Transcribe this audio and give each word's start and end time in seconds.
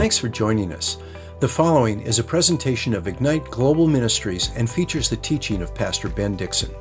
Thanks 0.00 0.16
for 0.16 0.30
joining 0.30 0.72
us. 0.72 0.96
The 1.40 1.48
following 1.48 2.00
is 2.00 2.18
a 2.18 2.24
presentation 2.24 2.94
of 2.94 3.06
Ignite 3.06 3.44
Global 3.50 3.86
Ministries 3.86 4.48
and 4.56 4.68
features 4.68 5.10
the 5.10 5.18
teaching 5.18 5.60
of 5.60 5.74
Pastor 5.74 6.08
Ben 6.08 6.36
Dixon. 6.36 6.74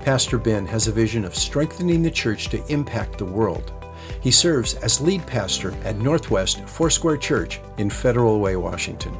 Pastor 0.00 0.38
Ben 0.38 0.66
has 0.66 0.88
a 0.88 0.92
vision 0.92 1.24
of 1.24 1.36
strengthening 1.36 2.02
the 2.02 2.10
church 2.10 2.48
to 2.48 2.66
impact 2.66 3.16
the 3.16 3.24
world. 3.24 3.72
He 4.20 4.32
serves 4.32 4.74
as 4.74 5.00
lead 5.00 5.24
pastor 5.24 5.72
at 5.84 5.98
Northwest 5.98 6.68
Foursquare 6.68 7.16
Church 7.16 7.60
in 7.76 7.90
Federal 7.90 8.40
Way, 8.40 8.56
Washington. 8.56 9.16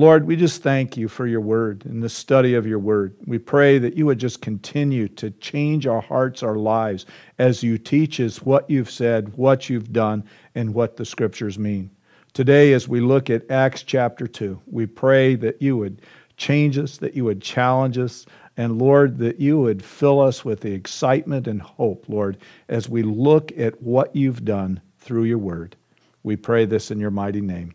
Lord, 0.00 0.26
we 0.26 0.34
just 0.34 0.62
thank 0.62 0.96
you 0.96 1.08
for 1.08 1.26
your 1.26 1.42
word 1.42 1.84
and 1.84 2.02
the 2.02 2.08
study 2.08 2.54
of 2.54 2.66
your 2.66 2.78
word. 2.78 3.14
We 3.26 3.36
pray 3.36 3.78
that 3.80 3.98
you 3.98 4.06
would 4.06 4.18
just 4.18 4.40
continue 4.40 5.08
to 5.08 5.30
change 5.30 5.86
our 5.86 6.00
hearts, 6.00 6.42
our 6.42 6.56
lives, 6.56 7.04
as 7.38 7.62
you 7.62 7.76
teach 7.76 8.18
us 8.18 8.40
what 8.40 8.70
you've 8.70 8.90
said, 8.90 9.36
what 9.36 9.68
you've 9.68 9.92
done, 9.92 10.24
and 10.54 10.72
what 10.72 10.96
the 10.96 11.04
scriptures 11.04 11.58
mean. 11.58 11.90
Today, 12.32 12.72
as 12.72 12.88
we 12.88 13.00
look 13.00 13.28
at 13.28 13.50
Acts 13.50 13.82
chapter 13.82 14.26
2, 14.26 14.62
we 14.64 14.86
pray 14.86 15.34
that 15.34 15.60
you 15.60 15.76
would 15.76 16.00
change 16.38 16.78
us, 16.78 16.96
that 16.96 17.12
you 17.12 17.26
would 17.26 17.42
challenge 17.42 17.98
us, 17.98 18.24
and 18.56 18.78
Lord, 18.78 19.18
that 19.18 19.38
you 19.38 19.60
would 19.60 19.84
fill 19.84 20.22
us 20.22 20.46
with 20.46 20.60
the 20.62 20.72
excitement 20.72 21.46
and 21.46 21.60
hope, 21.60 22.06
Lord, 22.08 22.38
as 22.70 22.88
we 22.88 23.02
look 23.02 23.52
at 23.58 23.82
what 23.82 24.16
you've 24.16 24.46
done 24.46 24.80
through 24.96 25.24
your 25.24 25.36
word. 25.36 25.76
We 26.22 26.36
pray 26.36 26.64
this 26.64 26.90
in 26.90 27.00
your 27.00 27.10
mighty 27.10 27.42
name. 27.42 27.74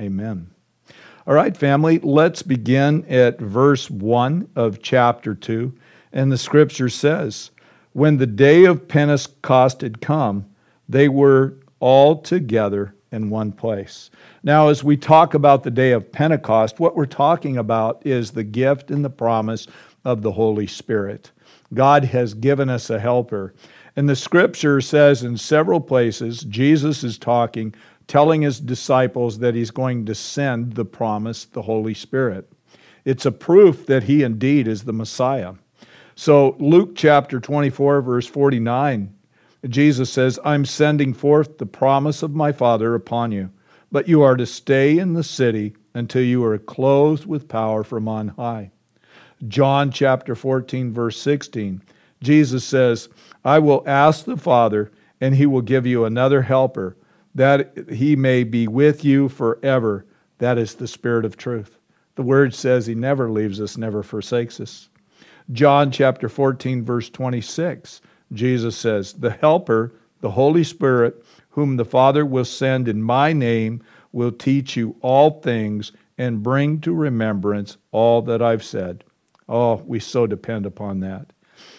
Amen. 0.00 0.50
All 1.26 1.34
right, 1.34 1.54
family, 1.54 1.98
let's 1.98 2.40
begin 2.40 3.04
at 3.04 3.38
verse 3.38 3.90
1 3.90 4.48
of 4.56 4.80
chapter 4.80 5.34
2. 5.34 5.72
And 6.14 6.32
the 6.32 6.38
scripture 6.38 6.88
says, 6.88 7.50
When 7.92 8.16
the 8.16 8.26
day 8.26 8.64
of 8.64 8.88
Pentecost 8.88 9.82
had 9.82 10.00
come, 10.00 10.46
they 10.88 11.10
were 11.10 11.56
all 11.78 12.16
together 12.16 12.94
in 13.12 13.28
one 13.28 13.52
place. 13.52 14.10
Now, 14.42 14.68
as 14.68 14.82
we 14.82 14.96
talk 14.96 15.34
about 15.34 15.62
the 15.62 15.70
day 15.70 15.92
of 15.92 16.10
Pentecost, 16.10 16.80
what 16.80 16.96
we're 16.96 17.04
talking 17.04 17.58
about 17.58 18.06
is 18.06 18.30
the 18.30 18.44
gift 18.44 18.90
and 18.90 19.04
the 19.04 19.10
promise 19.10 19.66
of 20.06 20.22
the 20.22 20.32
Holy 20.32 20.66
Spirit. 20.66 21.32
God 21.74 22.04
has 22.06 22.32
given 22.32 22.70
us 22.70 22.88
a 22.88 22.98
helper. 22.98 23.52
And 23.94 24.08
the 24.08 24.16
scripture 24.16 24.80
says 24.80 25.22
in 25.22 25.36
several 25.36 25.80
places, 25.80 26.44
Jesus 26.44 27.04
is 27.04 27.18
talking 27.18 27.74
telling 28.10 28.42
his 28.42 28.58
disciples 28.58 29.38
that 29.38 29.54
he's 29.54 29.70
going 29.70 30.04
to 30.04 30.16
send 30.16 30.72
the 30.72 30.84
promise, 30.84 31.44
the 31.44 31.62
Holy 31.62 31.94
Spirit. 31.94 32.52
It's 33.04 33.24
a 33.24 33.30
proof 33.30 33.86
that 33.86 34.02
he 34.02 34.24
indeed 34.24 34.66
is 34.66 34.82
the 34.82 34.92
Messiah. 34.92 35.54
So, 36.16 36.56
Luke 36.58 36.96
chapter 36.96 37.38
24, 37.38 38.02
verse 38.02 38.26
49, 38.26 39.14
Jesus 39.68 40.10
says, 40.10 40.40
I'm 40.44 40.64
sending 40.64 41.14
forth 41.14 41.58
the 41.58 41.66
promise 41.66 42.24
of 42.24 42.34
my 42.34 42.50
Father 42.50 42.96
upon 42.96 43.30
you, 43.30 43.48
but 43.92 44.08
you 44.08 44.22
are 44.22 44.36
to 44.36 44.44
stay 44.44 44.98
in 44.98 45.14
the 45.14 45.22
city 45.22 45.76
until 45.94 46.22
you 46.22 46.42
are 46.42 46.58
clothed 46.58 47.26
with 47.26 47.46
power 47.46 47.84
from 47.84 48.08
on 48.08 48.26
high. 48.30 48.72
John 49.46 49.92
chapter 49.92 50.34
14, 50.34 50.92
verse 50.92 51.20
16, 51.20 51.80
Jesus 52.20 52.64
says, 52.64 53.08
I 53.44 53.60
will 53.60 53.84
ask 53.86 54.24
the 54.24 54.36
Father, 54.36 54.90
and 55.20 55.36
he 55.36 55.46
will 55.46 55.62
give 55.62 55.86
you 55.86 56.04
another 56.04 56.42
helper 56.42 56.96
that 57.34 57.88
he 57.90 58.16
may 58.16 58.44
be 58.44 58.66
with 58.66 59.04
you 59.04 59.28
forever. 59.28 60.06
That 60.38 60.58
is 60.58 60.74
the 60.74 60.88
Spirit 60.88 61.24
of 61.24 61.36
truth. 61.36 61.76
The 62.16 62.22
Word 62.22 62.54
says 62.54 62.86
he 62.86 62.94
never 62.94 63.30
leaves 63.30 63.60
us, 63.60 63.76
never 63.76 64.02
forsakes 64.02 64.60
us. 64.60 64.88
John 65.52 65.90
chapter 65.90 66.28
14, 66.28 66.84
verse 66.84 67.10
26, 67.10 68.00
Jesus 68.32 68.76
says, 68.76 69.12
The 69.14 69.30
Helper, 69.30 69.92
the 70.20 70.30
Holy 70.30 70.64
Spirit, 70.64 71.24
whom 71.50 71.76
the 71.76 71.84
Father 71.84 72.24
will 72.24 72.44
send 72.44 72.88
in 72.88 73.02
my 73.02 73.32
name, 73.32 73.82
will 74.12 74.32
teach 74.32 74.76
you 74.76 74.96
all 75.00 75.40
things 75.40 75.92
and 76.18 76.42
bring 76.42 76.80
to 76.80 76.92
remembrance 76.92 77.76
all 77.92 78.22
that 78.22 78.42
I've 78.42 78.64
said. 78.64 79.04
Oh, 79.48 79.82
we 79.86 79.98
so 79.98 80.26
depend 80.26 80.66
upon 80.66 81.00
that. 81.00 81.32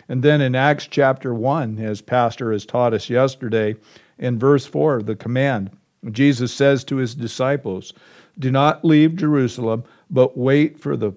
And 0.10 0.24
then 0.24 0.42
in 0.42 0.56
Acts 0.56 0.88
chapter 0.88 1.34
1, 1.34 1.80
as 1.80 2.02
Pastor 2.02 2.52
has 2.52 2.66
taught 2.66 2.94
us 2.94 3.10
yesterday, 3.10 3.76
in 4.22 4.40
verse 4.40 4.66
4, 4.66 5.02
the 5.02 5.16
command. 5.16 5.72
Jesus 6.12 6.54
says 6.54 6.84
to 6.86 6.98
his 6.98 7.14
disciples, 7.14 7.92
Do 8.40 8.52
not 8.52 8.86
leave 8.86 9.18
Jerusalem, 9.18 9.84
but 10.10 10.38
wait 10.38 10.80
for 10.80 10.96
the 10.96 11.12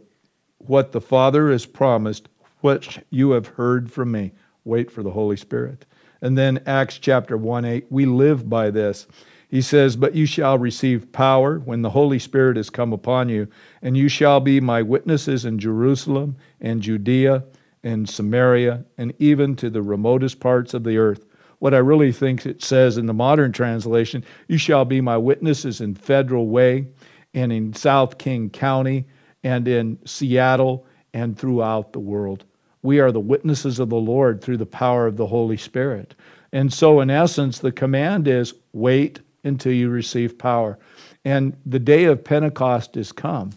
what 0.58 0.92
the 0.92 1.00
Father 1.00 1.50
has 1.52 1.66
promised, 1.66 2.28
which 2.60 2.98
you 3.10 3.32
have 3.32 3.46
heard 3.46 3.92
from 3.92 4.10
me. 4.10 4.32
Wait 4.64 4.90
for 4.90 5.02
the 5.02 5.10
Holy 5.10 5.36
Spirit. 5.36 5.84
And 6.22 6.38
then 6.38 6.62
Acts 6.64 6.98
chapter 6.98 7.36
1 7.36 7.66
8, 7.66 7.86
we 7.90 8.06
live 8.06 8.48
by 8.48 8.70
this. 8.70 9.06
He 9.48 9.60
says, 9.60 9.94
But 9.94 10.14
you 10.14 10.24
shall 10.24 10.58
receive 10.58 11.12
power 11.12 11.58
when 11.58 11.82
the 11.82 11.90
Holy 11.90 12.18
Spirit 12.18 12.56
has 12.56 12.70
come 12.70 12.94
upon 12.94 13.28
you, 13.28 13.46
and 13.82 13.96
you 13.96 14.08
shall 14.08 14.40
be 14.40 14.60
my 14.60 14.80
witnesses 14.80 15.44
in 15.44 15.58
Jerusalem 15.58 16.36
and 16.60 16.80
Judea 16.80 17.44
and 17.82 18.08
Samaria, 18.08 18.84
and 18.96 19.12
even 19.18 19.54
to 19.56 19.68
the 19.68 19.82
remotest 19.82 20.40
parts 20.40 20.72
of 20.72 20.84
the 20.84 20.96
earth 20.96 21.26
what 21.64 21.72
I 21.72 21.78
really 21.78 22.12
think 22.12 22.44
it 22.44 22.62
says 22.62 22.98
in 22.98 23.06
the 23.06 23.14
modern 23.14 23.50
translation 23.50 24.22
you 24.48 24.58
shall 24.58 24.84
be 24.84 25.00
my 25.00 25.16
witnesses 25.16 25.80
in 25.80 25.94
Federal 25.94 26.48
Way 26.48 26.88
and 27.32 27.50
in 27.50 27.72
South 27.72 28.18
King 28.18 28.50
County 28.50 29.06
and 29.44 29.66
in 29.66 29.98
Seattle 30.04 30.86
and 31.14 31.38
throughout 31.38 31.94
the 31.94 32.00
world. 32.00 32.44
We 32.82 33.00
are 33.00 33.10
the 33.10 33.18
witnesses 33.18 33.78
of 33.78 33.88
the 33.88 33.96
Lord 33.96 34.42
through 34.42 34.58
the 34.58 34.66
power 34.66 35.06
of 35.06 35.16
the 35.16 35.26
Holy 35.26 35.56
Spirit. 35.56 36.14
And 36.52 36.70
so, 36.70 37.00
in 37.00 37.08
essence, 37.08 37.60
the 37.60 37.72
command 37.72 38.28
is 38.28 38.52
wait 38.74 39.20
until 39.42 39.72
you 39.72 39.88
receive 39.88 40.36
power. 40.36 40.78
And 41.24 41.56
the 41.64 41.78
day 41.78 42.04
of 42.04 42.22
Pentecost 42.22 42.98
is 42.98 43.10
come. 43.10 43.52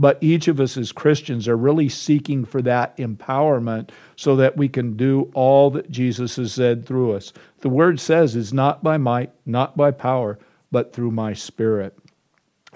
But 0.00 0.16
each 0.22 0.48
of 0.48 0.60
us 0.60 0.78
as 0.78 0.92
Christians 0.92 1.46
are 1.46 1.58
really 1.58 1.90
seeking 1.90 2.46
for 2.46 2.62
that 2.62 2.96
empowerment 2.96 3.90
so 4.16 4.34
that 4.36 4.56
we 4.56 4.66
can 4.66 4.96
do 4.96 5.30
all 5.34 5.70
that 5.72 5.90
Jesus 5.90 6.36
has 6.36 6.54
said 6.54 6.86
through 6.86 7.12
us. 7.12 7.34
The 7.58 7.68
word 7.68 8.00
says 8.00 8.34
is 8.34 8.50
not 8.50 8.82
by 8.82 8.96
might, 8.96 9.30
not 9.44 9.76
by 9.76 9.90
power, 9.90 10.38
but 10.72 10.94
through 10.94 11.10
my 11.10 11.34
spirit. 11.34 11.98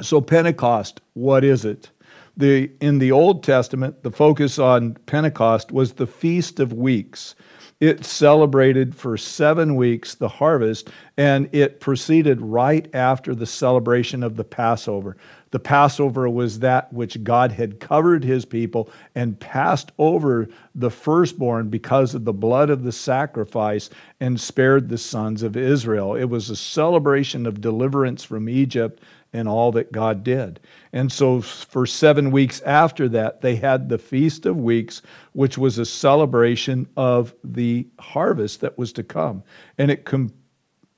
So, 0.02 0.20
Pentecost, 0.20 1.00
what 1.14 1.44
is 1.44 1.64
it? 1.64 1.88
The, 2.36 2.70
in 2.78 2.98
the 2.98 3.12
Old 3.12 3.42
Testament, 3.42 4.02
the 4.02 4.10
focus 4.10 4.58
on 4.58 4.98
Pentecost 5.06 5.72
was 5.72 5.94
the 5.94 6.06
Feast 6.06 6.60
of 6.60 6.74
Weeks. 6.74 7.34
It 7.80 8.04
celebrated 8.04 8.94
for 8.94 9.16
seven 9.16 9.76
weeks 9.76 10.14
the 10.14 10.28
harvest, 10.28 10.90
and 11.16 11.48
it 11.52 11.80
proceeded 11.80 12.40
right 12.40 12.88
after 12.94 13.34
the 13.34 13.46
celebration 13.46 14.22
of 14.22 14.36
the 14.36 14.44
Passover. 14.44 15.16
The 15.50 15.58
Passover 15.58 16.28
was 16.28 16.60
that 16.60 16.92
which 16.92 17.22
God 17.22 17.52
had 17.52 17.80
covered 17.80 18.24
his 18.24 18.44
people 18.44 18.90
and 19.14 19.38
passed 19.38 19.92
over 19.98 20.48
the 20.74 20.90
firstborn 20.90 21.68
because 21.68 22.14
of 22.14 22.24
the 22.24 22.32
blood 22.32 22.70
of 22.70 22.82
the 22.82 22.92
sacrifice 22.92 23.90
and 24.18 24.40
spared 24.40 24.88
the 24.88 24.98
sons 24.98 25.42
of 25.42 25.56
Israel. 25.56 26.14
It 26.14 26.24
was 26.24 26.50
a 26.50 26.56
celebration 26.56 27.46
of 27.46 27.60
deliverance 27.60 28.24
from 28.24 28.48
Egypt 28.48 29.00
and 29.32 29.48
all 29.48 29.72
that 29.72 29.92
God 29.92 30.24
did. 30.24 30.60
And 30.94 31.10
so, 31.10 31.40
for 31.40 31.86
seven 31.86 32.30
weeks 32.30 32.60
after 32.62 33.08
that, 33.08 33.40
they 33.40 33.56
had 33.56 33.88
the 33.88 33.98
Feast 33.98 34.46
of 34.46 34.56
Weeks, 34.56 35.02
which 35.32 35.58
was 35.58 35.76
a 35.76 35.84
celebration 35.84 36.86
of 36.96 37.34
the 37.42 37.88
harvest 37.98 38.60
that 38.60 38.78
was 38.78 38.92
to 38.92 39.02
come. 39.02 39.42
And 39.76 39.90
it 39.90 40.04
com- 40.04 40.32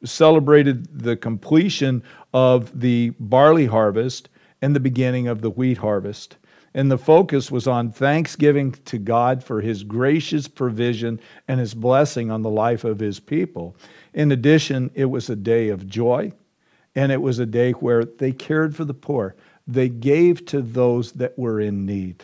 celebrated 0.04 1.00
the 1.00 1.16
completion 1.16 2.02
of 2.34 2.78
the 2.78 3.14
barley 3.18 3.64
harvest 3.64 4.28
and 4.60 4.76
the 4.76 4.80
beginning 4.80 5.28
of 5.28 5.40
the 5.40 5.48
wheat 5.48 5.78
harvest. 5.78 6.36
And 6.74 6.90
the 6.90 6.98
focus 6.98 7.50
was 7.50 7.66
on 7.66 7.90
thanksgiving 7.90 8.72
to 8.72 8.98
God 8.98 9.42
for 9.42 9.62
his 9.62 9.82
gracious 9.82 10.46
provision 10.46 11.18
and 11.48 11.58
his 11.58 11.72
blessing 11.72 12.30
on 12.30 12.42
the 12.42 12.50
life 12.50 12.84
of 12.84 13.00
his 13.00 13.18
people. 13.18 13.74
In 14.12 14.30
addition, 14.30 14.90
it 14.94 15.06
was 15.06 15.30
a 15.30 15.36
day 15.36 15.70
of 15.70 15.88
joy, 15.88 16.32
and 16.94 17.10
it 17.10 17.22
was 17.22 17.38
a 17.38 17.46
day 17.46 17.72
where 17.72 18.04
they 18.04 18.32
cared 18.32 18.76
for 18.76 18.84
the 18.84 18.92
poor. 18.92 19.34
They 19.66 19.88
gave 19.88 20.44
to 20.46 20.62
those 20.62 21.12
that 21.12 21.38
were 21.38 21.60
in 21.60 21.86
need. 21.86 22.22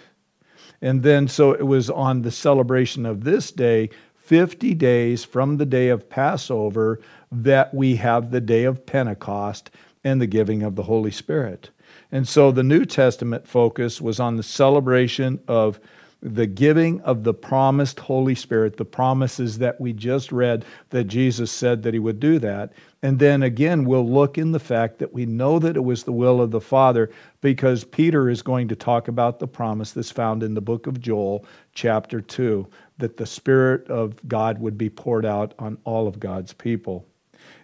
And 0.81 1.03
then, 1.03 1.29
so 1.29 1.53
it 1.53 1.67
was 1.67 1.89
on 1.89 2.23
the 2.23 2.31
celebration 2.31 3.07
of 3.07 3.25
this 3.25 3.51
day, 3.51 3.91
50 4.17 4.75
days 4.75 5.25
from 5.25 5.57
the 5.57 5.67
day 5.67 5.89
of 5.89 6.09
Passover, 6.09 7.01
that 7.31 7.73
we 7.75 7.97
have 7.97 8.31
the 8.31 8.41
day 8.41 8.65
of 8.65 8.87
Pentecost 8.87 9.71
and 10.05 10.21
the 10.21 10.27
giving 10.27 10.63
of 10.63 10.75
the 10.75 10.85
Holy 10.85 11.11
Spirit. 11.11 11.71
And 12.11 12.27
so 12.27 12.51
the 12.51 12.63
New 12.63 12.85
Testament 12.85 13.47
focus 13.47 14.01
was 14.01 14.19
on 14.21 14.37
the 14.37 14.43
celebration 14.43 15.41
of 15.47 15.81
the 16.23 16.47
giving 16.47 17.01
of 17.01 17.25
the 17.25 17.35
promised 17.35 17.99
Holy 17.99 18.37
Spirit, 18.37 18.77
the 18.77 18.85
promises 18.85 19.59
that 19.59 19.81
we 19.81 19.93
just 19.93 20.31
read 20.31 20.65
that 20.91 21.05
Jesus 21.05 21.51
said 21.51 21.83
that 21.83 21.95
he 21.95 22.01
would 22.01 22.21
do 22.21 22.39
that. 22.39 22.73
And 23.03 23.19
then 23.19 23.43
again, 23.43 23.85
we'll 23.85 24.09
look 24.09 24.39
in 24.39 24.53
the 24.53 24.61
fact 24.61 25.01
that 25.01 25.13
we 25.13 25.27
know 25.27 25.59
that 25.59 25.77
it 25.77 25.83
was 25.83 26.05
the 26.05 26.13
will 26.13 26.41
of 26.41 26.53
the 26.53 26.61
Father 26.61 27.11
because 27.41 27.83
Peter 27.83 28.31
is 28.31 28.41
going 28.41 28.69
to 28.69 28.77
talk 28.77 29.09
about 29.09 29.41
the 29.41 29.49
promise 29.49 29.91
that's 29.91 30.13
found 30.13 30.45
in 30.45 30.55
the 30.55 30.61
book 30.61 30.87
of 30.87 31.01
Joel, 31.01 31.45
chapter 31.75 32.21
2, 32.21 32.69
that 32.99 33.17
the 33.17 33.27
Spirit 33.27 33.89
of 33.89 34.15
God 34.29 34.61
would 34.61 34.79
be 34.79 34.89
poured 34.89 35.27
out 35.27 35.55
on 35.59 35.77
all 35.85 36.07
of 36.07 36.21
God's 36.21 36.53
people. 36.53 37.05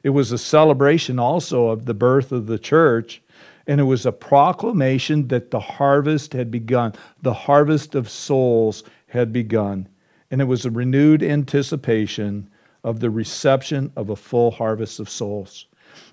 It 0.03 0.11
was 0.11 0.33
a 0.33 0.39
celebration 0.39 1.21
also 1.21 1.69
of 1.69 1.85
the 1.85 1.95
birth 1.95 2.33
of 2.33 2.47
the 2.47 2.59
church 2.59 3.23
and 3.69 3.81
it 3.81 3.85
was 3.85 4.07
a 4.07 4.13
proclamation 4.13 5.29
that 5.29 5.51
the 5.51 5.61
harvest 5.61 6.33
had 6.33 6.51
begun, 6.51 6.95
the 7.23 7.35
harvest 7.35 7.95
of 7.95 8.09
souls 8.09 8.83
had 9.09 9.33
begun. 9.33 9.87
And 10.31 10.41
it 10.41 10.47
was 10.47 10.65
a 10.65 10.71
renewed 10.71 11.23
anticipation 11.23 12.49
of 12.83 13.01
the 13.01 13.11
reception 13.11 13.93
of 13.95 14.09
a 14.09 14.17
full 14.17 14.51
harvest 14.51 15.01
of 15.01 15.11
souls. 15.11 15.67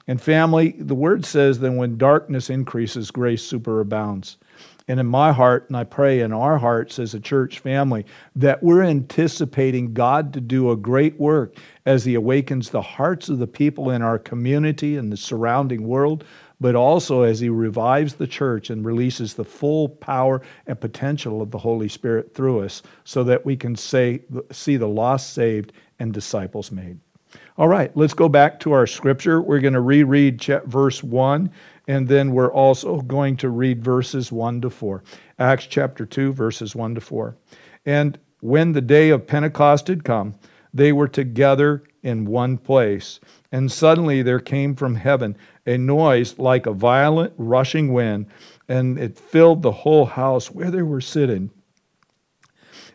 And 0.08 0.22
family, 0.22 0.76
the 0.78 0.96
word 0.96 1.26
says 1.26 1.60
that 1.60 1.72
when 1.72 1.98
darkness 1.98 2.50
increases, 2.50 3.10
grace 3.10 3.50
superabounds. 3.50 4.36
And 4.88 5.00
in 5.00 5.08
my 5.08 5.32
heart, 5.32 5.66
and 5.68 5.78
I 5.78 5.84
pray 5.84 6.20
in 6.20 6.32
our 6.32 6.58
hearts 6.58 7.00
as 7.00 7.14
a 7.14 7.20
church 7.20 7.60
family, 7.60 8.06
that 8.36 8.62
we're 8.62 8.84
anticipating 8.84 9.94
God 9.94 10.32
to 10.34 10.42
do 10.42 10.70
a 10.70 10.76
great 10.76 11.20
work 11.20 11.56
as 11.86 12.06
He 12.06 12.14
awakens 12.14 12.70
the 12.70 12.82
hearts 12.82 13.30
of 13.30 13.40
the 13.40 13.48
people 13.48 13.90
in 13.90 14.02
our 14.02 14.20
community 14.20 14.96
and 14.96 15.12
the 15.12 15.18
surrounding 15.18 15.88
world 15.88 16.24
but 16.60 16.76
also 16.76 17.24
as 17.24 17.40
He 17.40 17.50
revives 17.50 18.16
the 18.16 18.28
church 18.28 18.70
and 18.70 18.86
releases 18.86 19.34
the 19.34 19.44
full 19.44 19.90
power 19.90 20.42
and 20.68 20.80
potential 20.80 21.42
of 21.42 21.52
the 21.52 21.58
Holy 21.58 21.88
Spirit 21.88 22.34
through 22.34 22.62
us 22.62 22.82
so 23.04 23.24
that 23.24 23.46
we 23.46 23.56
can 23.56 23.76
say, 23.76 24.22
see 24.52 24.78
the 24.78 24.88
lost 24.88 25.34
saved 25.34 25.74
and 26.00 26.14
disciples 26.14 26.72
made. 26.72 27.00
All 27.58 27.68
right, 27.68 27.96
let's 27.96 28.14
go 28.14 28.30
back 28.30 28.60
to 28.62 28.72
our 28.72 28.88
scripture. 28.88 29.42
We're 29.42 29.60
going 29.60 29.74
to 29.74 29.82
reread 29.82 30.44
verse 30.66 31.04
1, 31.04 31.50
and 31.88 32.08
then 32.08 32.32
we're 32.32 32.52
also 32.52 33.02
going 33.02 33.38
to 33.38 33.50
read 33.50 33.84
verses 33.84 34.32
1 34.32 34.62
to 34.62 34.70
4. 34.70 35.04
Acts 35.40 35.68
chapter 35.68 36.06
2, 36.06 36.34
verses 36.34 36.76
1 36.76 36.96
to 36.96 37.02
4. 37.02 37.36
And 37.86 38.18
when 38.42 38.72
the 38.72 38.82
day 38.82 39.10
of 39.10 39.28
Pentecost 39.28 39.88
had 39.88 40.04
come, 40.04 40.36
they 40.74 40.92
were 40.92 41.08
together 41.08 41.84
in 42.06 42.24
one 42.24 42.58
place. 42.58 43.20
And 43.52 43.72
suddenly 43.72 44.22
there 44.22 44.40
came 44.40 44.76
from 44.76 44.96
heaven 44.96 45.36
a 45.66 45.78
noise 45.78 46.38
like 46.38 46.68
a 46.68 46.74
violent 46.74 47.34
rushing 47.38 47.92
wind, 47.92 48.28
and 48.70 49.00
it 49.00 49.18
filled 49.18 49.64
the 49.64 49.72
whole 49.72 50.06
house 50.06 50.52
where 50.52 50.70
they 50.70 50.84
were 50.84 51.02
sitting. 51.02 51.50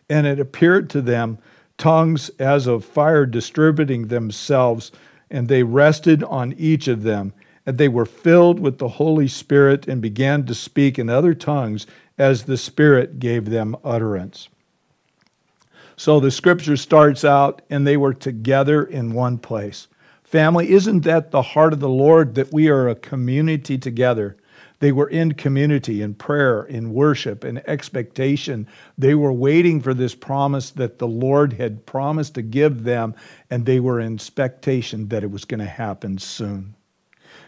And 0.09 0.25
it 0.25 0.39
appeared 0.39 0.89
to 0.91 1.01
them 1.01 1.37
tongues 1.77 2.29
as 2.39 2.67
of 2.67 2.85
fire 2.85 3.25
distributing 3.25 4.07
themselves, 4.07 4.91
and 5.29 5.47
they 5.47 5.63
rested 5.63 6.23
on 6.23 6.53
each 6.53 6.87
of 6.87 7.03
them. 7.03 7.33
And 7.65 7.77
they 7.77 7.89
were 7.89 8.05
filled 8.05 8.59
with 8.59 8.77
the 8.77 8.87
Holy 8.87 9.27
Spirit 9.27 9.87
and 9.87 10.01
began 10.01 10.45
to 10.45 10.55
speak 10.55 10.97
in 10.97 11.09
other 11.09 11.33
tongues 11.33 11.85
as 12.17 12.43
the 12.43 12.57
Spirit 12.57 13.19
gave 13.19 13.49
them 13.49 13.75
utterance. 13.83 14.47
So 16.01 16.19
the 16.19 16.31
scripture 16.31 16.77
starts 16.77 17.23
out, 17.23 17.61
and 17.69 17.85
they 17.85 17.95
were 17.95 18.15
together 18.15 18.83
in 18.83 19.13
one 19.13 19.37
place. 19.37 19.87
Family, 20.23 20.71
isn't 20.71 21.01
that 21.01 21.29
the 21.29 21.43
heart 21.43 21.73
of 21.73 21.79
the 21.79 21.87
Lord 21.87 22.33
that 22.33 22.51
we 22.51 22.69
are 22.69 22.89
a 22.89 22.95
community 22.95 23.77
together? 23.77 24.35
They 24.79 24.91
were 24.91 25.07
in 25.07 25.35
community, 25.35 26.01
in 26.01 26.15
prayer, 26.15 26.63
in 26.63 26.91
worship, 26.91 27.45
in 27.45 27.61
expectation. 27.67 28.65
They 28.97 29.13
were 29.13 29.31
waiting 29.31 29.79
for 29.79 29.93
this 29.93 30.15
promise 30.15 30.71
that 30.71 30.97
the 30.97 31.07
Lord 31.07 31.53
had 31.53 31.85
promised 31.85 32.33
to 32.33 32.41
give 32.41 32.83
them, 32.83 33.13
and 33.51 33.67
they 33.67 33.79
were 33.79 33.99
in 33.99 34.15
expectation 34.15 35.09
that 35.09 35.23
it 35.23 35.29
was 35.29 35.45
going 35.45 35.59
to 35.59 35.67
happen 35.67 36.17
soon. 36.17 36.73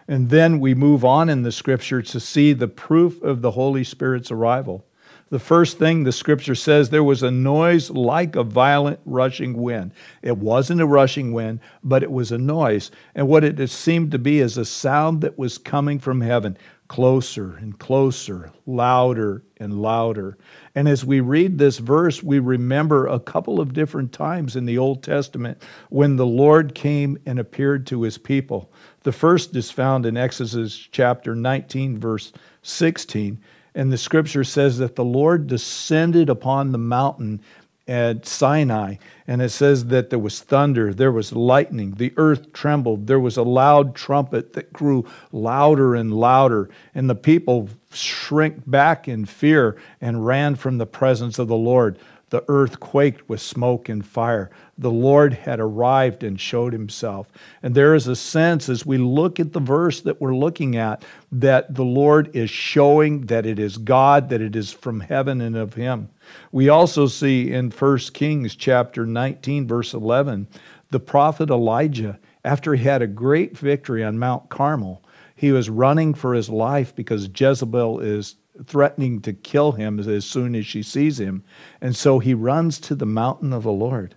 And 0.08 0.30
then 0.30 0.60
we 0.60 0.76
move 0.76 1.04
on 1.04 1.28
in 1.28 1.42
the 1.42 1.52
scripture 1.52 2.04
to 2.04 2.20
see 2.20 2.54
the 2.54 2.68
proof 2.68 3.20
of 3.24 3.42
the 3.42 3.50
Holy 3.50 3.84
Spirit's 3.84 4.30
arrival. 4.30 4.86
The 5.34 5.40
first 5.40 5.80
thing 5.80 6.04
the 6.04 6.12
scripture 6.12 6.54
says 6.54 6.92
there 6.92 7.04
was 7.04 7.24
a 7.24 7.32
noise 7.32 7.90
like 7.90 8.36
a 8.36 8.44
violent 8.44 9.00
rushing 9.04 9.58
wind. 9.58 9.92
It 10.22 10.38
wasn't 10.38 10.80
a 10.80 10.86
rushing 10.86 11.34
wind, 11.34 11.60
but 11.84 12.04
it 12.04 12.12
was 12.12 12.32
a 12.32 12.38
noise. 12.38 12.92
And 13.16 13.28
what 13.28 13.44
it 13.44 13.68
seemed 13.72 14.12
to 14.12 14.20
be 14.20 14.42
is 14.42 14.60
a 14.60 14.64
sound 14.64 15.22
that 15.22 15.40
was 15.40 15.58
coming 15.58 15.98
from 15.98 16.22
heaven, 16.22 16.56
closer 16.88 17.56
and 17.56 17.80
closer, 17.80 18.52
louder 18.68 19.42
and 19.58 19.82
louder. 19.82 20.38
And 20.76 20.88
as 20.88 21.04
we 21.04 21.20
read 21.20 21.58
this 21.58 21.80
verse, 21.80 22.22
we 22.22 22.38
remember 22.38 23.08
a 23.08 23.20
couple 23.20 23.60
of 23.60 23.74
different 23.74 24.12
times 24.12 24.56
in 24.56 24.68
the 24.68 24.78
Old 24.78 25.02
Testament 25.02 25.64
when 25.90 26.16
the 26.16 26.28
Lord 26.28 26.76
came 26.76 27.18
and 27.26 27.40
appeared 27.40 27.88
to 27.88 28.04
his 28.04 28.20
people. 28.20 28.72
The 29.02 29.12
first 29.12 29.56
is 29.56 29.72
found 29.72 30.06
in 30.06 30.16
Exodus 30.16 30.78
chapter 30.78 31.34
19, 31.34 31.98
verse 31.98 32.34
16. 32.62 33.42
And 33.76 33.92
the 33.92 33.98
scripture 33.98 34.44
says 34.44 34.78
that 34.78 34.96
the 34.96 35.06
Lord 35.06 35.48
descended 35.48 36.30
upon 36.30 36.72
the 36.72 36.78
mountain 36.78 37.42
at 37.88 38.26
Sinai, 38.26 38.96
and 39.28 39.42
it 39.42 39.50
says 39.50 39.88
that 39.88 40.10
there 40.10 40.20
was 40.20 40.40
thunder, 40.40 40.94
there 40.94 41.12
was 41.12 41.34
lightning, 41.34 41.92
the 41.98 42.14
earth 42.16 42.54
trembled, 42.54 43.08
there 43.08 43.20
was 43.20 43.36
a 43.36 43.44
loud 43.44 43.94
trumpet 43.94 44.54
that 44.54 44.72
grew 44.72 45.06
louder 45.34 45.94
and 45.94 46.14
louder, 46.14 46.70
and 46.96 47.10
the 47.10 47.16
people 47.16 47.70
shrink 47.96 48.70
back 48.70 49.08
in 49.08 49.26
fear 49.26 49.78
and 50.02 50.26
ran 50.26 50.56
from 50.56 50.78
the 50.78 50.86
presence 50.86 51.40
of 51.40 51.48
the 51.48 51.56
Lord. 51.56 51.98
The 52.34 52.44
earth 52.48 52.80
quaked 52.80 53.30
with 53.30 53.42
smoke 53.42 53.90
and 53.90 54.04
fire. 54.04 54.50
The 54.76 54.90
Lord 54.90 55.34
had 55.34 55.60
arrived 55.60 56.24
and 56.24 56.42
showed 56.42 56.74
himself. 56.74 57.28
And 57.62 57.76
there 57.76 57.94
is 57.94 58.08
a 58.08 58.16
sense 58.16 58.70
as 58.70 58.88
we 58.88 58.98
look 58.98 59.40
at 59.40 59.54
the 59.54 59.60
verse 59.60 60.02
that 60.02 60.20
we're 60.20 60.36
looking 60.36 60.76
at 60.76 61.06
that 61.32 61.76
the 61.76 61.86
Lord 61.86 62.36
is 62.36 62.50
showing 62.50 63.28
that 63.28 63.46
it 63.46 63.60
is 63.60 63.78
God, 63.78 64.30
that 64.30 64.42
it 64.42 64.56
is 64.56 64.72
from 64.72 65.02
heaven 65.02 65.42
and 65.42 65.56
of 65.56 65.76
him. 65.76 66.10
We 66.52 66.70
also 66.70 67.06
see 67.06 67.52
in 67.52 67.70
1 67.70 67.98
Kings 68.14 68.56
chapter 68.56 69.06
19 69.06 69.68
verse 69.68 69.94
11 69.94 70.48
the 70.90 71.00
prophet 71.00 71.52
Elijah 71.52 72.18
after 72.44 72.74
he 72.74 72.84
had 72.84 73.04
a 73.04 73.08
great 73.08 73.56
victory 73.56 74.04
on 74.04 74.18
Mount 74.18 74.50
Carmel 74.50 75.04
he 75.36 75.52
was 75.52 75.70
running 75.70 76.14
for 76.14 76.34
his 76.34 76.50
life 76.50 76.96
because 76.96 77.30
Jezebel 77.34 78.00
is 78.00 78.36
threatening 78.66 79.22
to 79.22 79.34
kill 79.34 79.74
him 79.74 80.00
as 80.00 80.26
soon 80.26 80.56
as 80.56 80.66
she 80.66 80.84
sees 80.84 81.20
him. 81.20 81.44
And 81.82 81.96
so 81.96 82.20
he 82.20 82.34
runs 82.34 82.80
to 82.82 82.96
the 82.96 83.06
mountain 83.06 83.52
of 83.52 83.64
the 83.64 83.72
Lord. 83.72 84.16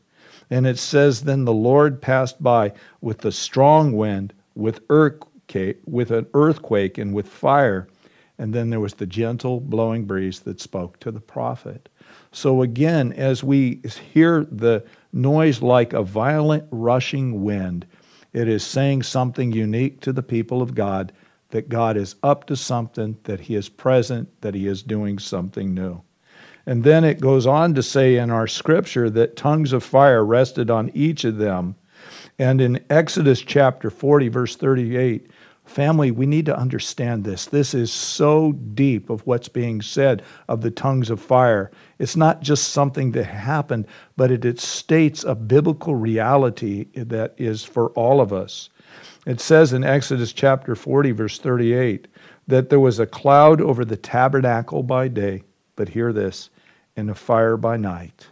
And 0.50 0.66
it 0.66 0.78
says, 0.78 1.22
Then 1.22 1.44
the 1.44 1.52
Lord 1.52 2.00
passed 2.00 2.42
by 2.42 2.72
with 3.00 3.24
a 3.24 3.32
strong 3.32 3.92
wind, 3.92 4.32
with, 4.54 4.80
earthquake, 4.90 5.80
with 5.86 6.10
an 6.10 6.26
earthquake, 6.34 6.98
and 6.98 7.14
with 7.14 7.28
fire. 7.28 7.88
And 8.38 8.54
then 8.54 8.70
there 8.70 8.80
was 8.80 8.94
the 8.94 9.06
gentle 9.06 9.60
blowing 9.60 10.04
breeze 10.04 10.40
that 10.40 10.60
spoke 10.60 11.00
to 11.00 11.10
the 11.10 11.20
prophet. 11.20 11.88
So 12.30 12.60
again, 12.62 13.12
as 13.14 13.42
we 13.42 13.80
hear 14.12 14.44
the 14.44 14.84
noise 15.12 15.62
like 15.62 15.94
a 15.94 16.02
violent 16.02 16.64
rushing 16.70 17.42
wind, 17.42 17.86
it 18.32 18.48
is 18.48 18.64
saying 18.64 19.02
something 19.02 19.52
unique 19.52 20.00
to 20.00 20.12
the 20.12 20.22
people 20.22 20.62
of 20.62 20.74
God 20.74 21.12
that 21.50 21.68
God 21.68 21.96
is 21.96 22.16
up 22.22 22.46
to 22.46 22.56
something, 22.56 23.16
that 23.24 23.40
He 23.40 23.54
is 23.54 23.68
present, 23.68 24.28
that 24.40 24.54
He 24.54 24.66
is 24.66 24.82
doing 24.82 25.18
something 25.18 25.72
new. 25.74 26.02
And 26.66 26.82
then 26.82 27.04
it 27.04 27.20
goes 27.20 27.46
on 27.46 27.74
to 27.74 27.82
say 27.82 28.16
in 28.16 28.30
our 28.30 28.48
scripture 28.48 29.08
that 29.10 29.36
tongues 29.36 29.72
of 29.72 29.84
fire 29.84 30.24
rested 30.24 30.70
on 30.70 30.90
each 30.94 31.24
of 31.24 31.36
them. 31.36 31.76
And 32.38 32.60
in 32.60 32.84
Exodus 32.90 33.40
chapter 33.40 33.88
40, 33.88 34.28
verse 34.28 34.56
38, 34.56 35.30
family, 35.64 36.10
we 36.10 36.26
need 36.26 36.46
to 36.46 36.58
understand 36.58 37.24
this. 37.24 37.46
This 37.46 37.72
is 37.72 37.92
so 37.92 38.52
deep 38.52 39.10
of 39.10 39.24
what's 39.26 39.48
being 39.48 39.80
said 39.80 40.22
of 40.48 40.60
the 40.60 40.70
tongues 40.70 41.08
of 41.08 41.20
fire. 41.20 41.70
It's 41.98 42.16
not 42.16 42.42
just 42.42 42.68
something 42.68 43.12
that 43.12 43.24
happened, 43.24 43.86
but 44.16 44.30
it, 44.30 44.44
it 44.44 44.60
states 44.60 45.24
a 45.24 45.34
biblical 45.34 45.94
reality 45.94 46.86
that 46.94 47.34
is 47.38 47.64
for 47.64 47.88
all 47.90 48.20
of 48.20 48.32
us. 48.32 48.68
It 49.26 49.40
says 49.40 49.72
in 49.72 49.82
Exodus 49.82 50.32
chapter 50.32 50.74
40, 50.74 51.10
verse 51.12 51.38
38, 51.38 52.06
that 52.46 52.70
there 52.70 52.80
was 52.80 53.00
a 53.00 53.06
cloud 53.06 53.60
over 53.60 53.84
the 53.84 53.96
tabernacle 53.96 54.82
by 54.82 55.08
day, 55.08 55.42
but 55.74 55.88
hear 55.88 56.12
this, 56.12 56.50
and 56.96 57.10
a 57.10 57.14
fire 57.14 57.56
by 57.56 57.76
night. 57.76 58.28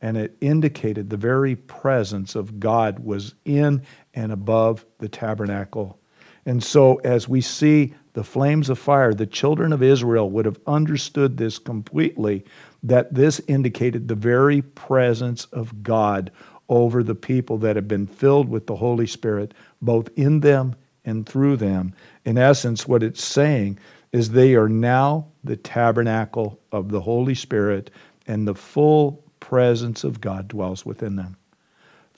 And 0.00 0.16
it 0.16 0.36
indicated 0.40 1.10
the 1.10 1.16
very 1.16 1.56
presence 1.56 2.36
of 2.36 2.60
God 2.60 3.00
was 3.00 3.34
in 3.44 3.82
and 4.14 4.30
above 4.30 4.86
the 4.98 5.08
tabernacle. 5.08 5.98
And 6.46 6.62
so, 6.62 6.96
as 7.04 7.28
we 7.28 7.40
see 7.40 7.94
the 8.18 8.24
flames 8.24 8.68
of 8.68 8.80
fire, 8.80 9.14
the 9.14 9.26
children 9.26 9.72
of 9.72 9.80
Israel 9.80 10.28
would 10.28 10.44
have 10.44 10.58
understood 10.66 11.36
this 11.36 11.56
completely 11.56 12.44
that 12.82 13.14
this 13.14 13.40
indicated 13.46 14.08
the 14.08 14.16
very 14.16 14.60
presence 14.60 15.44
of 15.52 15.84
God 15.84 16.32
over 16.68 17.04
the 17.04 17.14
people 17.14 17.58
that 17.58 17.76
have 17.76 17.86
been 17.86 18.08
filled 18.08 18.48
with 18.48 18.66
the 18.66 18.74
Holy 18.74 19.06
Spirit, 19.06 19.54
both 19.80 20.08
in 20.16 20.40
them 20.40 20.74
and 21.04 21.28
through 21.28 21.58
them. 21.58 21.94
In 22.24 22.36
essence, 22.36 22.88
what 22.88 23.04
it's 23.04 23.22
saying 23.22 23.78
is 24.10 24.30
they 24.30 24.56
are 24.56 24.68
now 24.68 25.28
the 25.44 25.56
tabernacle 25.56 26.58
of 26.72 26.90
the 26.90 27.02
Holy 27.02 27.36
Spirit, 27.36 27.88
and 28.26 28.48
the 28.48 28.54
full 28.56 29.22
presence 29.38 30.02
of 30.02 30.20
God 30.20 30.48
dwells 30.48 30.84
within 30.84 31.14
them. 31.14 31.37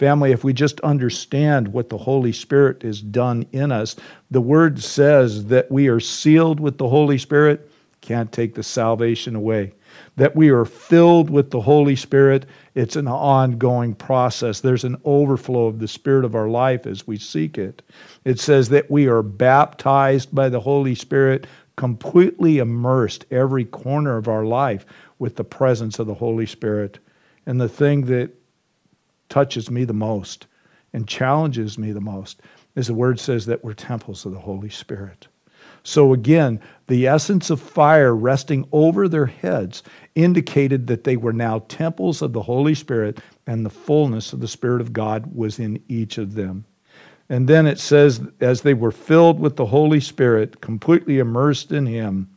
Family, 0.01 0.33
if 0.33 0.45
we 0.45 0.55
just 0.55 0.81
understand 0.81 1.69
what 1.69 1.91
the 1.91 1.99
Holy 1.99 2.33
Spirit 2.33 2.85
has 2.85 3.03
done 3.03 3.45
in 3.53 3.71
us, 3.71 3.97
the 4.31 4.41
Word 4.41 4.83
says 4.83 5.45
that 5.49 5.71
we 5.71 5.89
are 5.89 6.01
sealed 6.01 6.59
with 6.59 6.79
the 6.79 6.89
Holy 6.89 7.19
Spirit, 7.19 7.71
can't 8.01 8.33
take 8.33 8.55
the 8.55 8.63
salvation 8.63 9.37
away. 9.37 9.75
That 10.17 10.35
we 10.35 10.49
are 10.49 10.65
filled 10.65 11.29
with 11.29 11.51
the 11.51 11.61
Holy 11.61 11.97
Spirit, 11.97 12.47
it's 12.75 12.97
an 12.97 13.09
ongoing 13.09 13.95
process. 13.95 14.61
There's 14.63 14.85
an 14.85 14.97
overflow 15.05 15.67
of 15.67 15.81
the 15.81 15.87
Spirit 15.87 16.25
of 16.25 16.35
our 16.35 16.49
life 16.49 16.87
as 16.87 17.07
we 17.07 17.19
seek 17.19 17.59
it. 17.59 17.83
It 18.25 18.41
says 18.41 18.71
that 18.71 18.91
we 18.91 19.07
are 19.07 19.23
baptized 19.23 20.35
by 20.35 20.49
the 20.49 20.61
Holy 20.61 20.95
Spirit, 20.95 21.47
completely 21.77 22.57
immersed 22.57 23.27
every 23.31 23.67
corner 23.67 24.17
of 24.17 24.29
our 24.29 24.47
life 24.47 24.87
with 25.19 25.37
the 25.37 25.45
presence 25.45 25.99
of 25.99 26.07
the 26.07 26.15
Holy 26.15 26.47
Spirit. 26.47 27.01
And 27.45 27.61
the 27.61 27.69
thing 27.69 28.07
that 28.07 28.40
touches 29.31 29.71
me 29.71 29.85
the 29.85 29.95
most 29.95 30.47
and 30.93 31.09
challenges 31.09 31.79
me 31.79 31.93
the 31.93 32.01
most 32.01 32.43
is 32.75 32.89
the 32.89 32.95
word 32.95 33.19
says 33.19 33.47
that 33.47 33.65
we're 33.65 33.73
temples 33.73 34.27
of 34.27 34.33
the 34.33 34.39
Holy 34.39 34.69
Spirit. 34.69 35.29
So 35.83 36.13
again, 36.13 36.61
the 36.89 37.07
essence 37.07 37.49
of 37.49 37.61
fire 37.61 38.15
resting 38.15 38.69
over 38.71 39.09
their 39.09 39.27
heads 39.27 39.83
indicated 40.15 40.87
that 40.89 41.05
they 41.05 41.17
were 41.17 41.33
now 41.33 41.61
temples 41.69 42.21
of 42.21 42.33
the 42.33 42.43
Holy 42.43 42.75
Spirit 42.75 43.19
and 43.47 43.65
the 43.65 43.71
fullness 43.71 44.33
of 44.33 44.41
the 44.41 44.49
Spirit 44.49 44.83
of 44.83 44.93
God 44.93 45.35
was 45.35 45.59
in 45.59 45.83
each 45.89 46.19
of 46.19 46.35
them. 46.35 46.67
And 47.29 47.49
then 47.49 47.67
it 47.67 47.79
says, 47.79 48.21
as 48.41 48.63
they 48.63 48.75
were 48.75 48.91
filled 48.91 49.39
with 49.39 49.57
the 49.57 49.67
Holy 49.67 50.01
Spirit, 50.01 50.61
completely 50.61 51.19
immersed 51.19 51.73
in 51.73 51.87
Him, 51.87 52.29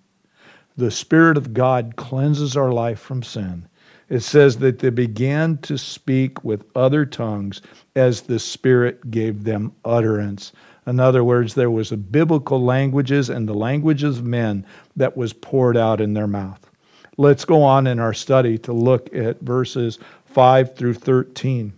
the 0.77 0.91
Spirit 0.91 1.35
of 1.35 1.53
God 1.53 1.95
cleanses 1.95 2.55
our 2.55 2.71
life 2.71 2.99
from 2.99 3.23
sin 3.23 3.67
it 4.13 4.21
says 4.21 4.59
that 4.59 4.77
they 4.77 4.91
began 4.91 5.57
to 5.57 5.75
speak 5.75 6.43
with 6.43 6.63
other 6.75 7.03
tongues 7.03 7.63
as 7.95 8.21
the 8.21 8.37
Spirit 8.37 9.09
gave 9.09 9.43
them 9.43 9.73
utterance. 9.83 10.51
In 10.85 10.99
other 10.99 11.23
words, 11.23 11.55
there 11.55 11.71
was 11.71 11.91
a 11.91 11.97
biblical 11.97 12.63
languages 12.63 13.27
and 13.27 13.49
the 13.49 13.55
languages 13.55 14.19
of 14.19 14.23
men 14.23 14.67
that 14.95 15.17
was 15.17 15.33
poured 15.33 15.75
out 15.75 15.99
in 15.99 16.13
their 16.13 16.27
mouth. 16.27 16.69
Let's 17.17 17.43
go 17.43 17.63
on 17.63 17.87
in 17.87 17.97
our 17.97 18.13
study 18.13 18.59
to 18.59 18.71
look 18.71 19.11
at 19.15 19.39
verses 19.39 19.97
5 20.25 20.75
through 20.75 20.93
13. 20.93 21.73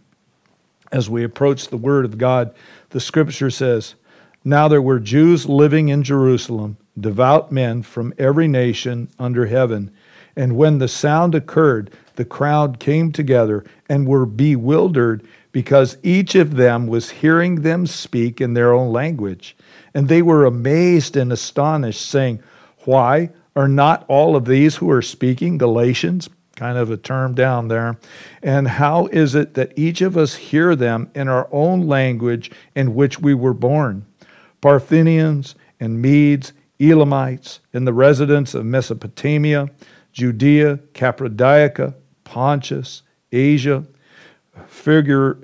As 0.92 1.10
we 1.10 1.24
approach 1.24 1.70
the 1.70 1.78
Word 1.78 2.04
of 2.04 2.18
God, 2.18 2.54
the 2.90 3.00
Scripture 3.00 3.50
says, 3.50 3.96
Now 4.44 4.68
there 4.68 4.82
were 4.82 5.00
Jews 5.00 5.46
living 5.46 5.88
in 5.88 6.04
Jerusalem, 6.04 6.76
devout 7.00 7.54
men 7.54 7.82
from 7.82 8.14
every 8.18 8.50
nation 8.50 9.08
under 9.18 9.46
heaven. 9.46 9.90
And 10.36 10.58
when 10.58 10.80
the 10.80 10.88
sound 10.88 11.34
occurred, 11.36 11.92
the 12.16 12.26
crowd 12.26 12.80
came 12.80 13.12
together 13.12 13.64
and 13.88 14.08
were 14.08 14.26
bewildered 14.26 15.26
because 15.52 15.98
each 16.04 16.36
of 16.36 16.56
them 16.56 16.88
was 16.88 17.10
hearing 17.10 17.62
them 17.62 17.88
speak 17.88 18.42
in 18.42 18.54
their 18.54 18.74
own 18.74 18.92
language. 18.92 19.56
And 19.94 20.10
they 20.10 20.22
were 20.22 20.46
amazed 20.46 21.16
and 21.16 21.32
astonished, 21.32 22.02
saying, 22.02 22.42
Why 22.80 23.30
are 23.56 23.70
not 23.70 24.04
all 24.10 24.36
of 24.36 24.46
these 24.46 24.76
who 24.76 24.92
are 24.92 25.02
speaking 25.02 25.58
Galatians? 25.58 26.30
Kind 26.58 26.78
of 26.78 26.92
a 26.92 26.98
term 26.98 27.36
down 27.36 27.70
there. 27.70 27.98
And 28.44 28.68
how 28.68 29.08
is 29.08 29.36
it 29.36 29.54
that 29.54 29.72
each 29.78 30.02
of 30.02 30.18
us 30.18 30.36
hear 30.36 30.76
them 30.76 31.10
in 31.16 31.28
our 31.28 31.48
own 31.52 31.88
language 31.88 32.52
in 32.76 32.96
which 32.96 33.20
we 33.20 33.34
were 33.34 33.54
born? 33.54 34.06
Parthians 34.62 35.56
and 35.80 36.02
Medes, 36.02 36.54
Elamites, 36.80 37.60
and 37.74 37.88
the 37.88 37.94
residents 37.94 38.54
of 38.54 38.66
Mesopotamia, 38.66 39.70
Judea, 40.16 40.80
Cappadocia, 40.94 41.94
Pontus, 42.24 43.04
Asia, 43.34 43.86
Phrygia, 44.66 45.36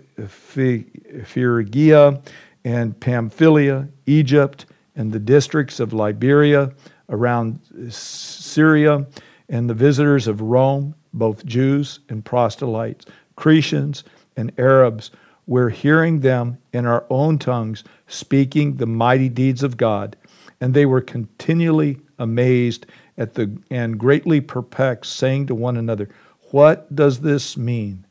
and 2.64 3.00
Pamphylia, 3.00 3.90
Egypt, 4.06 4.66
and 4.96 5.12
the 5.12 5.20
districts 5.20 5.82
of 5.82 5.92
Liberia 5.92 6.72
around 7.10 7.60
Syria, 7.90 9.06
and 9.50 9.70
the 9.70 9.74
visitors 9.74 10.28
of 10.28 10.40
Rome, 10.40 10.96
both 11.14 11.46
Jews 11.46 12.00
and 12.08 12.24
proselytes, 12.24 13.06
Cretians 13.36 14.04
and 14.38 14.54
Arabs, 14.58 15.12
we're 15.48 15.70
hearing 15.70 16.22
them 16.22 16.58
in 16.72 16.86
our 16.86 17.04
own 17.10 17.38
tongues 17.38 17.84
speaking 18.08 18.78
the 18.78 18.86
mighty 18.86 19.28
deeds 19.28 19.64
of 19.64 19.76
God, 19.76 20.16
and 20.62 20.74
they 20.74 20.86
were 20.86 21.02
continually 21.02 22.00
amazed 22.18 22.86
at 23.18 23.34
the 23.34 23.58
and 23.70 24.00
greatly 24.00 24.42
perplexed, 24.42 25.16
saying 25.16 25.48
to 25.48 25.56
one 25.56 25.78
another, 25.78 26.10
what 26.52 26.94
does 26.94 27.22
this 27.22 27.58
mean? 27.58 28.06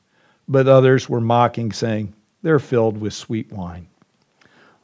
But 0.49 0.67
others 0.67 1.09
were 1.09 1.21
mocking, 1.21 1.73
saying, 1.73 2.15
They're 2.43 2.59
filled 2.59 2.99
with 2.99 3.13
sweet 3.13 3.53
wine. 3.53 3.87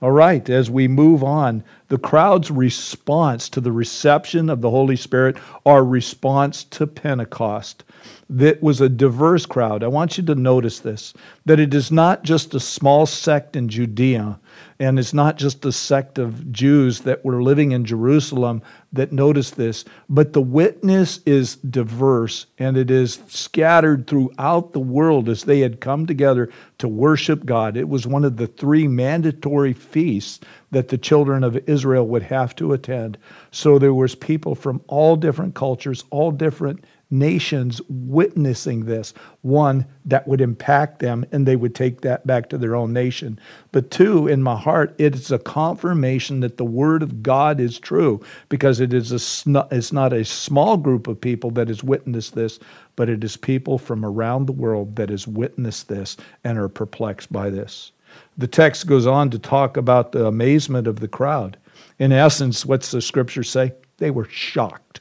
All 0.02 0.12
right, 0.12 0.48
as 0.50 0.70
we 0.70 0.88
move 0.88 1.24
on, 1.24 1.64
the 1.88 1.98
crowd's 1.98 2.50
response 2.50 3.48
to 3.50 3.60
the 3.60 3.72
reception 3.72 4.50
of 4.50 4.60
the 4.60 4.70
Holy 4.70 4.96
Spirit, 4.96 5.36
our 5.64 5.84
response 5.84 6.64
to 6.64 6.86
Pentecost, 6.86 7.84
that 8.28 8.60
was 8.60 8.80
a 8.80 8.88
diverse 8.88 9.46
crowd. 9.46 9.84
I 9.84 9.88
want 9.88 10.18
you 10.18 10.24
to 10.24 10.34
notice 10.34 10.80
this 10.80 11.14
that 11.44 11.60
it 11.60 11.72
is 11.72 11.92
not 11.92 12.24
just 12.24 12.54
a 12.54 12.60
small 12.60 13.06
sect 13.06 13.54
in 13.54 13.68
Judea, 13.68 14.40
and 14.80 14.98
it's 14.98 15.14
not 15.14 15.36
just 15.36 15.64
a 15.64 15.70
sect 15.70 16.18
of 16.18 16.50
Jews 16.50 17.00
that 17.00 17.24
were 17.24 17.42
living 17.42 17.70
in 17.70 17.84
Jerusalem 17.84 18.62
that 18.92 19.12
noticed 19.12 19.56
this, 19.56 19.84
but 20.08 20.32
the 20.32 20.42
witness 20.42 21.20
is 21.24 21.56
diverse 21.56 22.46
and 22.58 22.76
it 22.76 22.90
is 22.90 23.20
scattered 23.28 24.06
throughout 24.06 24.72
the 24.72 24.80
world 24.80 25.28
as 25.28 25.44
they 25.44 25.60
had 25.60 25.80
come 25.80 26.06
together 26.06 26.50
to 26.78 26.88
worship 26.88 27.46
God. 27.46 27.76
It 27.76 27.88
was 27.88 28.06
one 28.06 28.24
of 28.24 28.36
the 28.36 28.48
three 28.48 28.88
mandatory 28.88 29.72
feasts 29.72 30.40
that 30.70 30.88
the 30.88 30.98
children 30.98 31.44
of 31.44 31.56
Israel 31.68 32.06
would 32.06 32.24
have 32.24 32.54
to 32.56 32.72
attend. 32.72 33.18
So 33.50 33.78
there 33.78 33.94
was 33.94 34.14
people 34.14 34.54
from 34.54 34.82
all 34.88 35.16
different 35.16 35.54
cultures, 35.54 36.04
all 36.10 36.30
different 36.30 36.84
nations 37.10 37.80
witnessing 37.88 38.84
this. 38.84 39.14
One, 39.42 39.86
that 40.04 40.26
would 40.26 40.40
impact 40.40 40.98
them 40.98 41.24
and 41.30 41.46
they 41.46 41.56
would 41.56 41.74
take 41.74 42.00
that 42.00 42.26
back 42.26 42.48
to 42.48 42.58
their 42.58 42.74
own 42.74 42.92
nation. 42.92 43.38
But 43.70 43.90
two, 43.90 44.26
in 44.26 44.42
my 44.42 44.56
heart, 44.56 44.94
it 44.98 45.14
is 45.14 45.30
a 45.30 45.38
confirmation 45.38 46.40
that 46.40 46.56
the 46.56 46.64
word 46.64 47.02
of 47.02 47.22
God 47.22 47.60
is 47.60 47.78
true 47.78 48.20
because 48.48 48.80
it 48.80 48.92
is 48.92 49.12
a, 49.12 49.68
it's 49.70 49.92
not 49.92 50.12
a 50.12 50.24
small 50.24 50.76
group 50.76 51.06
of 51.06 51.20
people 51.20 51.50
that 51.52 51.68
has 51.68 51.84
witnessed 51.84 52.34
this, 52.34 52.58
but 52.96 53.08
it 53.08 53.22
is 53.22 53.36
people 53.36 53.78
from 53.78 54.04
around 54.04 54.46
the 54.46 54.52
world 54.52 54.96
that 54.96 55.10
has 55.10 55.28
witnessed 55.28 55.88
this 55.88 56.16
and 56.42 56.58
are 56.58 56.68
perplexed 56.68 57.32
by 57.32 57.50
this. 57.50 57.92
The 58.38 58.46
text 58.46 58.86
goes 58.86 59.06
on 59.06 59.30
to 59.30 59.38
talk 59.38 59.76
about 59.76 60.12
the 60.12 60.26
amazement 60.26 60.86
of 60.86 61.00
the 61.00 61.08
crowd. 61.08 61.56
In 61.98 62.12
essence, 62.12 62.66
what's 62.66 62.90
the 62.90 63.00
scripture 63.00 63.42
say? 63.42 63.72
They 63.98 64.10
were 64.10 64.28
shocked. 64.28 65.00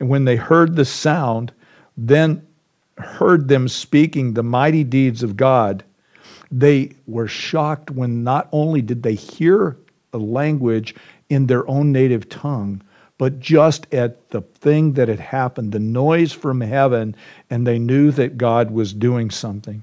And 0.00 0.08
when 0.08 0.24
they 0.24 0.36
heard 0.36 0.76
the 0.76 0.84
sound, 0.84 1.52
then 1.96 2.46
heard 2.98 3.48
them 3.48 3.68
speaking 3.68 4.34
the 4.34 4.42
mighty 4.42 4.84
deeds 4.84 5.22
of 5.22 5.36
God, 5.36 5.84
they 6.50 6.92
were 7.06 7.28
shocked 7.28 7.90
when 7.90 8.24
not 8.24 8.48
only 8.52 8.82
did 8.82 9.02
they 9.02 9.14
hear 9.14 9.76
a 10.12 10.18
language 10.18 10.94
in 11.28 11.46
their 11.46 11.68
own 11.68 11.92
native 11.92 12.28
tongue, 12.28 12.82
but 13.18 13.38
just 13.38 13.92
at 13.92 14.30
the 14.30 14.40
thing 14.40 14.94
that 14.94 15.08
had 15.08 15.20
happened, 15.20 15.72
the 15.72 15.78
noise 15.78 16.32
from 16.32 16.60
heaven, 16.60 17.14
and 17.50 17.66
they 17.66 17.78
knew 17.78 18.10
that 18.12 18.38
God 18.38 18.70
was 18.70 18.92
doing 18.92 19.30
something. 19.30 19.82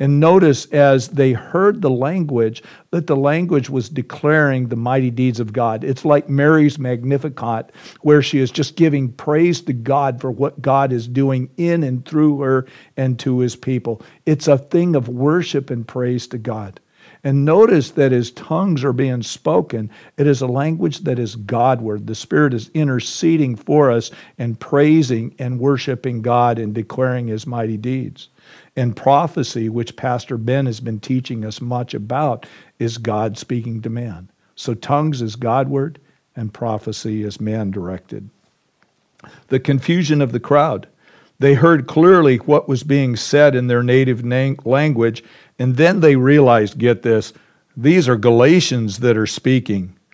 And 0.00 0.18
notice 0.18 0.66
as 0.66 1.08
they 1.08 1.32
heard 1.32 1.80
the 1.80 1.90
language, 1.90 2.62
that 2.90 3.06
the 3.06 3.16
language 3.16 3.70
was 3.70 3.88
declaring 3.88 4.66
the 4.66 4.76
mighty 4.76 5.10
deeds 5.10 5.38
of 5.38 5.52
God. 5.52 5.84
It's 5.84 6.04
like 6.04 6.28
Mary's 6.28 6.78
Magnificat, 6.78 7.70
where 8.00 8.20
she 8.20 8.40
is 8.40 8.50
just 8.50 8.74
giving 8.74 9.12
praise 9.12 9.60
to 9.62 9.72
God 9.72 10.20
for 10.20 10.32
what 10.32 10.60
God 10.60 10.92
is 10.92 11.06
doing 11.06 11.48
in 11.56 11.84
and 11.84 12.04
through 12.04 12.40
her 12.40 12.66
and 12.96 13.18
to 13.20 13.38
his 13.38 13.54
people. 13.54 14.02
It's 14.26 14.48
a 14.48 14.58
thing 14.58 14.96
of 14.96 15.08
worship 15.08 15.70
and 15.70 15.86
praise 15.86 16.26
to 16.28 16.38
God. 16.38 16.80
And 17.22 17.46
notice 17.46 17.92
that 17.92 18.12
as 18.12 18.30
tongues 18.32 18.84
are 18.84 18.92
being 18.92 19.22
spoken, 19.22 19.90
it 20.18 20.26
is 20.26 20.42
a 20.42 20.46
language 20.46 21.00
that 21.00 21.18
is 21.18 21.36
Godward. 21.36 22.06
The 22.06 22.14
Spirit 22.14 22.52
is 22.52 22.70
interceding 22.74 23.56
for 23.56 23.90
us 23.90 24.10
and 24.38 24.60
praising 24.60 25.34
and 25.38 25.58
worshiping 25.58 26.20
God 26.20 26.58
and 26.58 26.74
declaring 26.74 27.28
His 27.28 27.46
mighty 27.46 27.78
deeds. 27.78 28.28
And 28.76 28.96
prophecy, 28.96 29.68
which 29.68 29.96
Pastor 29.96 30.36
Ben 30.36 30.66
has 30.66 30.80
been 30.80 30.98
teaching 30.98 31.44
us 31.44 31.60
much 31.60 31.94
about, 31.94 32.46
is 32.78 32.98
God 32.98 33.38
speaking 33.38 33.80
to 33.82 33.90
man. 33.90 34.28
So 34.56 34.74
tongues 34.74 35.22
is 35.22 35.36
Godward 35.36 35.98
and 36.36 36.52
prophecy 36.52 37.22
is 37.22 37.40
man 37.40 37.70
directed. 37.70 38.28
The 39.48 39.60
confusion 39.60 40.20
of 40.20 40.32
the 40.32 40.40
crowd. 40.40 40.88
They 41.38 41.54
heard 41.54 41.86
clearly 41.86 42.36
what 42.38 42.68
was 42.68 42.82
being 42.82 43.16
said 43.16 43.54
in 43.54 43.66
their 43.66 43.82
native 43.82 44.24
language, 44.24 45.24
and 45.58 45.76
then 45.76 46.00
they 46.00 46.16
realized 46.16 46.78
get 46.78 47.02
this, 47.02 47.32
these 47.76 48.08
are 48.08 48.16
Galatians 48.16 48.98
that 49.00 49.16
are 49.16 49.26
speaking. 49.26 49.94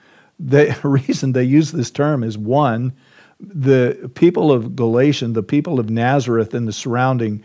The 0.42 0.74
reason 0.82 1.32
they 1.32 1.44
use 1.44 1.70
this 1.70 1.90
term 1.90 2.24
is 2.24 2.38
one, 2.38 2.94
the 3.38 4.10
people 4.14 4.50
of 4.50 4.74
Galatia, 4.74 5.28
the 5.28 5.42
people 5.42 5.78
of 5.78 5.90
Nazareth 5.90 6.54
and 6.54 6.66
the 6.66 6.72
surrounding 6.72 7.42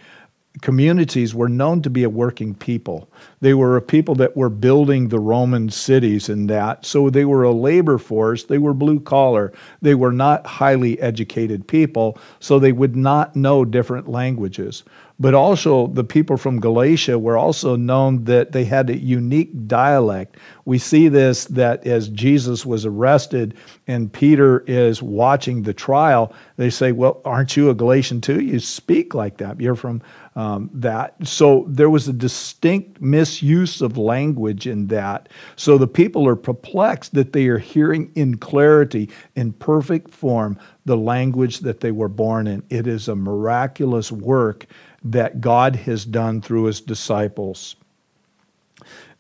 communities 0.62 1.36
were 1.36 1.50
known 1.50 1.82
to 1.82 1.90
be 1.90 2.04
a 2.04 2.10
working 2.10 2.54
people. 2.56 3.10
They 3.42 3.54
were 3.54 3.78
a 3.78 3.82
people 3.82 4.16
that 4.16 4.38
were 4.38 4.50
building 4.50 5.10
the 5.10 5.20
Roman 5.20 5.70
cities 5.70 6.30
and 6.30 6.50
that. 6.50 6.86
So 6.86 7.10
they 7.10 7.26
were 7.26 7.44
a 7.44 7.52
labor 7.52 7.98
force. 7.98 8.44
They 8.46 8.58
were 8.58 8.74
blue 8.74 9.00
collar. 9.00 9.54
They 9.82 9.96
were 9.96 10.14
not 10.14 10.46
highly 10.46 11.00
educated 11.00 11.68
people, 11.68 12.18
so 12.40 12.60
they 12.60 12.72
would 12.72 12.96
not 12.96 13.36
know 13.36 13.66
different 13.66 14.08
languages. 14.08 14.84
But 15.18 15.34
also, 15.34 15.88
the 15.88 16.04
people 16.04 16.36
from 16.36 16.60
Galatia 16.60 17.18
were 17.18 17.38
also 17.38 17.78
known 17.78 18.26
that 18.26 18.52
they 18.52 18.66
had 18.66 18.90
a 18.90 18.98
unique 18.98 19.66
dialect. 19.66 20.36
We 20.66 20.78
see 20.78 21.08
this 21.08 21.46
that 21.46 21.88
as 21.88 22.10
Jesus 22.10 22.66
was 22.66 22.86
arrested 22.86 23.56
and 23.88 24.12
Peter 24.12 24.66
is 24.68 25.02
watching 25.02 25.64
the 25.64 25.74
trial, 25.74 26.34
they 26.58 26.70
say, 26.70 26.92
Well, 26.92 27.22
aren't 27.24 27.56
you 27.56 27.70
a 27.70 27.74
Galatian 27.74 28.20
too? 28.20 28.42
You 28.42 28.60
speak 28.60 29.14
like 29.14 29.38
that. 29.38 29.62
You're 29.62 29.76
from 29.76 30.02
um, 30.36 30.70
that. 30.74 31.16
So 31.26 31.66
there 31.68 31.90
was 31.90 32.08
a 32.08 32.14
distinct 32.14 33.02
misuse 33.02 33.82
of 33.82 33.98
language 33.98 34.68
in 34.68 34.88
that. 34.88 35.30
So 35.56 35.78
the 35.78 35.88
people 35.88 36.28
are 36.28 36.36
perplexed 36.36 37.14
that 37.14 37.34
they 37.34 37.48
are 37.48 37.58
hearing 37.58 38.12
in 38.16 38.38
clarity, 38.38 39.10
in 39.36 39.54
perfect 39.54 40.12
form, 40.12 40.60
the 40.86 40.98
language 40.98 41.60
that 41.60 41.80
they 41.80 41.92
were 41.92 42.10
born 42.10 42.48
in. 42.48 42.64
It 42.70 42.86
is 42.86 43.08
a 43.08 43.16
miraculous 43.16 44.12
work 44.12 44.66
that 45.04 45.40
God 45.40 45.76
has 45.76 46.04
done 46.04 46.42
through 46.42 46.66
his 46.66 46.82
disciples. 46.82 47.76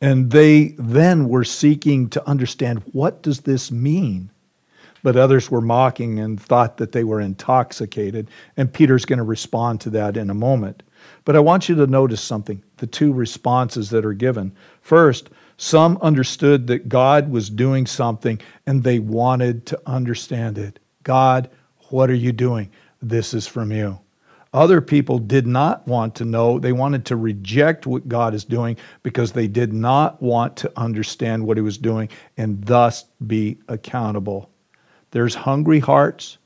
And 0.01 0.31
they 0.31 0.75
then 0.77 1.29
were 1.29 1.45
seeking 1.45 2.09
to 2.09 2.27
understand 2.27 2.83
what 2.91 3.21
does 3.21 3.41
this 3.41 3.71
mean? 3.71 4.29
But 5.03 5.15
others 5.15 5.49
were 5.49 5.61
mocking 5.61 6.19
and 6.19 6.41
thought 6.41 6.77
that 6.77 6.91
they 6.91 7.03
were 7.03 7.21
intoxicated. 7.21 8.29
And 8.57 8.73
Peter's 8.73 9.05
going 9.05 9.17
to 9.17 9.23
respond 9.23 9.79
to 9.81 9.89
that 9.91 10.17
in 10.17 10.29
a 10.29 10.33
moment. 10.33 10.83
But 11.23 11.35
I 11.35 11.39
want 11.39 11.69
you 11.69 11.75
to 11.75 11.87
notice 11.87 12.21
something 12.21 12.61
the 12.77 12.87
two 12.87 13.13
responses 13.13 13.89
that 13.89 14.05
are 14.05 14.13
given. 14.13 14.53
First, 14.81 15.29
some 15.57 15.97
understood 16.01 16.67
that 16.67 16.89
God 16.89 17.31
was 17.31 17.49
doing 17.49 17.85
something 17.85 18.39
and 18.65 18.83
they 18.83 18.99
wanted 18.99 19.65
to 19.67 19.81
understand 19.85 20.57
it. 20.57 20.79
God, 21.03 21.49
what 21.89 22.09
are 22.09 22.15
you 22.15 22.31
doing? 22.31 22.69
This 23.01 23.33
is 23.33 23.47
from 23.47 23.71
you. 23.71 23.99
Other 24.55 24.79
people 24.79 25.19
did 25.19 25.45
not 25.45 25.85
want 25.85 26.15
to 26.15 26.25
know. 26.25 26.59
They 26.59 26.71
wanted 26.71 27.05
to 27.07 27.17
reject 27.17 27.85
what 27.85 28.07
God 28.07 28.33
is 28.33 28.45
doing 28.45 28.77
because 29.03 29.33
they 29.33 29.47
did 29.47 29.73
not 29.73 30.21
want 30.21 30.55
to 30.57 30.71
understand 30.77 31.45
what 31.45 31.57
He 31.57 31.61
was 31.61 31.77
doing 31.77 32.07
and 32.37 32.63
thus 32.63 33.03
be 33.27 33.57
accountable. 33.67 34.49
There's 35.11 35.35
hungry 35.35 35.79
hearts 35.79 36.37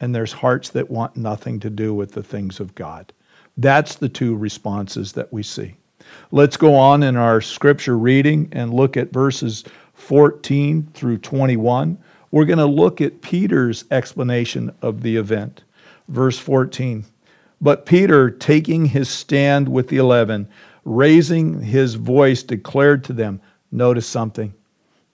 and 0.00 0.14
there's 0.14 0.32
hearts 0.32 0.68
that 0.70 0.90
want 0.90 1.16
nothing 1.16 1.58
to 1.60 1.70
do 1.70 1.94
with 1.94 2.12
the 2.12 2.22
things 2.22 2.60
of 2.60 2.74
God. 2.74 3.12
That's 3.56 3.94
the 3.94 4.08
two 4.08 4.36
responses 4.36 5.12
that 5.12 5.32
we 5.32 5.42
see. 5.42 5.76
Let's 6.30 6.56
go 6.56 6.74
on 6.74 7.02
in 7.02 7.16
our 7.16 7.40
scripture 7.40 7.96
reading 7.96 8.48
and 8.52 8.74
look 8.74 8.96
at 8.96 9.12
verses 9.12 9.64
14 9.94 10.90
through 10.92 11.18
21. 11.18 11.98
We're 12.30 12.44
going 12.44 12.58
to 12.58 12.66
look 12.66 13.00
at 13.00 13.22
Peter's 13.22 13.84
explanation 13.90 14.74
of 14.82 15.02
the 15.02 15.16
event. 15.16 15.64
Verse 16.08 16.38
14. 16.38 17.04
But 17.60 17.86
Peter, 17.86 18.30
taking 18.30 18.86
his 18.86 19.08
stand 19.08 19.68
with 19.68 19.88
the 19.88 19.96
eleven, 19.96 20.48
raising 20.84 21.62
his 21.62 21.94
voice, 21.94 22.42
declared 22.42 23.02
to 23.04 23.12
them, 23.12 23.40
Notice 23.72 24.06
something. 24.06 24.54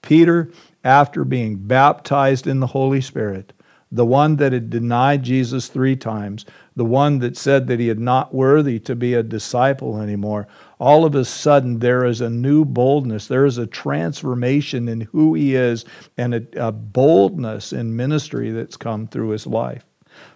Peter, 0.03 0.51
after 0.85 1.25
being 1.25 1.57
baptized 1.57 2.47
in 2.47 2.61
the 2.61 2.67
Holy 2.67 3.01
Spirit, 3.01 3.53
the 3.93 4.07
one 4.07 4.37
that 4.37 4.53
had 4.53 4.71
denied 4.71 5.23
Jesus 5.23 5.69
three 5.69 5.95
times, 5.95 6.47
the 6.75 6.85
one 6.85 7.19
that 7.19 7.37
said 7.37 7.67
that 7.67 7.79
he 7.79 7.89
had 7.89 8.01
not 8.01 8.35
worthy 8.35 8.79
to 8.81 8.97
be 8.97 9.13
a 9.13 9.23
disciple 9.23 10.01
anymore, 10.01 10.49
all 10.81 11.05
of 11.05 11.15
a 11.15 11.27
sudden 11.27 11.79
there 11.79 12.07
is 12.07 12.23
a 12.23 12.31
new 12.31 12.65
boldness. 12.65 13.27
There 13.27 13.45
is 13.45 13.59
a 13.59 13.67
transformation 13.67 14.89
in 14.89 15.03
who 15.03 15.35
he 15.35 15.55
is 15.55 15.85
and 16.17 16.35
a, 16.35 16.69
a 16.69 16.73
boldness 16.73 17.75
in 17.75 17.95
ministry 17.95 18.51
that's 18.51 18.79
come 18.79 19.07
through 19.07 19.29
his 19.29 19.47
life. 19.47 19.85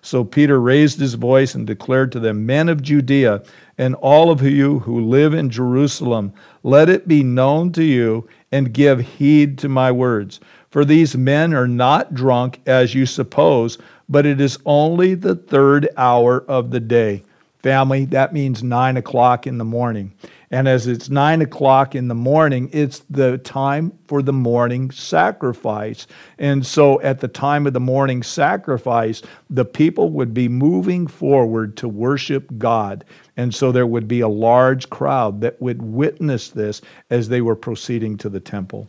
So 0.03 0.25
Peter 0.25 0.61
raised 0.61 1.01
his 1.01 1.15
voice 1.15 1.55
and 1.55 1.67
declared 1.67 2.13
to 2.13 2.21
them, 2.21 2.47
Men 2.47 2.69
of 2.69 2.83
Judea, 2.83 3.43
and 3.79 3.95
all 3.97 4.31
of 4.31 4.43
you 4.43 4.81
who 4.81 5.01
live 5.01 5.35
in 5.35 5.51
Jerusalem, 5.51 6.33
let 6.67 6.89
it 6.89 7.07
be 7.07 7.23
known 7.23 7.71
to 7.71 7.85
you 7.85 8.29
and 8.51 8.75
give 8.75 8.99
heed 8.99 9.57
to 9.57 9.69
my 9.69 9.93
words. 9.93 10.41
For 10.69 10.85
these 10.85 11.17
men 11.17 11.55
are 11.55 11.69
not 11.69 12.13
drunk 12.13 12.61
as 12.67 12.93
you 12.93 13.07
suppose, 13.07 13.79
but 14.09 14.27
it 14.27 14.41
is 14.41 14.59
only 14.67 15.15
the 15.15 15.37
third 15.37 15.89
hour 15.97 16.45
of 16.49 16.73
the 16.73 16.81
day. 16.81 17.23
Family, 17.67 18.05
that 18.05 18.33
means 18.33 18.63
nine 18.63 18.97
o'clock 18.97 19.45
in 19.45 19.59
the 19.59 19.65
morning. 19.65 20.13
And 20.53 20.69
as 20.69 20.87
it's 20.87 21.11
nine 21.11 21.43
o'clock 21.43 21.97
in 21.97 22.07
the 22.07 22.15
morning, 22.15 22.71
it's 22.73 23.01
the 23.11 23.39
time 23.39 23.99
for 24.07 24.23
the 24.23 24.33
morning 24.33 24.93
sacrifice. 24.93 26.07
And 26.39 26.65
so 26.65 27.01
at 27.01 27.19
the 27.19 27.27
time 27.27 27.67
of 27.67 27.73
the 27.73 27.81
morning 27.81 28.23
sacrifice, 28.23 29.21
the 29.51 29.65
people 29.65 30.11
would 30.11 30.33
be 30.33 30.47
moving 30.49 31.09
forward 31.09 31.77
to 31.79 31.89
worship 31.89 32.57
God. 32.57 33.05
And 33.37 33.53
so 33.53 33.73
there 33.73 33.85
would 33.85 34.07
be 34.07 34.21
a 34.21 34.29
large 34.29 34.89
crowd 34.89 35.41
that 35.41 35.61
would 35.61 35.83
witness 35.83 36.51
this 36.51 36.83
as 37.11 37.29
they 37.29 37.41
were 37.41 37.57
proceeding 37.57 38.17
to 38.19 38.29
the 38.29 38.39
temple. 38.39 38.87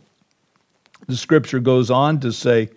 The 1.08 1.16
scripture 1.16 1.58
goes 1.58 1.90
on 1.90 2.20
to 2.20 2.30
say, 2.30 2.68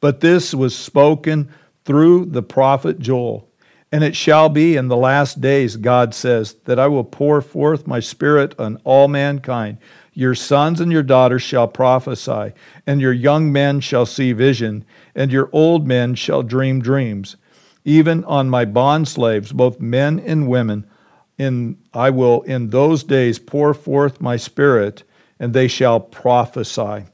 But 0.00 0.20
this 0.20 0.52
was 0.52 0.76
spoken 0.76 1.48
through 1.86 2.26
the 2.26 2.42
prophet 2.42 2.98
Joel. 2.98 3.45
And 3.92 4.02
it 4.02 4.16
shall 4.16 4.48
be 4.48 4.76
in 4.76 4.88
the 4.88 4.96
last 4.96 5.40
days, 5.40 5.76
God 5.76 6.12
says, 6.12 6.54
that 6.64 6.78
I 6.78 6.88
will 6.88 7.04
pour 7.04 7.40
forth 7.40 7.86
my 7.86 8.00
spirit 8.00 8.54
on 8.58 8.80
all 8.82 9.06
mankind. 9.06 9.78
Your 10.12 10.34
sons 10.34 10.80
and 10.80 10.90
your 10.90 11.04
daughters 11.04 11.42
shall 11.42 11.68
prophesy, 11.68 12.52
and 12.86 13.00
your 13.00 13.12
young 13.12 13.52
men 13.52 13.80
shall 13.80 14.06
see 14.06 14.32
vision, 14.32 14.84
and 15.14 15.30
your 15.30 15.48
old 15.52 15.86
men 15.86 16.14
shall 16.16 16.42
dream 16.42 16.80
dreams. 16.80 17.36
Even 17.84 18.24
on 18.24 18.50
my 18.50 18.64
bond 18.64 19.06
slaves, 19.06 19.52
both 19.52 19.78
men 19.78 20.18
and 20.18 20.48
women, 20.48 20.84
in, 21.38 21.78
I 21.94 22.10
will 22.10 22.42
in 22.42 22.70
those 22.70 23.04
days 23.04 23.38
pour 23.38 23.72
forth 23.72 24.20
my 24.20 24.36
spirit, 24.36 25.04
and 25.38 25.52
they 25.52 25.68
shall 25.68 26.00
prophesy. 26.00 27.04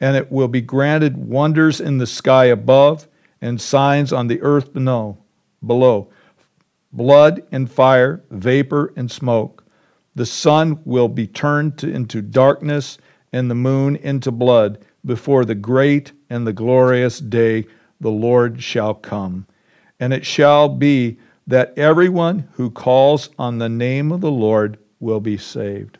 And 0.00 0.16
it 0.16 0.32
will 0.32 0.48
be 0.48 0.62
granted 0.62 1.18
wonders 1.18 1.80
in 1.80 1.98
the 1.98 2.06
sky 2.06 2.46
above, 2.46 3.08
and 3.42 3.60
signs 3.60 4.12
on 4.12 4.28
the 4.28 4.40
earth 4.40 4.72
below 4.72 5.18
below 5.64 6.08
blood 6.92 7.42
and 7.52 7.70
fire, 7.70 8.24
vapor 8.30 8.92
and 8.96 9.10
smoke. 9.10 9.64
The 10.14 10.26
sun 10.26 10.80
will 10.84 11.08
be 11.08 11.26
turned 11.26 11.78
to, 11.78 11.90
into 11.90 12.22
darkness 12.22 12.98
and 13.32 13.50
the 13.50 13.54
moon 13.54 13.96
into 13.96 14.30
blood 14.30 14.84
before 15.04 15.44
the 15.44 15.54
great 15.54 16.12
and 16.30 16.46
the 16.46 16.52
glorious 16.52 17.18
day 17.18 17.66
the 18.00 18.10
Lord 18.10 18.62
shall 18.62 18.94
come. 18.94 19.46
And 20.00 20.12
it 20.12 20.24
shall 20.24 20.68
be 20.68 21.18
that 21.46 21.76
everyone 21.76 22.48
who 22.54 22.70
calls 22.70 23.30
on 23.38 23.58
the 23.58 23.68
name 23.68 24.12
of 24.12 24.20
the 24.20 24.30
Lord 24.30 24.78
will 25.00 25.20
be 25.20 25.36
saved. 25.36 25.98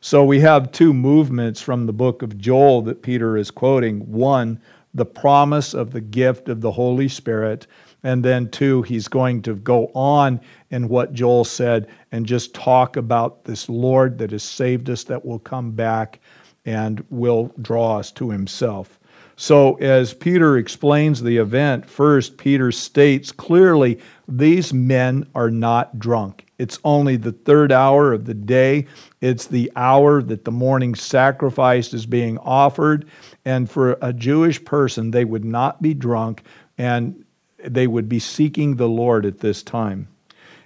So 0.00 0.24
we 0.24 0.40
have 0.40 0.72
two 0.72 0.94
movements 0.94 1.60
from 1.60 1.86
the 1.86 1.92
book 1.92 2.22
of 2.22 2.38
Joel 2.38 2.82
that 2.82 3.02
Peter 3.02 3.36
is 3.36 3.50
quoting. 3.50 4.10
One, 4.10 4.60
the 4.94 5.06
promise 5.06 5.74
of 5.74 5.92
the 5.92 6.00
gift 6.00 6.48
of 6.48 6.60
the 6.60 6.72
Holy 6.72 7.08
Spirit, 7.08 7.66
and 8.02 8.24
then, 8.24 8.48
two, 8.50 8.82
he's 8.82 9.08
going 9.08 9.42
to 9.42 9.54
go 9.54 9.90
on 9.94 10.40
in 10.70 10.88
what 10.88 11.12
Joel 11.12 11.44
said 11.44 11.88
and 12.12 12.24
just 12.24 12.54
talk 12.54 12.96
about 12.96 13.44
this 13.44 13.68
Lord 13.68 14.18
that 14.18 14.30
has 14.30 14.42
saved 14.42 14.88
us, 14.88 15.04
that 15.04 15.24
will 15.24 15.38
come 15.38 15.72
back 15.72 16.20
and 16.64 17.04
will 17.10 17.52
draw 17.60 17.98
us 17.98 18.10
to 18.12 18.30
himself. 18.30 18.99
So, 19.40 19.76
as 19.76 20.12
Peter 20.12 20.58
explains 20.58 21.22
the 21.22 21.38
event, 21.38 21.88
first, 21.88 22.36
Peter 22.36 22.70
states 22.70 23.32
clearly 23.32 23.98
these 24.28 24.74
men 24.74 25.26
are 25.34 25.50
not 25.50 25.98
drunk. 25.98 26.44
It's 26.58 26.78
only 26.84 27.16
the 27.16 27.32
third 27.32 27.72
hour 27.72 28.12
of 28.12 28.26
the 28.26 28.34
day. 28.34 28.86
It's 29.22 29.46
the 29.46 29.72
hour 29.76 30.22
that 30.24 30.44
the 30.44 30.50
morning 30.50 30.94
sacrifice 30.94 31.94
is 31.94 32.04
being 32.04 32.36
offered. 32.36 33.08
And 33.46 33.70
for 33.70 33.96
a 34.02 34.12
Jewish 34.12 34.62
person, 34.62 35.10
they 35.10 35.24
would 35.24 35.46
not 35.46 35.80
be 35.80 35.94
drunk. 35.94 36.42
And 36.76 37.24
they 37.64 37.86
would 37.86 38.10
be 38.10 38.18
seeking 38.18 38.76
the 38.76 38.90
Lord 38.90 39.24
at 39.24 39.38
this 39.38 39.62
time. 39.62 40.08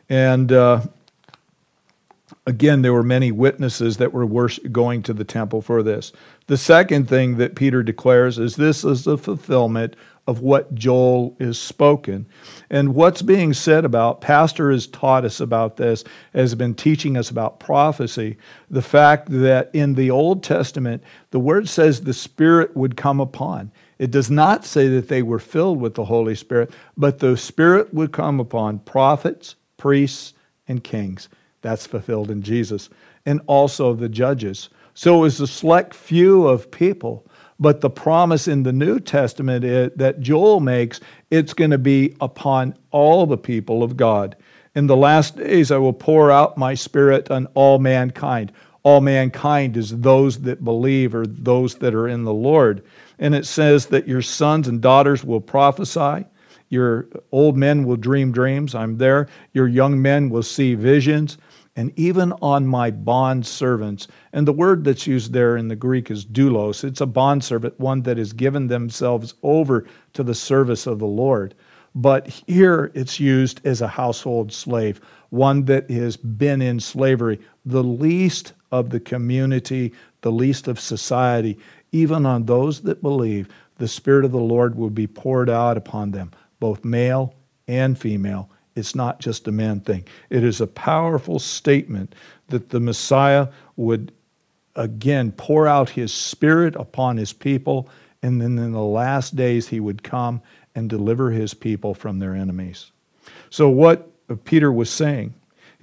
And 0.08 0.50
uh, 0.50 0.80
again, 2.46 2.82
there 2.82 2.92
were 2.92 3.02
many 3.02 3.32
witnesses 3.32 3.96
that 3.96 4.12
were 4.12 4.48
going 4.70 5.02
to 5.02 5.12
the 5.12 5.24
temple 5.24 5.62
for 5.62 5.82
this. 5.82 6.12
The 6.46 6.56
second 6.56 7.08
thing 7.08 7.38
that 7.38 7.54
Peter 7.54 7.82
declares 7.82 8.38
is 8.38 8.56
this 8.56 8.84
is 8.84 9.04
the 9.04 9.16
fulfillment 9.16 9.96
of 10.26 10.40
what 10.40 10.74
Joel 10.74 11.36
is 11.38 11.58
spoken. 11.58 12.26
And 12.70 12.94
what's 12.94 13.22
being 13.22 13.52
said 13.52 13.84
about, 13.84 14.20
Pastor 14.20 14.70
has 14.70 14.86
taught 14.86 15.24
us 15.24 15.40
about 15.40 15.76
this, 15.76 16.04
has 16.34 16.54
been 16.54 16.74
teaching 16.74 17.16
us 17.16 17.30
about 17.30 17.60
prophecy. 17.60 18.36
The 18.70 18.82
fact 18.82 19.28
that 19.30 19.70
in 19.74 19.94
the 19.94 20.10
Old 20.10 20.42
Testament, 20.42 21.02
the 21.30 21.40
word 21.40 21.68
says 21.68 22.00
the 22.00 22.14
Spirit 22.14 22.74
would 22.76 22.96
come 22.96 23.20
upon. 23.20 23.70
It 23.98 24.10
does 24.10 24.30
not 24.30 24.64
say 24.64 24.88
that 24.88 25.08
they 25.08 25.22
were 25.22 25.38
filled 25.38 25.80
with 25.80 25.94
the 25.94 26.06
Holy 26.06 26.34
Spirit, 26.34 26.72
but 26.96 27.18
the 27.18 27.36
Spirit 27.36 27.92
would 27.92 28.12
come 28.12 28.40
upon 28.40 28.80
prophets, 28.80 29.56
priests, 29.76 30.32
and 30.66 30.82
kings. 30.82 31.28
That's 31.64 31.86
fulfilled 31.86 32.30
in 32.30 32.42
Jesus. 32.42 32.90
And 33.24 33.40
also 33.46 33.94
the 33.94 34.10
judges. 34.10 34.68
So 34.92 35.16
it 35.16 35.20
was 35.22 35.40
a 35.40 35.46
select 35.46 35.94
few 35.94 36.46
of 36.46 36.70
people. 36.70 37.26
But 37.58 37.80
the 37.80 37.88
promise 37.88 38.46
in 38.46 38.64
the 38.64 38.72
New 38.72 39.00
Testament 39.00 39.64
is, 39.64 39.90
that 39.96 40.20
Joel 40.20 40.60
makes, 40.60 41.00
it's 41.30 41.54
going 41.54 41.70
to 41.70 41.78
be 41.78 42.14
upon 42.20 42.76
all 42.90 43.24
the 43.24 43.38
people 43.38 43.82
of 43.82 43.96
God. 43.96 44.36
In 44.74 44.88
the 44.88 44.96
last 44.96 45.36
days, 45.38 45.70
I 45.70 45.78
will 45.78 45.94
pour 45.94 46.30
out 46.30 46.58
my 46.58 46.74
spirit 46.74 47.30
on 47.30 47.46
all 47.54 47.78
mankind. 47.78 48.52
All 48.82 49.00
mankind 49.00 49.78
is 49.78 49.98
those 50.00 50.42
that 50.42 50.62
believe 50.62 51.14
or 51.14 51.26
those 51.26 51.76
that 51.76 51.94
are 51.94 52.08
in 52.08 52.24
the 52.24 52.34
Lord. 52.34 52.84
And 53.18 53.34
it 53.34 53.46
says 53.46 53.86
that 53.86 54.06
your 54.06 54.20
sons 54.20 54.68
and 54.68 54.82
daughters 54.82 55.24
will 55.24 55.40
prophesy. 55.40 56.26
Your 56.68 57.08
old 57.32 57.56
men 57.56 57.84
will 57.84 57.96
dream 57.96 58.32
dreams. 58.32 58.74
I'm 58.74 58.98
there. 58.98 59.28
Your 59.52 59.68
young 59.68 60.00
men 60.00 60.30
will 60.30 60.42
see 60.42 60.74
visions. 60.74 61.38
And 61.76 61.92
even 61.96 62.32
on 62.40 62.66
my 62.66 62.90
bond 62.90 63.46
servants. 63.46 64.06
And 64.32 64.46
the 64.46 64.52
word 64.52 64.84
that's 64.84 65.06
used 65.06 65.32
there 65.32 65.56
in 65.56 65.68
the 65.68 65.76
Greek 65.76 66.10
is 66.10 66.24
doulos. 66.24 66.84
It's 66.84 67.00
a 67.00 67.06
bondservant, 67.06 67.78
one 67.80 68.02
that 68.02 68.16
has 68.18 68.32
given 68.32 68.68
themselves 68.68 69.34
over 69.42 69.86
to 70.12 70.22
the 70.22 70.34
service 70.34 70.86
of 70.86 70.98
the 70.98 71.06
Lord. 71.06 71.54
But 71.96 72.28
here 72.46 72.90
it's 72.94 73.20
used 73.20 73.64
as 73.64 73.80
a 73.80 73.88
household 73.88 74.52
slave, 74.52 75.00
one 75.30 75.64
that 75.66 75.90
has 75.90 76.16
been 76.16 76.62
in 76.62 76.80
slavery, 76.80 77.40
the 77.64 77.84
least 77.84 78.52
of 78.72 78.90
the 78.90 79.00
community, 79.00 79.92
the 80.22 80.32
least 80.32 80.66
of 80.66 80.80
society 80.80 81.58
even 81.94 82.26
on 82.26 82.44
those 82.44 82.80
that 82.80 83.00
believe, 83.00 83.48
the 83.78 83.86
Spirit 83.86 84.24
of 84.24 84.32
the 84.32 84.38
Lord 84.38 84.74
will 84.74 84.90
be 84.90 85.06
poured 85.06 85.48
out 85.48 85.76
upon 85.76 86.10
them, 86.10 86.32
both 86.64 86.82
male 86.82 87.34
and 87.68 87.98
female. 87.98 88.48
It's 88.74 88.94
not 88.94 89.20
just 89.20 89.46
a 89.46 89.52
man 89.52 89.80
thing. 89.80 90.06
It 90.30 90.42
is 90.42 90.62
a 90.62 90.66
powerful 90.66 91.38
statement 91.38 92.14
that 92.48 92.70
the 92.70 92.80
Messiah 92.80 93.48
would 93.76 94.12
again 94.74 95.30
pour 95.32 95.68
out 95.68 95.90
his 95.90 96.10
Spirit 96.10 96.74
upon 96.76 97.18
his 97.18 97.34
people, 97.34 97.90
and 98.22 98.40
then 98.40 98.56
in 98.56 98.72
the 98.72 98.80
last 98.80 99.36
days 99.36 99.68
he 99.68 99.78
would 99.78 100.02
come 100.02 100.40
and 100.74 100.88
deliver 100.88 101.30
his 101.30 101.52
people 101.52 101.92
from 101.92 102.18
their 102.18 102.34
enemies. 102.34 102.92
So, 103.50 103.68
what 103.68 104.10
Peter 104.46 104.72
was 104.72 104.88
saying 104.88 105.34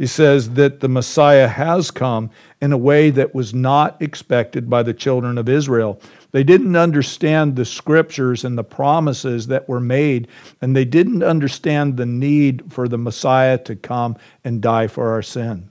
he 0.02 0.08
says 0.08 0.50
that 0.56 0.80
the 0.80 0.90
Messiah 0.90 1.48
has 1.48 1.92
come 1.92 2.32
in 2.60 2.74
a 2.74 2.78
way 2.78 3.12
that 3.12 3.36
was 3.36 3.54
not 3.54 4.02
expected 4.02 4.68
by 4.68 4.82
the 4.82 4.96
children 4.96 5.38
of 5.38 5.48
Israel. 5.48 6.02
They 6.32 6.44
didn't 6.44 6.76
understand 6.76 7.56
the 7.56 7.66
scriptures 7.66 8.46
and 8.46 8.58
the 8.58 8.64
promises 8.64 9.48
that 9.48 9.68
were 9.68 9.82
made, 9.82 10.28
and 10.62 10.76
they 10.76 10.86
didn't 10.86 11.24
understand 11.24 11.98
the 11.98 12.06
need 12.06 12.72
for 12.72 12.88
the 12.88 12.98
Messiah 12.98 13.58
to 13.60 13.76
come 13.76 14.16
and 14.44 14.62
die 14.62 14.88
for 14.88 15.12
our 15.12 15.22
sin. 15.22 15.70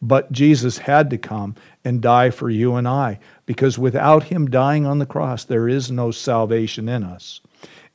But 0.00 0.30
Jesus 0.30 0.78
had 0.78 1.10
to 1.10 1.18
come 1.18 1.56
and 1.84 2.00
die 2.00 2.30
for 2.30 2.50
you 2.50 2.76
and 2.76 2.86
I, 2.86 3.18
because 3.46 3.78
without 3.78 4.24
him 4.24 4.50
dying 4.50 4.86
on 4.86 4.98
the 4.98 5.06
cross, 5.06 5.44
there 5.44 5.68
is 5.68 5.90
no 5.90 6.10
salvation 6.10 6.88
in 6.88 7.02
us. 7.02 7.40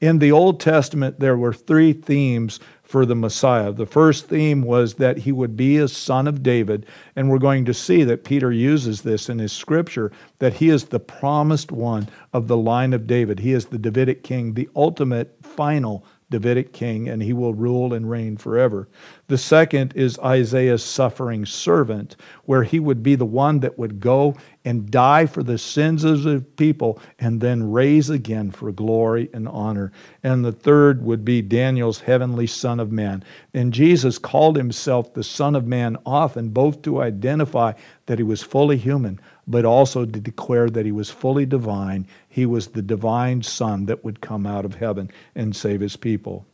In 0.01 0.19
the 0.19 0.31
Old 0.31 0.59
Testament, 0.59 1.19
there 1.19 1.37
were 1.37 1.53
three 1.53 1.93
themes 1.93 2.59
for 2.93 3.07
the 3.07 3.15
Messiah. 3.15 3.71
The 3.71 3.87
first 3.87 4.27
theme 4.27 4.61
was 4.61 4.93
that 4.95 5.17
he 5.17 5.31
would 5.31 5.57
be 5.57 5.77
a 5.79 5.87
son 5.87 6.27
of 6.27 6.43
David, 6.43 6.85
and 7.15 7.27
we're 7.27 7.39
going 7.39 7.65
to 7.65 7.73
see 7.73 8.03
that 8.03 8.23
Peter 8.23 8.51
uses 8.51 9.01
this 9.01 9.29
in 9.29 9.39
his 9.39 9.51
scripture 9.51 10.11
that 10.37 10.53
he 10.53 10.69
is 10.69 10.83
the 10.85 10.99
promised 10.99 11.71
one 11.71 12.07
of 12.33 12.47
the 12.47 12.55
line 12.55 12.93
of 12.93 13.07
David. 13.07 13.39
He 13.39 13.51
is 13.51 13.65
the 13.65 13.79
Davidic 13.79 14.21
king, 14.21 14.53
the 14.53 14.69
ultimate 14.75 15.35
final 15.41 16.05
Davidic 16.33 16.73
king, 16.73 17.07
and 17.09 17.21
he 17.21 17.31
will 17.31 17.53
rule 17.53 17.93
and 17.93 18.09
reign 18.09 18.37
forever. 18.37 18.87
The 19.27 19.37
second 19.37 19.93
is 19.95 20.17
Isaiah's 20.17 20.83
suffering 20.83 21.45
servant, 21.45 22.15
where 22.45 22.63
he 22.63 22.79
would 22.79 23.03
be 23.03 23.13
the 23.13 23.23
one 23.23 23.59
that 23.59 23.77
would 23.77 23.99
go 23.99 24.35
and 24.65 24.89
die 24.89 25.27
for 25.27 25.43
the 25.43 25.59
sins 25.59 26.03
of 26.03 26.23
the 26.23 26.39
people 26.39 26.99
and 27.19 27.39
then 27.39 27.71
raise 27.71 28.09
again 28.09 28.49
for 28.49 28.71
glory 28.71 29.29
and 29.31 29.47
honor. 29.47 29.91
And 30.23 30.43
the 30.43 30.51
third 30.51 31.03
would 31.03 31.23
be 31.23 31.43
Daniel's 31.43 31.99
heavenly 31.99 32.47
Son 32.47 32.79
of 32.79 32.91
Man. 32.91 33.23
And 33.53 33.71
Jesus 33.71 34.17
called 34.17 34.55
himself 34.55 35.13
the 35.13 35.23
Son 35.23 35.55
of 35.55 35.67
Man 35.67 35.97
often, 36.03 36.49
both 36.49 36.81
to 36.81 36.99
identify 36.99 37.73
that 38.07 38.17
he 38.17 38.23
was 38.23 38.41
fully 38.41 38.77
human, 38.77 39.19
but 39.47 39.65
also 39.65 40.05
to 40.05 40.19
declare 40.19 40.69
that 40.69 40.85
he 40.85 40.91
was 40.91 41.09
fully 41.09 41.45
divine. 41.45 42.07
He 42.29 42.45
was 42.45 42.67
the 42.67 42.81
divine 42.81 43.43
Son 43.43 43.85
that 43.85 44.03
would 44.03 44.21
come 44.21 44.45
out 44.45 44.65
of 44.65 44.75
heaven 44.75 45.11
and 45.35 45.55
save 45.55 45.81
his 45.81 45.97
people. 45.97 46.45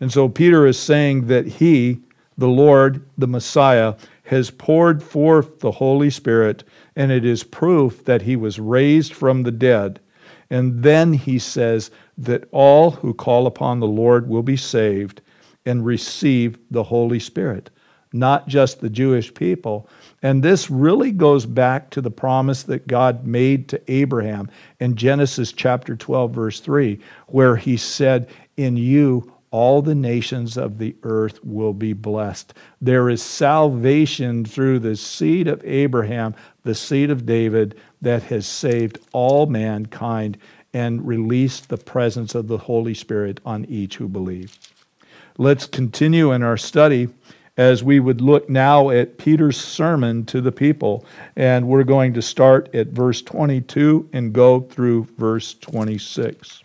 And 0.00 0.12
so 0.12 0.28
Peter 0.28 0.66
is 0.66 0.78
saying 0.78 1.28
that 1.28 1.46
he, 1.46 2.00
the 2.36 2.48
Lord, 2.48 3.04
the 3.16 3.28
Messiah, 3.28 3.94
has 4.24 4.50
poured 4.50 5.02
forth 5.02 5.60
the 5.60 5.70
Holy 5.70 6.10
Spirit, 6.10 6.64
and 6.96 7.12
it 7.12 7.24
is 7.24 7.44
proof 7.44 8.04
that 8.04 8.22
he 8.22 8.36
was 8.36 8.58
raised 8.58 9.12
from 9.12 9.42
the 9.42 9.52
dead. 9.52 10.00
And 10.50 10.82
then 10.82 11.12
he 11.12 11.38
says 11.38 11.90
that 12.18 12.44
all 12.50 12.90
who 12.90 13.14
call 13.14 13.46
upon 13.46 13.80
the 13.80 13.86
Lord 13.86 14.28
will 14.28 14.42
be 14.42 14.56
saved 14.56 15.20
and 15.64 15.84
receive 15.84 16.58
the 16.70 16.82
Holy 16.82 17.18
Spirit, 17.18 17.70
not 18.12 18.48
just 18.48 18.80
the 18.80 18.90
Jewish 18.90 19.32
people, 19.32 19.88
and 20.22 20.42
this 20.42 20.70
really 20.70 21.10
goes 21.10 21.46
back 21.46 21.90
to 21.90 22.00
the 22.00 22.10
promise 22.10 22.62
that 22.64 22.86
God 22.86 23.26
made 23.26 23.68
to 23.68 23.92
Abraham 23.92 24.48
in 24.78 24.94
Genesis 24.94 25.52
chapter 25.52 25.96
12, 25.96 26.32
verse 26.32 26.60
3, 26.60 26.98
where 27.26 27.56
he 27.56 27.76
said, 27.76 28.28
In 28.56 28.76
you 28.76 29.32
all 29.50 29.82
the 29.82 29.94
nations 29.94 30.56
of 30.56 30.78
the 30.78 30.96
earth 31.02 31.42
will 31.44 31.74
be 31.74 31.92
blessed. 31.92 32.54
There 32.80 33.10
is 33.10 33.22
salvation 33.22 34.44
through 34.44 34.78
the 34.78 34.96
seed 34.96 35.48
of 35.48 35.62
Abraham, 35.64 36.34
the 36.62 36.74
seed 36.74 37.10
of 37.10 37.26
David, 37.26 37.78
that 38.00 38.22
has 38.24 38.46
saved 38.46 38.98
all 39.12 39.46
mankind 39.46 40.38
and 40.72 41.06
released 41.06 41.68
the 41.68 41.76
presence 41.76 42.34
of 42.34 42.48
the 42.48 42.58
Holy 42.58 42.94
Spirit 42.94 43.40
on 43.44 43.64
each 43.66 43.96
who 43.96 44.08
believe. 44.08 44.56
Let's 45.36 45.66
continue 45.66 46.32
in 46.32 46.42
our 46.42 46.56
study 46.56 47.08
as 47.56 47.84
we 47.84 48.00
would 48.00 48.20
look 48.20 48.48
now 48.48 48.90
at 48.90 49.18
Peter's 49.18 49.58
sermon 49.60 50.24
to 50.26 50.40
the 50.40 50.52
people. 50.52 51.04
And 51.36 51.68
we're 51.68 51.84
going 51.84 52.14
to 52.14 52.22
start 52.22 52.74
at 52.74 52.88
verse 52.88 53.20
22 53.22 54.08
and 54.12 54.32
go 54.32 54.60
through 54.60 55.08
verse 55.18 55.54
26. 55.54 56.62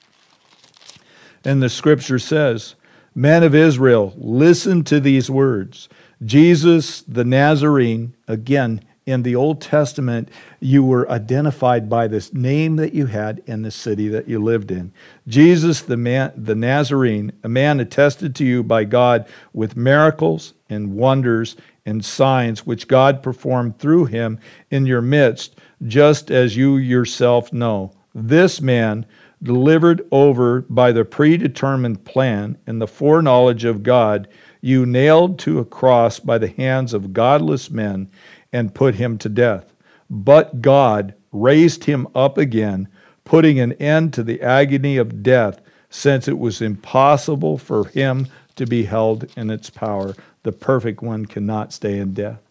And 1.43 1.61
the 1.61 1.69
scripture 1.69 2.19
says, 2.19 2.75
Men 3.15 3.43
of 3.43 3.55
Israel, 3.55 4.13
listen 4.17 4.83
to 4.85 4.99
these 4.99 5.29
words. 5.29 5.89
Jesus 6.25 7.01
the 7.01 7.25
Nazarene, 7.25 8.13
again, 8.27 8.81
in 9.07 9.23
the 9.23 9.35
Old 9.35 9.61
Testament, 9.61 10.29
you 10.59 10.83
were 10.83 11.09
identified 11.09 11.89
by 11.89 12.07
this 12.07 12.33
name 12.33 12.75
that 12.75 12.93
you 12.93 13.07
had 13.07 13.41
in 13.47 13.61
the 13.61 13.71
city 13.71 14.09
that 14.09 14.27
you 14.27 14.37
lived 14.37 14.69
in. 14.69 14.91
Jesus, 15.27 15.81
the, 15.81 15.97
man, 15.97 16.33
the 16.35 16.53
Nazarene, 16.53 17.31
a 17.41 17.49
man 17.49 17.79
attested 17.79 18.35
to 18.35 18.45
you 18.45 18.61
by 18.63 18.83
God 18.83 19.25
with 19.53 19.77
miracles 19.77 20.53
and 20.69 20.93
wonders 20.93 21.55
and 21.85 22.03
signs 22.03 22.65
which 22.65 22.89
God 22.89 23.23
performed 23.23 23.79
through 23.79 24.05
him 24.05 24.39
in 24.69 24.85
your 24.85 25.01
midst, 25.01 25.55
just 25.87 26.29
as 26.29 26.57
you 26.57 26.75
yourself 26.75 27.53
know. 27.53 27.93
This 28.13 28.59
man, 28.59 29.05
delivered 29.41 30.05
over 30.11 30.61
by 30.61 30.91
the 30.91 31.05
predetermined 31.05 32.03
plan 32.03 32.57
and 32.65 32.81
the 32.81 32.87
foreknowledge 32.87 33.63
of 33.63 33.83
God, 33.83 34.27
you 34.61 34.85
nailed 34.85 35.37
to 35.39 35.59
a 35.59 35.65
cross 35.65 36.19
by 36.19 36.37
the 36.37 36.47
hands 36.47 36.93
of 36.93 37.13
godless 37.13 37.69
men 37.69 38.09
and 38.51 38.73
put 38.73 38.95
him 38.95 39.17
to 39.19 39.29
death. 39.29 39.73
But 40.09 40.61
God 40.61 41.13
raised 41.31 41.83
him 41.83 42.07
up 42.15 42.37
again, 42.37 42.87
putting 43.25 43.59
an 43.59 43.73
end 43.73 44.13
to 44.13 44.23
the 44.23 44.41
agony 44.41 44.97
of 44.97 45.21
death, 45.23 45.61
since 45.89 46.27
it 46.27 46.37
was 46.37 46.61
impossible 46.61 47.57
for 47.57 47.85
him 47.85 48.27
to 48.55 48.65
be 48.65 48.83
held 48.83 49.27
in 49.37 49.49
its 49.49 49.69
power. 49.69 50.15
The 50.43 50.51
perfect 50.51 51.01
one 51.01 51.25
cannot 51.25 51.73
stay 51.73 51.99
in 51.99 52.13
death. 52.13 52.41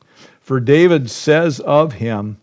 For 0.41 0.61
David 0.61 1.11
says 1.11 1.61
of 1.61 1.95
him, 1.95 2.39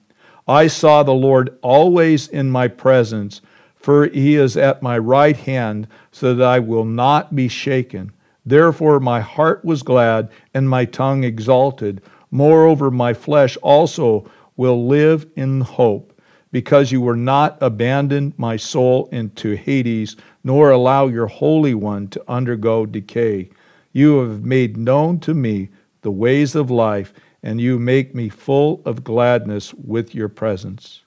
I 0.47 0.67
saw 0.67 1.03
the 1.03 1.13
Lord 1.13 1.57
always 1.61 2.27
in 2.27 2.51
my 2.51 2.67
presence, 2.67 3.41
for 3.75 4.07
he 4.07 4.35
is 4.35 4.57
at 4.57 4.81
my 4.81 4.97
right 4.97 5.37
hand, 5.37 5.87
so 6.11 6.33
that 6.33 6.45
I 6.45 6.59
will 6.59 6.85
not 6.85 7.35
be 7.35 7.47
shaken. 7.47 8.11
Therefore 8.45 8.99
my 8.99 9.21
heart 9.21 9.63
was 9.63 9.83
glad, 9.83 10.29
and 10.53 10.69
my 10.69 10.85
tongue 10.85 11.23
exalted. 11.23 12.01
Moreover, 12.33 12.89
my 12.89 13.13
flesh 13.13 13.57
also 13.57 14.27
will 14.57 14.87
live 14.87 15.27
in 15.35 15.61
hope, 15.61 16.19
because 16.51 16.91
you 16.91 16.99
will 16.99 17.15
not 17.15 17.59
abandon 17.61 18.33
my 18.37 18.57
soul 18.57 19.07
into 19.11 19.55
Hades, 19.55 20.15
nor 20.43 20.71
allow 20.71 21.05
your 21.05 21.27
Holy 21.27 21.75
One 21.75 22.07
to 22.07 22.23
undergo 22.27 22.87
decay. 22.87 23.51
You 23.91 24.17
have 24.17 24.43
made 24.43 24.77
known 24.77 25.19
to 25.19 25.35
me 25.35 25.69
the 26.01 26.09
ways 26.09 26.55
of 26.55 26.71
life, 26.71 27.13
and 27.43 27.61
you 27.61 27.77
make 27.77 28.15
me 28.15 28.29
full 28.29 28.81
of 28.83 29.03
gladness 29.03 29.71
with 29.75 30.15
your 30.15 30.27
presence. 30.27 31.03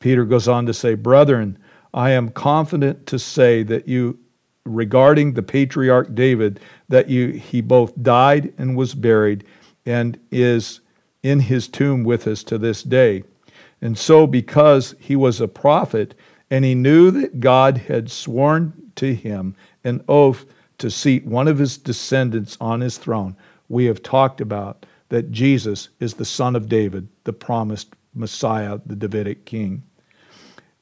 Peter 0.00 0.24
goes 0.24 0.48
on 0.48 0.66
to 0.66 0.74
say, 0.74 0.96
Brethren, 0.96 1.58
I 1.94 2.10
am 2.10 2.28
confident 2.28 3.06
to 3.06 3.20
say 3.20 3.62
that 3.62 3.86
you, 3.86 4.18
regarding 4.64 5.34
the 5.34 5.44
patriarch 5.44 6.12
David, 6.16 6.58
that 6.88 7.08
you, 7.08 7.28
he 7.28 7.60
both 7.60 7.92
died 8.02 8.52
and 8.58 8.76
was 8.76 8.94
buried 8.96 9.44
and 9.86 10.18
is 10.30 10.80
in 11.22 11.40
his 11.40 11.68
tomb 11.68 12.04
with 12.04 12.26
us 12.26 12.42
to 12.44 12.58
this 12.58 12.82
day. 12.82 13.24
And 13.82 13.96
so, 13.96 14.26
because 14.26 14.94
he 14.98 15.16
was 15.16 15.40
a 15.40 15.48
prophet 15.48 16.14
and 16.50 16.64
he 16.64 16.74
knew 16.74 17.10
that 17.12 17.40
God 17.40 17.78
had 17.78 18.10
sworn 18.10 18.92
to 18.96 19.14
him 19.14 19.54
an 19.84 20.04
oath 20.08 20.44
to 20.78 20.90
seat 20.90 21.24
one 21.24 21.48
of 21.48 21.58
his 21.58 21.78
descendants 21.78 22.56
on 22.60 22.80
his 22.80 22.98
throne, 22.98 23.36
we 23.68 23.86
have 23.86 24.02
talked 24.02 24.40
about 24.40 24.84
that 25.08 25.30
Jesus 25.30 25.88
is 25.98 26.14
the 26.14 26.24
son 26.24 26.56
of 26.56 26.68
David, 26.68 27.08
the 27.24 27.32
promised 27.32 27.94
Messiah, 28.14 28.80
the 28.84 28.96
Davidic 28.96 29.44
king. 29.44 29.82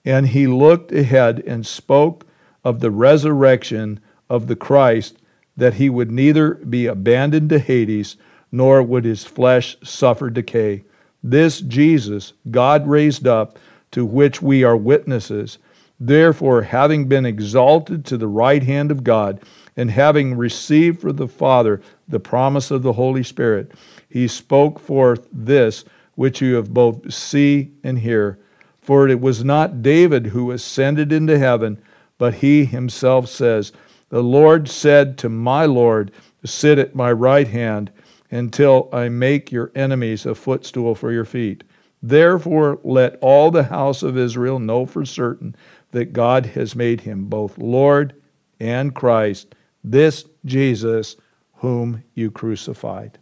And 0.05 0.29
he 0.29 0.47
looked 0.47 0.93
ahead 0.93 1.43
and 1.47 1.67
spoke 1.67 2.27
of 2.65 2.81
the 2.81 2.91
resurrection 2.91 4.01
of 4.31 4.47
the 4.47 4.57
Christ, 4.57 5.19
that 5.57 5.75
he 5.75 5.91
would 5.91 6.11
neither 6.11 6.55
be 6.55 6.87
abandoned 6.87 7.51
to 7.51 7.59
Hades, 7.59 8.17
nor 8.51 8.83
would 8.83 9.05
his 9.05 9.25
flesh 9.25 9.77
suffer 9.83 10.31
decay. 10.31 10.85
This 11.23 11.61
Jesus 11.61 12.33
God 12.51 12.87
raised 12.87 13.27
up, 13.27 13.59
to 13.91 14.05
which 14.05 14.43
we 14.43 14.65
are 14.65 14.77
witnesses. 14.77 15.59
Therefore, 15.99 16.63
having 16.63 17.09
been 17.09 17.27
exalted 17.27 18.05
to 18.07 18.17
the 18.17 18.29
right 18.29 18.63
hand 18.63 18.91
of 18.91 19.03
God, 19.03 19.41
and 19.77 19.91
having 19.91 20.37
received 20.37 21.01
from 21.01 21.17
the 21.17 21.29
Father 21.29 21.81
the 22.07 22.21
promise 22.21 22.71
of 22.71 22.83
the 22.83 22.93
Holy 22.93 23.23
Spirit, 23.23 23.73
he 24.09 24.29
spoke 24.29 24.79
forth 24.79 25.27
this 25.33 25.85
which 26.15 26.41
you 26.41 26.57
have 26.57 26.75
both 26.75 27.13
see 27.13 27.71
and 27.85 27.99
hear. 27.99 28.39
For 28.81 29.09
it 29.09 29.21
was 29.21 29.45
not 29.45 29.83
David 29.83 30.27
who 30.27 30.51
ascended 30.51 31.13
into 31.13 31.39
heaven, 31.39 31.79
but 32.17 32.35
he 32.35 32.65
himself 32.65 33.29
says, 33.29 33.73
The 34.09 34.23
Lord 34.23 34.69
said 34.69 35.17
to 35.19 35.29
my 35.29 35.65
Lord, 35.65 36.11
Sit 36.45 36.79
at 36.79 36.95
my 36.95 37.13
right 37.13 37.47
hand 37.47 37.91
until 38.31 38.89
I 38.93 39.09
make 39.09 39.51
your 39.51 39.71
enemies 39.75 40.27
a 40.27 40.35
footstool 40.35 40.95
for 40.95 41.13
your 41.13 41.25
feet. 41.25 41.65
Therefore, 42.03 42.79
let 42.85 43.19
all 43.21 43.51
the 43.51 43.65
house 43.65 44.03
of 44.03 44.17
Israel 44.17 44.59
know 44.59 44.87
for 44.87 45.05
certain 45.05 45.57
that 45.91 46.13
God 46.13 46.47
has 46.47 46.77
made 46.77 47.01
him 47.01 47.25
both 47.27 47.59
Lord 47.59 48.15
and 48.61 48.95
Christ, 48.95 49.55
this 49.83 50.25
Jesus 50.45 51.17
whom 51.55 52.05
you 52.15 52.31
crucified. 52.31 53.19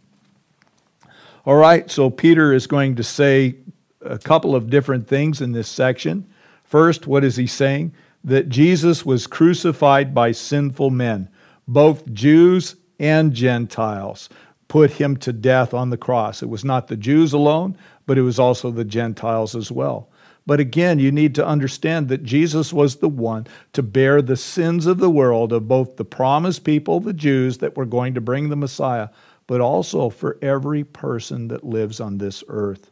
All 1.45 1.55
right, 1.55 1.89
so 1.89 2.09
Peter 2.09 2.53
is 2.53 2.67
going 2.67 2.95
to 2.95 3.03
say 3.03 3.55
a 4.01 4.17
couple 4.19 4.55
of 4.55 4.69
different 4.69 5.07
things 5.07 5.41
in 5.41 5.53
this 5.53 5.69
section. 5.69 6.27
First, 6.63 7.07
what 7.07 7.23
is 7.23 7.37
he 7.37 7.47
saying? 7.47 7.93
That 8.23 8.49
Jesus 8.49 9.05
was 9.05 9.27
crucified 9.27 10.13
by 10.13 10.33
sinful 10.33 10.89
men, 10.89 11.29
both 11.67 12.11
Jews 12.13 12.75
and 12.99 13.33
Gentiles, 13.33 14.27
put 14.67 14.91
him 14.91 15.17
to 15.17 15.33
death 15.33 15.73
on 15.73 15.89
the 15.89 15.97
cross. 15.97 16.43
It 16.43 16.49
was 16.49 16.65
not 16.65 16.87
the 16.87 16.97
Jews 16.97 17.33
alone, 17.33 17.77
but 18.05 18.17
it 18.17 18.23
was 18.23 18.39
also 18.39 18.71
the 18.71 18.85
Gentiles 18.85 19.55
as 19.55 19.71
well. 19.71 20.09
But 20.45 20.59
again, 20.61 20.97
you 20.97 21.11
need 21.11 21.35
to 21.35 21.45
understand 21.45 22.07
that 22.07 22.23
Jesus 22.23 22.71
was 22.71 22.95
the 22.95 23.09
one 23.09 23.47
to 23.73 23.83
bear 23.83 24.21
the 24.21 24.37
sins 24.37 24.85
of 24.85 24.97
the 24.97 25.09
world, 25.09 25.51
of 25.51 25.67
both 25.67 25.97
the 25.97 26.05
promised 26.05 26.63
people, 26.63 26.99
the 27.01 27.13
Jews, 27.13 27.57
that 27.57 27.75
were 27.75 27.85
going 27.85 28.13
to 28.13 28.21
bring 28.21 28.49
the 28.49 28.55
Messiah, 28.55 29.09
but 29.45 29.59
also 29.59 30.09
for 30.09 30.37
every 30.41 30.85
person 30.85 31.49
that 31.49 31.65
lives 31.65 31.99
on 31.99 32.17
this 32.17 32.43
earth. 32.47 32.91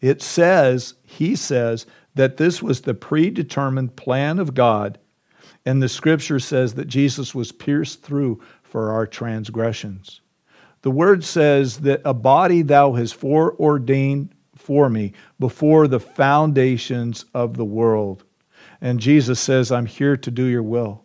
It 0.00 0.22
says, 0.22 0.94
he 1.04 1.36
says, 1.36 1.86
that 2.14 2.38
this 2.38 2.62
was 2.62 2.80
the 2.80 2.94
predetermined 2.94 3.94
plan 3.96 4.38
of 4.38 4.54
God. 4.54 4.98
And 5.66 5.82
the 5.82 5.88
scripture 5.88 6.40
says 6.40 6.74
that 6.74 6.88
Jesus 6.88 7.34
was 7.34 7.52
pierced 7.52 8.02
through 8.02 8.40
for 8.62 8.90
our 8.90 9.06
transgressions. 9.06 10.22
The 10.86 10.92
word 10.92 11.24
says 11.24 11.78
that 11.78 12.00
a 12.04 12.14
body 12.14 12.62
thou 12.62 12.92
hast 12.92 13.16
foreordained 13.16 14.32
for 14.54 14.88
me 14.88 15.14
before 15.40 15.88
the 15.88 15.98
foundations 15.98 17.24
of 17.34 17.56
the 17.56 17.64
world. 17.64 18.22
And 18.80 19.00
Jesus 19.00 19.40
says, 19.40 19.72
I'm 19.72 19.86
here 19.86 20.16
to 20.18 20.30
do 20.30 20.44
your 20.44 20.62
will. 20.62 21.02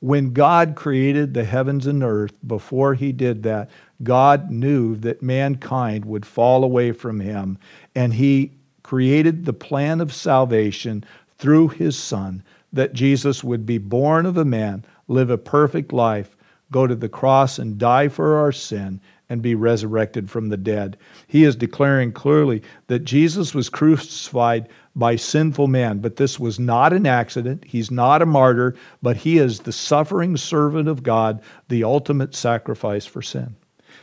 When 0.00 0.32
God 0.32 0.74
created 0.74 1.32
the 1.32 1.44
heavens 1.44 1.86
and 1.86 2.02
earth, 2.02 2.32
before 2.44 2.94
he 2.94 3.12
did 3.12 3.44
that, 3.44 3.70
God 4.02 4.50
knew 4.50 4.96
that 4.96 5.22
mankind 5.22 6.06
would 6.06 6.26
fall 6.26 6.64
away 6.64 6.90
from 6.90 7.20
him, 7.20 7.56
and 7.94 8.12
he 8.12 8.50
created 8.82 9.44
the 9.44 9.52
plan 9.52 10.00
of 10.00 10.12
salvation 10.12 11.04
through 11.38 11.68
his 11.68 11.96
Son, 11.96 12.42
that 12.72 12.94
Jesus 12.94 13.44
would 13.44 13.64
be 13.64 13.78
born 13.78 14.26
of 14.26 14.36
a 14.36 14.44
man, 14.44 14.84
live 15.06 15.30
a 15.30 15.38
perfect 15.38 15.92
life, 15.92 16.36
go 16.72 16.88
to 16.88 16.96
the 16.96 17.08
cross 17.08 17.60
and 17.60 17.78
die 17.78 18.08
for 18.08 18.36
our 18.36 18.50
sin, 18.50 19.00
and 19.30 19.40
be 19.40 19.54
resurrected 19.54 20.28
from 20.28 20.48
the 20.48 20.56
dead. 20.58 20.98
He 21.26 21.44
is 21.44 21.56
declaring 21.56 22.12
clearly 22.12 22.62
that 22.88 23.04
Jesus 23.04 23.54
was 23.54 23.70
crucified 23.70 24.68
by 24.94 25.16
sinful 25.16 25.68
man, 25.68 26.00
but 26.00 26.16
this 26.16 26.38
was 26.38 26.58
not 26.58 26.92
an 26.92 27.06
accident. 27.06 27.64
He's 27.64 27.90
not 27.90 28.20
a 28.20 28.26
martyr, 28.26 28.74
but 29.00 29.16
he 29.16 29.38
is 29.38 29.60
the 29.60 29.72
suffering 29.72 30.36
servant 30.36 30.88
of 30.88 31.04
God, 31.04 31.40
the 31.68 31.84
ultimate 31.84 32.34
sacrifice 32.34 33.06
for 33.06 33.22
sin. 33.22 33.56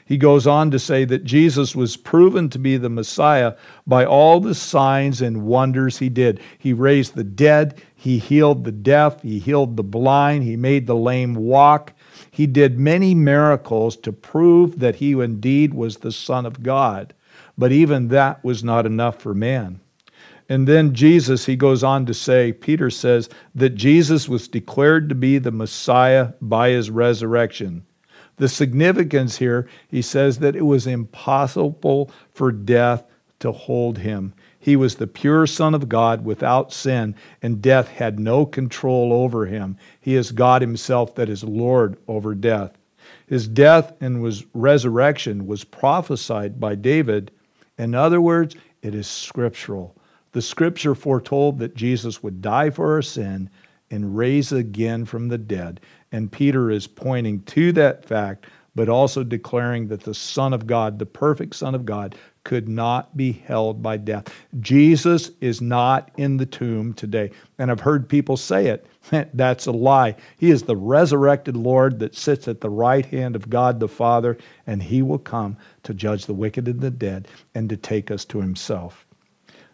He 0.05 0.17
goes 0.17 0.47
on 0.47 0.71
to 0.71 0.79
say 0.79 1.03
that 1.03 1.25
Jesus 1.25 1.75
was 1.75 1.97
proven 1.97 2.49
to 2.51 2.59
be 2.59 2.77
the 2.77 2.89
Messiah 2.89 3.55
by 3.85 4.05
all 4.05 4.39
the 4.39 4.55
signs 4.55 5.21
and 5.21 5.43
wonders 5.43 5.97
he 5.97 6.07
did. 6.07 6.39
He 6.57 6.71
raised 6.71 7.15
the 7.15 7.25
dead, 7.25 7.81
he 7.93 8.17
healed 8.17 8.63
the 8.63 8.71
deaf, 8.71 9.21
he 9.21 9.39
healed 9.39 9.75
the 9.75 9.83
blind, 9.83 10.45
he 10.45 10.55
made 10.55 10.87
the 10.87 10.95
lame 10.95 11.35
walk. 11.35 11.91
He 12.37 12.45
did 12.45 12.77
many 12.77 13.15
miracles 13.15 13.97
to 13.97 14.13
prove 14.13 14.77
that 14.77 14.97
he 14.97 15.13
indeed 15.13 15.73
was 15.73 15.97
the 15.97 16.11
Son 16.11 16.45
of 16.45 16.61
God. 16.61 17.15
But 17.57 17.71
even 17.71 18.09
that 18.09 18.43
was 18.43 18.63
not 18.63 18.85
enough 18.85 19.19
for 19.19 19.33
man. 19.33 19.79
And 20.47 20.67
then 20.67 20.93
Jesus, 20.93 21.47
he 21.47 21.55
goes 21.55 21.83
on 21.83 22.05
to 22.05 22.13
say, 22.13 22.53
Peter 22.53 22.91
says, 22.91 23.27
that 23.55 23.71
Jesus 23.71 24.29
was 24.29 24.47
declared 24.47 25.09
to 25.09 25.15
be 25.15 25.39
the 25.39 25.49
Messiah 25.49 26.33
by 26.39 26.69
his 26.69 26.91
resurrection. 26.91 27.87
The 28.35 28.47
significance 28.47 29.37
here, 29.37 29.67
he 29.87 30.03
says 30.03 30.37
that 30.37 30.55
it 30.55 30.67
was 30.67 30.85
impossible 30.85 32.11
for 32.35 32.51
death 32.51 33.03
to 33.39 33.51
hold 33.51 33.97
him. 33.97 34.35
He 34.67 34.75
was 34.75 34.95
the 34.95 35.07
pure 35.07 35.47
Son 35.47 35.73
of 35.73 35.87
God 35.87 36.25
without 36.25 36.73
sin, 36.73 37.15
and 37.41 37.61
death 37.61 37.87
had 37.87 38.19
no 38.19 38.45
control 38.45 39.13
over 39.13 39.45
him. 39.45 39.77
He 40.01 40.15
is 40.15 40.33
God 40.33 40.61
Himself 40.61 41.15
that 41.15 41.29
is 41.29 41.41
Lord 41.41 41.95
over 42.05 42.35
death. 42.35 42.77
His 43.27 43.47
death 43.47 43.93
and 44.01 44.21
was 44.21 44.43
resurrection 44.53 45.47
was 45.47 45.63
prophesied 45.63 46.59
by 46.59 46.75
David. 46.75 47.31
In 47.77 47.95
other 47.95 48.19
words, 48.19 48.57
it 48.81 48.93
is 48.93 49.07
scriptural. 49.07 49.95
The 50.33 50.41
scripture 50.41 50.95
foretold 50.95 51.59
that 51.59 51.73
Jesus 51.73 52.21
would 52.21 52.41
die 52.41 52.69
for 52.69 52.91
our 52.91 53.01
sin 53.01 53.49
and 53.89 54.17
raise 54.17 54.51
again 54.51 55.05
from 55.05 55.29
the 55.29 55.37
dead. 55.37 55.79
And 56.11 56.29
Peter 56.29 56.69
is 56.69 56.87
pointing 56.87 57.41
to 57.43 57.71
that 57.71 58.03
fact, 58.03 58.47
but 58.75 58.89
also 58.89 59.23
declaring 59.23 59.87
that 59.87 60.01
the 60.01 60.13
Son 60.13 60.53
of 60.53 60.67
God, 60.67 60.99
the 60.99 61.05
perfect 61.05 61.55
Son 61.55 61.73
of 61.73 61.85
God, 61.85 62.15
could 62.47 62.69
not 62.69 63.17
be 63.17 63.33
held 63.33 63.83
by 63.83 63.97
death. 63.97 64.33
Jesus 64.61 65.31
is 65.41 65.59
not 65.59 66.09
in 66.15 66.37
the 66.37 66.45
tomb 66.45 66.93
today. 66.93 67.29
And 67.59 67.69
I've 67.69 67.81
heard 67.81 68.07
people 68.07 68.37
say 68.37 68.67
it. 68.67 68.87
That's 69.33 69.65
a 69.65 69.73
lie. 69.73 70.15
He 70.37 70.49
is 70.49 70.63
the 70.63 70.77
resurrected 70.77 71.57
Lord 71.57 71.99
that 71.99 72.15
sits 72.15 72.47
at 72.47 72.61
the 72.61 72.69
right 72.69 73.05
hand 73.05 73.35
of 73.35 73.49
God 73.49 73.81
the 73.81 73.89
Father, 73.89 74.37
and 74.65 74.81
he 74.81 75.01
will 75.01 75.19
come 75.19 75.57
to 75.83 75.93
judge 75.93 76.25
the 76.25 76.33
wicked 76.33 76.69
and 76.69 76.79
the 76.79 76.89
dead 76.89 77.27
and 77.53 77.67
to 77.69 77.75
take 77.75 78.09
us 78.09 78.23
to 78.23 78.39
himself. 78.39 79.05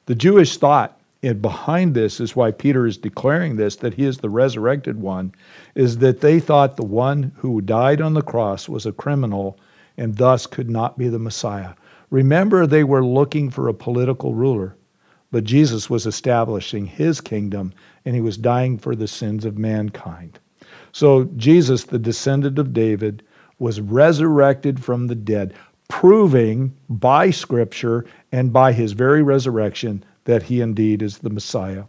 The 0.07 0.15
Jewish 0.15 0.57
thought 0.57 0.99
and 1.21 1.43
behind 1.43 1.93
this 1.93 2.19
is 2.19 2.35
why 2.35 2.49
Peter 2.49 2.87
is 2.87 2.97
declaring 2.97 3.55
this 3.55 3.75
that 3.77 3.93
he 3.93 4.03
is 4.03 4.17
the 4.17 4.31
resurrected 4.31 4.99
one, 4.99 5.31
is 5.75 5.99
that 5.99 6.21
they 6.21 6.39
thought 6.39 6.75
the 6.75 6.83
one 6.83 7.33
who 7.37 7.61
died 7.61 8.01
on 8.01 8.15
the 8.15 8.23
cross 8.23 8.67
was 8.67 8.87
a 8.87 8.91
criminal 8.91 9.59
and 9.95 10.17
thus 10.17 10.47
could 10.47 10.71
not 10.71 10.97
be 10.97 11.07
the 11.07 11.19
Messiah. 11.19 11.73
Remember, 12.13 12.67
they 12.67 12.83
were 12.83 13.03
looking 13.03 13.49
for 13.49 13.67
a 13.67 13.73
political 13.73 14.35
ruler, 14.35 14.75
but 15.31 15.45
Jesus 15.45 15.89
was 15.89 16.05
establishing 16.05 16.85
his 16.85 17.19
kingdom 17.19 17.73
and 18.05 18.13
he 18.13 18.21
was 18.21 18.37
dying 18.37 18.77
for 18.77 18.95
the 18.95 19.07
sins 19.07 19.45
of 19.45 19.57
mankind. 19.57 20.37
So, 20.91 21.23
Jesus, 21.37 21.85
the 21.85 21.97
descendant 21.97 22.59
of 22.59 22.71
David, 22.71 23.23
was 23.57 23.81
resurrected 23.81 24.83
from 24.83 25.07
the 25.07 25.15
dead, 25.15 25.55
proving 25.87 26.75
by 26.87 27.31
Scripture 27.31 28.05
and 28.31 28.53
by 28.53 28.73
his 28.73 28.91
very 28.91 29.23
resurrection 29.23 30.05
that 30.25 30.43
he 30.43 30.61
indeed 30.61 31.01
is 31.01 31.17
the 31.17 31.31
Messiah. 31.31 31.85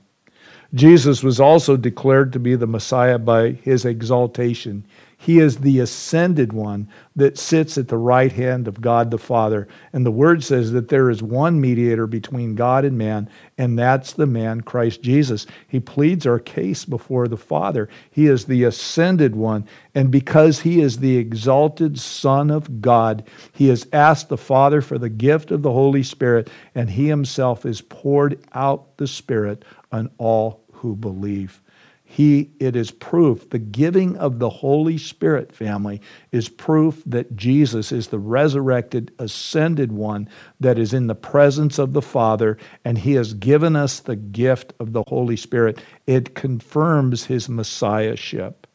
Jesus 0.72 1.22
was 1.22 1.38
also 1.38 1.76
declared 1.76 2.32
to 2.32 2.38
be 2.38 2.56
the 2.56 2.66
Messiah 2.66 3.18
by 3.18 3.50
his 3.50 3.84
exaltation. 3.84 4.87
He 5.24 5.38
is 5.38 5.56
the 5.56 5.80
ascended 5.80 6.52
one 6.52 6.87
that 7.16 7.38
sits 7.38 7.78
at 7.78 7.88
the 7.88 7.96
right 7.96 8.30
hand 8.30 8.68
of 8.68 8.82
God 8.82 9.10
the 9.10 9.16
Father. 9.16 9.66
And 9.94 10.04
the 10.04 10.10
word 10.10 10.44
says 10.44 10.72
that 10.72 10.88
there 10.88 11.08
is 11.08 11.22
one 11.22 11.62
mediator 11.62 12.06
between 12.06 12.54
God 12.54 12.84
and 12.84 12.98
man, 12.98 13.30
and 13.56 13.78
that's 13.78 14.12
the 14.12 14.26
man, 14.26 14.60
Christ 14.60 15.00
Jesus. 15.00 15.46
He 15.66 15.80
pleads 15.80 16.26
our 16.26 16.38
case 16.38 16.84
before 16.84 17.26
the 17.26 17.38
Father. 17.38 17.88
He 18.10 18.26
is 18.26 18.44
the 18.44 18.64
ascended 18.64 19.34
one. 19.34 19.66
And 19.94 20.10
because 20.10 20.60
he 20.60 20.82
is 20.82 20.98
the 20.98 21.16
exalted 21.16 21.98
Son 21.98 22.50
of 22.50 22.82
God, 22.82 23.26
he 23.50 23.68
has 23.68 23.88
asked 23.94 24.28
the 24.28 24.37
Father 24.37 24.82
for 24.82 24.98
the 24.98 25.08
gift 25.08 25.50
of 25.50 25.62
the 25.62 25.72
Holy 25.72 26.02
Spirit, 26.02 26.50
and 26.74 26.90
he 26.90 27.08
himself 27.08 27.62
has 27.62 27.80
poured 27.80 28.38
out 28.52 28.98
the 28.98 29.06
Spirit 29.06 29.64
on 29.90 30.10
all 30.18 30.60
who 30.70 30.94
believe 30.94 31.62
he 32.06 32.50
it 32.60 32.76
is 32.76 32.90
proof. 32.90 33.48
The 33.48 33.58
giving 33.58 34.16
of 34.18 34.38
the 34.38 34.50
holy 34.50 34.98
spirit 34.98 35.52
family 35.52 36.02
is 36.32 36.48
proof 36.50 37.02
that 37.06 37.34
jesus 37.34 37.90
is 37.90 38.08
the 38.08 38.18
resurrected 38.18 39.10
ascended 39.18 39.90
one 39.90 40.28
that 40.60 40.78
is 40.78 40.92
in 40.92 41.06
the 41.06 41.14
presence 41.14 41.78
of 41.78 41.94
the 41.94 42.02
father 42.02 42.58
and 42.84 42.98
he 42.98 43.14
has 43.14 43.32
given 43.32 43.74
us 43.74 44.00
the 44.00 44.16
gift 44.16 44.74
of 44.78 44.92
the 44.92 45.02
holy 45.08 45.36
spirit. 45.36 45.80
It 46.06 46.34
confirms 46.34 47.24
his 47.24 47.48
messiahship. 47.48 48.66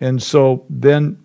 And 0.00 0.22
so 0.22 0.66
then 0.68 1.18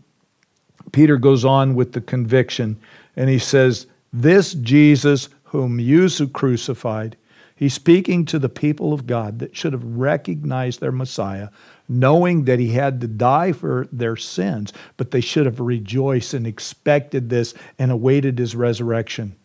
peter 0.93 1.17
goes 1.17 1.43
on 1.45 1.75
with 1.75 1.91
the 1.91 2.01
conviction 2.01 2.79
and 3.15 3.29
he 3.29 3.39
says 3.39 3.87
this 4.13 4.53
jesus 4.53 5.29
whom 5.43 5.79
you 5.79 6.09
crucified 6.29 7.17
He's 7.61 7.75
speaking 7.75 8.25
to 8.25 8.39
the 8.39 8.49
people 8.49 8.91
of 8.91 9.05
God 9.05 9.37
that 9.37 9.55
should 9.55 9.73
have 9.73 9.83
recognized 9.83 10.79
their 10.79 10.91
Messiah, 10.91 11.49
knowing 11.87 12.45
that 12.45 12.57
he 12.57 12.69
had 12.69 12.99
to 13.01 13.07
die 13.07 13.51
for 13.51 13.87
their 13.91 14.15
sins, 14.15 14.73
but 14.97 15.11
they 15.11 15.21
should 15.21 15.45
have 15.45 15.59
rejoiced 15.59 16.33
and 16.33 16.47
expected 16.47 17.29
this 17.29 17.53
and 17.77 17.91
awaited 17.91 18.39
his 18.39 18.55
resurrection. 18.55 19.35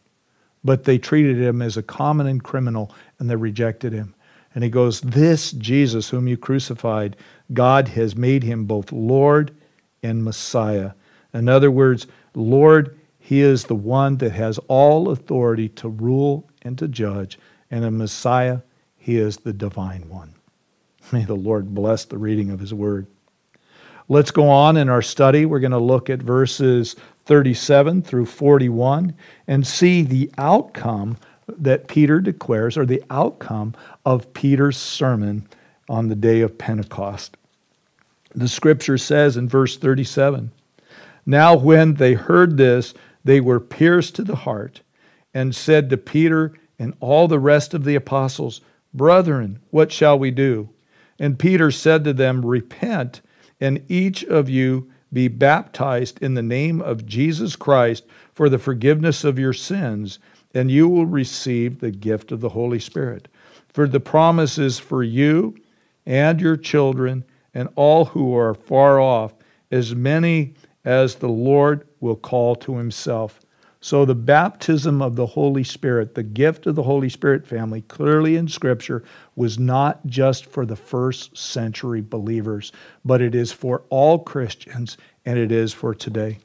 But 0.64 0.84
they 0.84 0.96
treated 0.96 1.36
him 1.36 1.60
as 1.60 1.76
a 1.76 1.82
common 1.82 2.40
criminal 2.40 2.90
and 3.18 3.28
they 3.28 3.36
rejected 3.36 3.92
him. 3.92 4.14
And 4.54 4.64
he 4.64 4.70
goes, 4.70 5.02
This 5.02 5.52
Jesus, 5.52 6.08
whom 6.08 6.26
you 6.26 6.38
crucified, 6.38 7.16
God 7.52 7.88
has 7.88 8.16
made 8.16 8.44
him 8.44 8.64
both 8.64 8.92
Lord 8.92 9.54
and 10.02 10.24
Messiah. 10.24 10.92
In 11.34 11.50
other 11.50 11.70
words, 11.70 12.06
Lord, 12.34 12.98
he 13.18 13.42
is 13.42 13.64
the 13.64 13.74
one 13.74 14.16
that 14.16 14.32
has 14.32 14.58
all 14.68 15.10
authority 15.10 15.68
to 15.68 15.90
rule 15.90 16.48
and 16.62 16.78
to 16.78 16.88
judge 16.88 17.38
and 17.70 17.84
a 17.84 17.90
Messiah, 17.90 18.60
he 18.96 19.16
is 19.16 19.38
the 19.38 19.52
divine 19.52 20.08
one. 20.08 20.34
May 21.12 21.24
the 21.24 21.34
Lord 21.34 21.74
bless 21.74 22.04
the 22.04 22.18
reading 22.18 22.50
of 22.50 22.60
his 22.60 22.74
word. 22.74 23.06
Let's 24.08 24.30
go 24.30 24.48
on 24.48 24.76
in 24.76 24.88
our 24.88 25.02
study. 25.02 25.46
We're 25.46 25.60
going 25.60 25.72
to 25.72 25.78
look 25.78 26.10
at 26.10 26.20
verses 26.20 26.96
37 27.26 28.02
through 28.02 28.26
41 28.26 29.14
and 29.48 29.66
see 29.66 30.02
the 30.02 30.30
outcome 30.38 31.16
that 31.48 31.88
Peter 31.88 32.20
declares, 32.20 32.76
or 32.76 32.86
the 32.86 33.02
outcome 33.10 33.74
of 34.04 34.32
Peter's 34.32 34.76
sermon 34.76 35.46
on 35.88 36.08
the 36.08 36.16
day 36.16 36.40
of 36.40 36.58
Pentecost. 36.58 37.36
The 38.34 38.48
scripture 38.48 38.98
says 38.98 39.36
in 39.36 39.48
verse 39.48 39.76
37 39.76 40.50
Now, 41.24 41.56
when 41.56 41.94
they 41.94 42.14
heard 42.14 42.56
this, 42.56 42.94
they 43.24 43.40
were 43.40 43.60
pierced 43.60 44.16
to 44.16 44.24
the 44.24 44.36
heart 44.36 44.82
and 45.34 45.54
said 45.54 45.90
to 45.90 45.96
Peter 45.96 46.52
and 46.78 46.94
all 47.00 47.28
the 47.28 47.38
rest 47.38 47.74
of 47.74 47.84
the 47.84 47.94
apostles, 47.94 48.60
Brethren, 48.92 49.58
what 49.70 49.92
shall 49.92 50.18
we 50.18 50.30
do? 50.30 50.70
And 51.18 51.38
Peter 51.38 51.70
said 51.70 52.04
to 52.04 52.12
them, 52.12 52.44
Repent, 52.44 53.20
and 53.60 53.82
each 53.88 54.24
of 54.24 54.48
you 54.48 54.90
be 55.12 55.28
baptized 55.28 56.22
in 56.22 56.34
the 56.34 56.42
name 56.42 56.80
of 56.80 57.06
Jesus 57.06 57.56
Christ 57.56 58.04
for 58.34 58.48
the 58.48 58.58
forgiveness 58.58 59.24
of 59.24 59.38
your 59.38 59.52
sins, 59.52 60.18
and 60.54 60.70
you 60.70 60.88
will 60.88 61.06
receive 61.06 61.80
the 61.80 61.90
gift 61.90 62.32
of 62.32 62.40
the 62.40 62.50
Holy 62.50 62.78
Spirit. 62.78 63.28
For 63.68 63.86
the 63.86 64.00
promise 64.00 64.58
is 64.58 64.78
for 64.78 65.02
you 65.02 65.56
and 66.04 66.40
your 66.40 66.56
children 66.56 67.24
and 67.54 67.68
all 67.76 68.06
who 68.06 68.36
are 68.36 68.54
far 68.54 69.00
off, 69.00 69.34
as 69.70 69.94
many 69.94 70.54
as 70.84 71.16
the 71.16 71.28
Lord 71.28 71.86
will 72.00 72.16
call 72.16 72.54
to 72.56 72.76
himself. 72.76 73.40
So, 73.86 74.04
the 74.04 74.16
baptism 74.16 75.00
of 75.00 75.14
the 75.14 75.26
Holy 75.26 75.62
Spirit, 75.62 76.16
the 76.16 76.24
gift 76.24 76.66
of 76.66 76.74
the 76.74 76.82
Holy 76.82 77.08
Spirit 77.08 77.46
family, 77.46 77.82
clearly 77.82 78.34
in 78.34 78.48
Scripture, 78.48 79.04
was 79.36 79.60
not 79.60 80.04
just 80.06 80.44
for 80.44 80.66
the 80.66 80.74
first 80.74 81.38
century 81.38 82.00
believers, 82.00 82.72
but 83.04 83.22
it 83.22 83.32
is 83.32 83.52
for 83.52 83.84
all 83.88 84.18
Christians 84.18 84.96
and 85.24 85.38
it 85.38 85.52
is 85.52 85.72
for 85.72 85.94
today. 85.94 86.38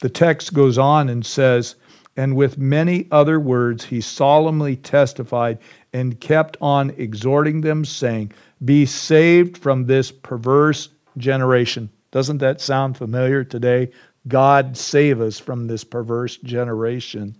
The 0.00 0.08
text 0.08 0.54
goes 0.54 0.76
on 0.76 1.08
and 1.08 1.24
says, 1.24 1.76
And 2.16 2.34
with 2.34 2.58
many 2.58 3.06
other 3.12 3.38
words, 3.38 3.84
he 3.84 4.00
solemnly 4.00 4.74
testified 4.74 5.60
and 5.92 6.18
kept 6.18 6.56
on 6.60 6.90
exhorting 6.96 7.60
them, 7.60 7.84
saying, 7.84 8.32
Be 8.64 8.86
saved 8.86 9.56
from 9.56 9.86
this 9.86 10.10
perverse 10.10 10.88
generation. 11.16 11.90
Doesn't 12.10 12.38
that 12.38 12.60
sound 12.60 12.96
familiar 12.96 13.44
today? 13.44 13.92
God 14.28 14.76
save 14.76 15.20
us 15.20 15.38
from 15.38 15.66
this 15.66 15.84
perverse 15.84 16.36
generation. 16.38 17.36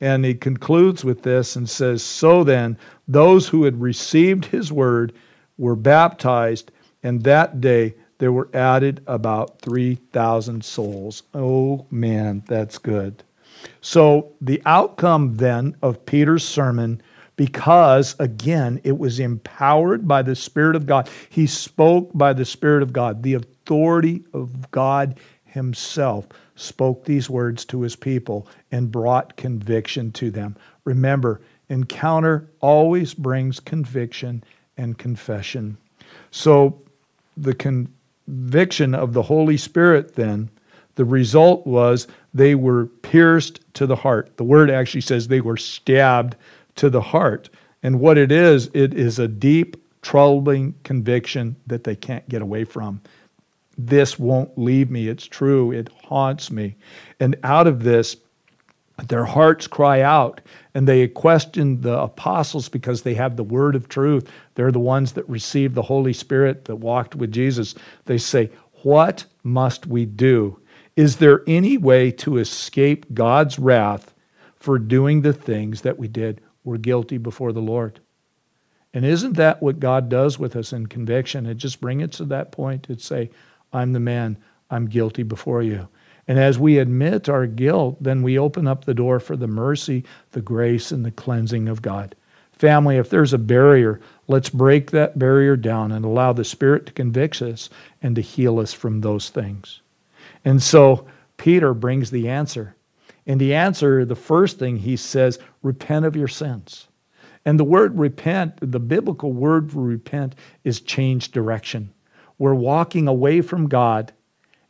And 0.00 0.24
he 0.24 0.34
concludes 0.34 1.04
with 1.04 1.22
this 1.22 1.56
and 1.56 1.68
says, 1.68 2.02
So 2.02 2.44
then, 2.44 2.78
those 3.06 3.48
who 3.48 3.64
had 3.64 3.80
received 3.80 4.46
his 4.46 4.72
word 4.72 5.12
were 5.58 5.76
baptized, 5.76 6.70
and 7.02 7.22
that 7.24 7.60
day 7.60 7.94
there 8.18 8.32
were 8.32 8.48
added 8.54 9.02
about 9.06 9.60
3,000 9.60 10.64
souls. 10.64 11.22
Oh 11.34 11.86
man, 11.90 12.42
that's 12.46 12.78
good. 12.78 13.22
So, 13.82 14.32
the 14.40 14.62
outcome 14.64 15.36
then 15.36 15.76
of 15.82 16.06
Peter's 16.06 16.44
sermon, 16.44 17.02
because 17.36 18.16
again, 18.18 18.80
it 18.84 18.96
was 18.96 19.20
empowered 19.20 20.08
by 20.08 20.22
the 20.22 20.34
Spirit 20.34 20.76
of 20.76 20.86
God, 20.86 21.10
he 21.28 21.46
spoke 21.46 22.10
by 22.14 22.32
the 22.32 22.44
Spirit 22.44 22.82
of 22.82 22.92
God. 22.92 23.22
The 23.22 23.34
authority 23.34 24.24
of 24.32 24.70
God 24.70 25.18
himself 25.50 26.26
spoke 26.54 27.04
these 27.04 27.28
words 27.28 27.64
to 27.66 27.82
his 27.82 27.96
people 27.96 28.46
and 28.70 28.92
brought 28.92 29.36
conviction 29.36 30.12
to 30.12 30.30
them. 30.30 30.56
Remember, 30.84 31.40
encounter 31.68 32.48
always 32.60 33.14
brings 33.14 33.60
conviction 33.60 34.44
and 34.76 34.98
confession. 34.98 35.76
So, 36.30 36.80
the 37.36 37.54
conviction 37.54 38.94
of 38.94 39.12
the 39.12 39.22
Holy 39.22 39.56
Spirit, 39.56 40.14
then, 40.14 40.50
the 40.96 41.04
result 41.04 41.66
was 41.66 42.08
they 42.34 42.54
were 42.54 42.86
pierced 42.86 43.60
to 43.74 43.86
the 43.86 43.96
heart. 43.96 44.36
The 44.36 44.44
word 44.44 44.70
actually 44.70 45.00
says 45.00 45.28
they 45.28 45.40
were 45.40 45.56
stabbed 45.56 46.36
to 46.76 46.90
the 46.90 47.00
heart. 47.00 47.48
And 47.82 48.00
what 48.00 48.18
it 48.18 48.30
is, 48.30 48.70
it 48.74 48.92
is 48.92 49.18
a 49.18 49.28
deep, 49.28 49.76
troubling 50.02 50.74
conviction 50.82 51.56
that 51.66 51.84
they 51.84 51.94
can't 51.94 52.28
get 52.28 52.42
away 52.42 52.64
from 52.64 53.00
this 53.86 54.18
won't 54.18 54.58
leave 54.58 54.90
me. 54.90 55.08
It's 55.08 55.26
true. 55.26 55.72
It 55.72 55.88
haunts 56.04 56.50
me. 56.50 56.76
And 57.18 57.36
out 57.42 57.66
of 57.66 57.82
this, 57.82 58.16
their 59.08 59.24
hearts 59.24 59.66
cry 59.66 60.02
out 60.02 60.40
and 60.74 60.86
they 60.86 61.06
question 61.08 61.80
the 61.80 61.98
apostles 61.98 62.68
because 62.68 63.02
they 63.02 63.14
have 63.14 63.36
the 63.36 63.44
word 63.44 63.74
of 63.74 63.88
truth. 63.88 64.30
They're 64.54 64.72
the 64.72 64.78
ones 64.78 65.12
that 65.12 65.28
received 65.28 65.74
the 65.74 65.82
Holy 65.82 66.12
Spirit 66.12 66.66
that 66.66 66.76
walked 66.76 67.14
with 67.14 67.32
Jesus. 67.32 67.74
They 68.04 68.18
say, 68.18 68.50
What 68.82 69.24
must 69.42 69.86
we 69.86 70.04
do? 70.04 70.60
Is 70.96 71.16
there 71.16 71.42
any 71.46 71.78
way 71.78 72.10
to 72.12 72.38
escape 72.38 73.14
God's 73.14 73.58
wrath 73.58 74.14
for 74.56 74.78
doing 74.78 75.22
the 75.22 75.32
things 75.32 75.82
that 75.82 75.98
we 75.98 76.08
did? 76.08 76.40
We're 76.64 76.76
guilty 76.76 77.16
before 77.16 77.52
the 77.52 77.62
Lord. 77.62 78.00
And 78.92 79.04
isn't 79.04 79.34
that 79.34 79.62
what 79.62 79.80
God 79.80 80.08
does 80.08 80.38
with 80.38 80.56
us 80.56 80.72
in 80.72 80.88
conviction? 80.88 81.46
It 81.46 81.56
just 81.56 81.80
bring 81.80 82.00
it 82.00 82.12
to 82.12 82.24
that 82.26 82.50
point 82.50 82.88
and 82.88 83.00
say, 83.00 83.30
I'm 83.72 83.92
the 83.92 84.00
man, 84.00 84.36
I'm 84.70 84.86
guilty 84.86 85.22
before 85.22 85.62
you. 85.62 85.88
And 86.28 86.38
as 86.38 86.58
we 86.58 86.78
admit 86.78 87.28
our 87.28 87.46
guilt, 87.46 88.00
then 88.00 88.22
we 88.22 88.38
open 88.38 88.68
up 88.68 88.84
the 88.84 88.94
door 88.94 89.18
for 89.18 89.36
the 89.36 89.48
mercy, 89.48 90.04
the 90.32 90.40
grace, 90.40 90.92
and 90.92 91.04
the 91.04 91.10
cleansing 91.10 91.68
of 91.68 91.82
God. 91.82 92.14
Family, 92.52 92.98
if 92.98 93.10
there's 93.10 93.32
a 93.32 93.38
barrier, 93.38 94.00
let's 94.28 94.50
break 94.50 94.90
that 94.90 95.18
barrier 95.18 95.56
down 95.56 95.90
and 95.90 96.04
allow 96.04 96.32
the 96.32 96.44
Spirit 96.44 96.86
to 96.86 96.92
convict 96.92 97.42
us 97.42 97.70
and 98.02 98.14
to 98.16 98.22
heal 98.22 98.60
us 98.60 98.72
from 98.72 99.00
those 99.00 99.30
things. 99.30 99.80
And 100.44 100.62
so 100.62 101.06
Peter 101.36 101.74
brings 101.74 102.10
the 102.10 102.28
answer. 102.28 102.76
And 103.26 103.40
the 103.40 103.54
answer, 103.54 104.04
the 104.04 104.14
first 104.14 104.58
thing 104.58 104.76
he 104.76 104.96
says, 104.96 105.38
repent 105.62 106.04
of 106.04 106.16
your 106.16 106.28
sins. 106.28 106.86
And 107.44 107.58
the 107.58 107.64
word 107.64 107.98
repent, 107.98 108.58
the 108.60 108.78
biblical 108.78 109.32
word 109.32 109.72
for 109.72 109.80
repent, 109.80 110.34
is 110.64 110.80
change 110.80 111.30
direction. 111.30 111.92
We're 112.40 112.54
walking 112.54 113.06
away 113.06 113.42
from 113.42 113.68
God, 113.68 114.14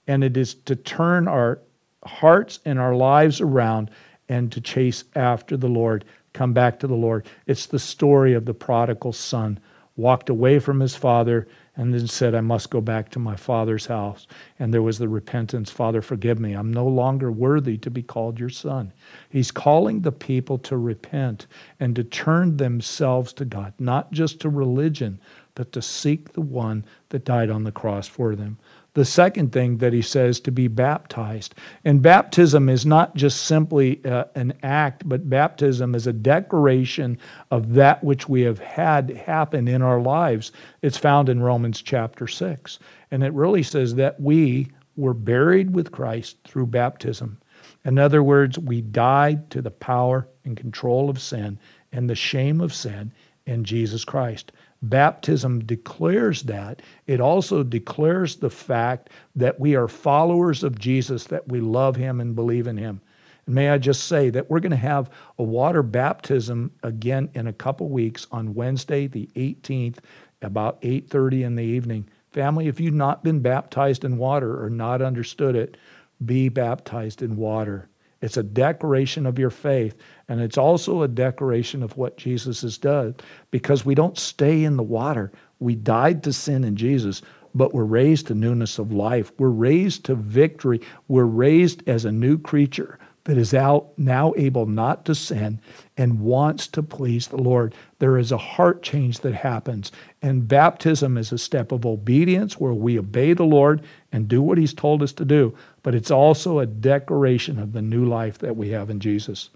and 0.08 0.24
it 0.24 0.36
is 0.36 0.54
to 0.54 0.74
turn 0.74 1.28
our 1.28 1.60
hearts 2.04 2.58
and 2.64 2.80
our 2.80 2.96
lives 2.96 3.40
around 3.40 3.92
and 4.28 4.50
to 4.50 4.60
chase 4.60 5.04
after 5.14 5.56
the 5.56 5.68
Lord, 5.68 6.04
come 6.32 6.52
back 6.52 6.80
to 6.80 6.88
the 6.88 6.96
Lord. 6.96 7.26
It's 7.46 7.66
the 7.66 7.78
story 7.78 8.34
of 8.34 8.44
the 8.44 8.54
prodigal 8.54 9.12
son, 9.12 9.60
walked 9.94 10.28
away 10.30 10.58
from 10.58 10.80
his 10.80 10.96
father 10.96 11.46
and 11.76 11.94
then 11.94 12.08
said, 12.08 12.34
I 12.34 12.40
must 12.40 12.70
go 12.70 12.80
back 12.80 13.08
to 13.10 13.20
my 13.20 13.36
father's 13.36 13.86
house. 13.86 14.26
And 14.58 14.74
there 14.74 14.82
was 14.82 14.98
the 14.98 15.08
repentance 15.08 15.70
Father, 15.70 16.02
forgive 16.02 16.40
me. 16.40 16.54
I'm 16.54 16.72
no 16.72 16.86
longer 16.86 17.30
worthy 17.30 17.78
to 17.78 17.90
be 17.90 18.02
called 18.02 18.40
your 18.40 18.50
son. 18.50 18.92
He's 19.28 19.52
calling 19.52 20.00
the 20.00 20.12
people 20.12 20.58
to 20.58 20.76
repent 20.76 21.46
and 21.78 21.94
to 21.94 22.02
turn 22.02 22.56
themselves 22.56 23.32
to 23.34 23.44
God, 23.44 23.74
not 23.78 24.10
just 24.10 24.40
to 24.40 24.48
religion, 24.48 25.20
but 25.54 25.72
to 25.72 25.82
seek 25.82 26.32
the 26.32 26.40
one 26.40 26.84
that 27.10 27.24
died 27.24 27.50
on 27.50 27.64
the 27.64 27.72
cross 27.72 28.06
for 28.06 28.34
them 28.34 28.58
the 28.94 29.04
second 29.04 29.52
thing 29.52 29.78
that 29.78 29.92
he 29.92 30.02
says 30.02 30.40
to 30.40 30.50
be 30.50 30.66
baptized. 30.66 31.54
And 31.84 32.02
baptism 32.02 32.68
is 32.68 32.84
not 32.84 33.14
just 33.14 33.42
simply 33.42 34.04
uh, 34.04 34.24
an 34.34 34.52
act, 34.62 35.08
but 35.08 35.30
baptism 35.30 35.94
is 35.94 36.06
a 36.06 36.12
declaration 36.12 37.18
of 37.50 37.74
that 37.74 38.02
which 38.02 38.28
we 38.28 38.42
have 38.42 38.58
had 38.58 39.10
happen 39.10 39.68
in 39.68 39.82
our 39.82 40.00
lives. 40.00 40.50
It's 40.82 40.98
found 40.98 41.28
in 41.28 41.42
Romans 41.42 41.82
chapter 41.82 42.26
6. 42.26 42.78
And 43.10 43.22
it 43.22 43.32
really 43.32 43.62
says 43.62 43.94
that 43.94 44.20
we 44.20 44.68
were 44.96 45.14
buried 45.14 45.72
with 45.72 45.92
Christ 45.92 46.38
through 46.44 46.66
baptism. 46.66 47.38
In 47.84 47.98
other 47.98 48.22
words, 48.22 48.58
we 48.58 48.80
died 48.80 49.50
to 49.50 49.62
the 49.62 49.70
power 49.70 50.26
and 50.44 50.56
control 50.56 51.08
of 51.08 51.20
sin 51.20 51.58
and 51.92 52.10
the 52.10 52.14
shame 52.14 52.60
of 52.60 52.74
sin 52.74 53.12
in 53.46 53.64
Jesus 53.64 54.04
Christ. 54.04 54.52
Baptism 54.82 55.64
declares 55.64 56.44
that. 56.44 56.80
It 57.06 57.20
also 57.20 57.62
declares 57.62 58.36
the 58.36 58.50
fact 58.50 59.10
that 59.36 59.60
we 59.60 59.76
are 59.76 59.88
followers 59.88 60.64
of 60.64 60.78
Jesus, 60.78 61.24
that 61.24 61.48
we 61.48 61.60
love 61.60 61.96
him 61.96 62.20
and 62.20 62.34
believe 62.34 62.66
in 62.66 62.78
him. 62.78 63.02
And 63.44 63.54
may 63.54 63.68
I 63.68 63.76
just 63.76 64.04
say 64.04 64.30
that 64.30 64.48
we're 64.48 64.60
going 64.60 64.70
to 64.70 64.76
have 64.76 65.10
a 65.38 65.42
water 65.42 65.82
baptism 65.82 66.72
again 66.82 67.28
in 67.34 67.46
a 67.46 67.52
couple 67.52 67.90
weeks 67.90 68.26
on 68.32 68.54
Wednesday 68.54 69.06
the 69.06 69.28
18th 69.36 69.98
about 70.40 70.80
8:30 70.80 71.44
in 71.44 71.54
the 71.56 71.62
evening. 71.62 72.08
Family, 72.30 72.66
if 72.66 72.80
you've 72.80 72.94
not 72.94 73.22
been 73.22 73.40
baptized 73.40 74.04
in 74.04 74.16
water 74.16 74.64
or 74.64 74.70
not 74.70 75.02
understood 75.02 75.56
it, 75.56 75.76
be 76.24 76.48
baptized 76.48 77.20
in 77.20 77.36
water. 77.36 77.89
It's 78.22 78.36
a 78.36 78.42
declaration 78.42 79.24
of 79.24 79.38
your 79.38 79.50
faith, 79.50 79.96
and 80.28 80.40
it's 80.40 80.58
also 80.58 81.02
a 81.02 81.08
declaration 81.08 81.82
of 81.82 81.96
what 81.96 82.18
Jesus 82.18 82.62
has 82.62 82.76
done 82.76 83.14
because 83.50 83.84
we 83.84 83.94
don't 83.94 84.18
stay 84.18 84.64
in 84.64 84.76
the 84.76 84.82
water. 84.82 85.32
We 85.58 85.74
died 85.74 86.22
to 86.24 86.32
sin 86.32 86.64
in 86.64 86.76
Jesus, 86.76 87.22
but 87.54 87.72
we're 87.72 87.84
raised 87.84 88.26
to 88.26 88.34
newness 88.34 88.78
of 88.78 88.92
life. 88.92 89.32
We're 89.38 89.48
raised 89.48 90.04
to 90.04 90.14
victory. 90.14 90.80
We're 91.08 91.24
raised 91.24 91.88
as 91.88 92.04
a 92.04 92.12
new 92.12 92.38
creature 92.38 92.98
that 93.24 93.36
is 93.36 93.52
out 93.52 93.90
now 93.98 94.32
able 94.36 94.66
not 94.66 95.04
to 95.04 95.14
sin 95.14 95.60
and 95.96 96.20
wants 96.20 96.66
to 96.68 96.82
please 96.82 97.28
the 97.28 97.36
Lord. 97.36 97.74
There 97.98 98.16
is 98.16 98.32
a 98.32 98.38
heart 98.38 98.82
change 98.82 99.20
that 99.20 99.34
happens. 99.34 99.92
And 100.22 100.48
baptism 100.48 101.18
is 101.18 101.30
a 101.30 101.38
step 101.38 101.70
of 101.70 101.84
obedience 101.84 102.58
where 102.58 102.72
we 102.72 102.98
obey 102.98 103.34
the 103.34 103.44
Lord 103.44 103.82
and 104.10 104.26
do 104.26 104.40
what 104.40 104.58
He's 104.58 104.74
told 104.74 105.02
us 105.02 105.12
to 105.12 105.24
do. 105.24 105.54
But 105.82 105.94
it's 105.94 106.10
also 106.10 106.58
a 106.58 106.66
declaration 106.66 107.58
of 107.58 107.72
the 107.72 107.82
new 107.82 108.04
life 108.04 108.38
that 108.38 108.56
we 108.56 108.70
have 108.70 108.90
in 108.90 109.00
Jesus. 109.00 109.50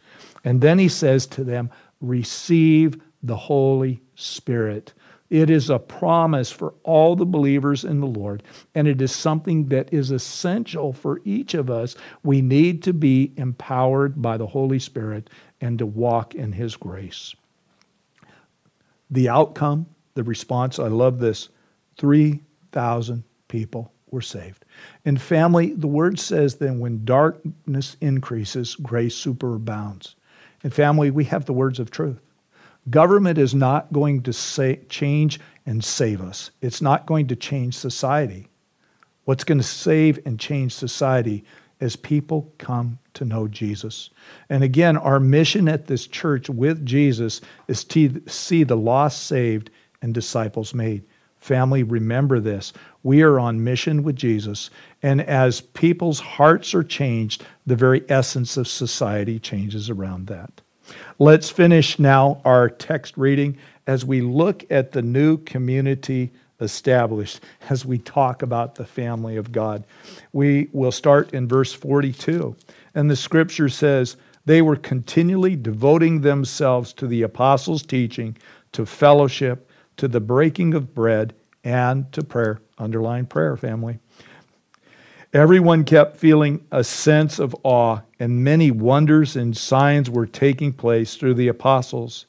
And 0.45 0.61
then 0.61 0.79
He 0.79 0.89
says 0.89 1.27
to 1.29 1.45
them, 1.45 1.71
Receive 2.01 3.01
the 3.23 3.37
Holy 3.37 4.01
Spirit. 4.15 4.93
It 5.31 5.51
is 5.51 5.71
a 5.71 5.79
promise 5.79 6.53
for 6.53 6.75
all 6.83 7.17
the 7.17 7.25
believers 7.25 7.85
in 7.85 8.01
the 8.01 8.07
Lord, 8.07 8.43
and 8.75 8.87
it 8.87 9.01
is 9.01 9.11
something 9.11 9.67
that 9.69 9.93
is 9.93 10.11
essential 10.11 10.93
for 10.93 11.21
each 11.25 11.55
of 11.55 11.71
us. 11.71 11.97
We 12.23 12.43
need 12.43 12.83
to 12.85 12.93
be 12.93 13.33
empowered 13.37 14.21
by 14.21 14.37
the 14.37 14.47
Holy 14.47 14.79
Spirit 14.79 15.31
and 15.61 15.79
to 15.79 15.87
walk 15.87 16.35
in 16.35 16.53
His 16.53 16.77
grace. 16.77 17.35
The 19.11 19.29
outcome, 19.29 19.87
the 20.15 20.23
response, 20.23 20.79
I 20.79 20.89
love 20.89 21.19
this 21.19 21.49
3,000 21.97 23.25
people 23.49 23.94
were 24.15 24.23
saved. 24.23 24.65
In 25.05 25.19
family, 25.19 25.75
the 25.75 25.87
word 25.87 26.19
says 26.19 26.55
that 26.57 26.73
when 26.73 27.05
darkness 27.05 27.97
increases, 28.01 28.77
grace 28.77 29.15
superabounds. 29.15 30.15
In 30.63 30.71
family, 30.71 31.11
we 31.11 31.25
have 31.25 31.45
the 31.45 31.53
words 31.53 31.79
of 31.79 31.91
truth. 31.91 32.21
Government 32.89 33.39
is 33.39 33.55
not 33.55 33.93
going 33.93 34.23
to 34.23 34.33
say, 34.33 34.81
change 34.89 35.41
and 35.67 35.85
save 35.85 36.23
us. 36.23 36.51
It's 36.63 36.81
not 36.81 37.07
going 37.07 37.27
to 37.29 37.37
change 37.37 37.75
society. 37.75 38.49
What's 39.25 39.45
going 39.45 39.59
to 39.59 39.65
save 39.65 40.19
and 40.25 40.39
change 40.39 40.73
society 40.73 41.45
as 41.81 41.97
people 41.97 42.53
come 42.59 42.99
to 43.15 43.25
know 43.25 43.49
Jesus. 43.49 44.11
And 44.49 44.63
again, 44.63 44.97
our 44.97 45.19
mission 45.19 45.69
at 45.69 45.87
this 45.87 46.07
church 46.07 46.49
with 46.49 46.87
Jesus 46.87 47.41
is 47.69 47.85
to 47.85 48.23
see 48.27 48.65
the 48.65 48.77
lost 48.77 49.25
saved 49.27 49.71
and 50.03 50.15
disciples 50.15 50.73
made. 50.73 51.05
Family, 51.45 51.83
remember 51.83 52.41
this. 52.41 52.73
We 53.03 53.21
are 53.21 53.39
on 53.39 53.63
mission 53.63 54.03
with 54.03 54.17
Jesus, 54.17 54.71
and 55.03 55.21
as 55.21 55.61
people's 55.61 56.19
hearts 56.19 56.73
are 56.73 56.83
changed, 56.83 57.45
the 57.67 57.77
very 57.77 58.03
essence 58.09 58.57
of 58.57 58.67
society 58.67 59.39
changes 59.39 59.91
around 59.91 60.29
that. 60.29 60.63
Let's 61.19 61.51
finish 61.51 61.99
now 61.99 62.41
our 62.47 62.71
text 62.71 63.19
reading 63.19 63.59
as 63.87 64.07
we 64.07 64.23
look 64.23 64.65
at 64.71 64.93
the 64.93 65.03
new 65.03 65.37
community 65.37 66.33
established 66.61 67.41
as 67.69 67.85
we 67.85 67.99
talk 67.99 68.41
about 68.41 68.77
the 68.77 68.87
family 68.87 69.37
of 69.37 69.53
God. 69.53 69.85
We 70.33 70.71
will 70.73 70.93
start 70.93 71.35
in 71.35 71.47
verse 71.47 71.75
42. 71.75 72.57
And 72.95 73.11
the 73.11 73.17
scripture 73.17 73.69
says, 73.69 74.17
They 74.47 74.63
were 74.63 74.77
continually 74.77 75.57
devoting 75.57 76.23
themselves 76.23 76.95
to 76.95 77.07
the 77.07 77.21
apostles' 77.21 77.83
teaching, 77.83 78.35
to 78.73 78.87
fellowship, 78.87 79.69
to 79.97 80.09
the 80.09 80.21
breaking 80.21 80.75
of 80.75 80.95
bread, 80.95 81.35
and 81.65 82.11
to 82.13 82.23
prayer. 82.23 82.61
Underline 82.79 83.27
prayer, 83.27 83.57
family. 83.57 83.99
Everyone 85.33 85.83
kept 85.83 86.17
feeling 86.17 86.65
a 86.71 86.85
sense 86.85 87.39
of 87.39 87.57
awe, 87.65 88.01
and 88.21 88.45
many 88.45 88.71
wonders 88.71 89.35
and 89.35 89.57
signs 89.57 90.09
were 90.09 90.27
taking 90.27 90.73
place 90.73 91.17
through 91.17 91.35
the 91.35 91.49
apostles. 91.49 92.27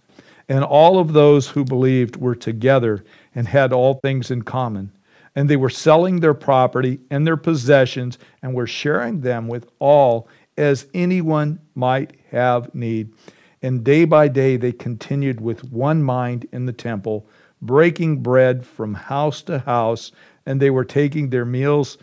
And 0.49 0.63
all 0.63 0.97
of 0.97 1.13
those 1.13 1.47
who 1.47 1.63
believed 1.63 2.15
were 2.15 2.35
together 2.35 3.03
and 3.35 3.47
had 3.47 3.73
all 3.73 3.95
things 3.95 4.31
in 4.31 4.43
common. 4.43 4.91
And 5.35 5.49
they 5.49 5.57
were 5.57 5.69
selling 5.69 6.19
their 6.19 6.33
property 6.33 6.99
and 7.09 7.27
their 7.27 7.37
possessions 7.37 8.17
and 8.41 8.53
were 8.53 8.67
sharing 8.67 9.21
them 9.21 9.47
with 9.47 9.69
all 9.79 10.27
as 10.57 10.87
anyone 10.93 11.59
might 11.75 12.13
have 12.31 12.73
need. 12.73 13.13
And 13.61 13.83
day 13.83 14.05
by 14.05 14.27
day 14.27 14.57
they 14.57 14.71
continued 14.71 15.41
with 15.41 15.63
one 15.71 16.01
mind 16.01 16.47
in 16.51 16.65
the 16.65 16.73
temple, 16.73 17.27
breaking 17.65 18.21
bread 18.21 18.65
from 18.65 18.93
house 18.93 19.41
to 19.43 19.59
house, 19.59 20.11
and 20.45 20.61
they 20.61 20.69
were 20.69 20.85
taking 20.85 21.29
their 21.29 21.45
meals 21.45 21.97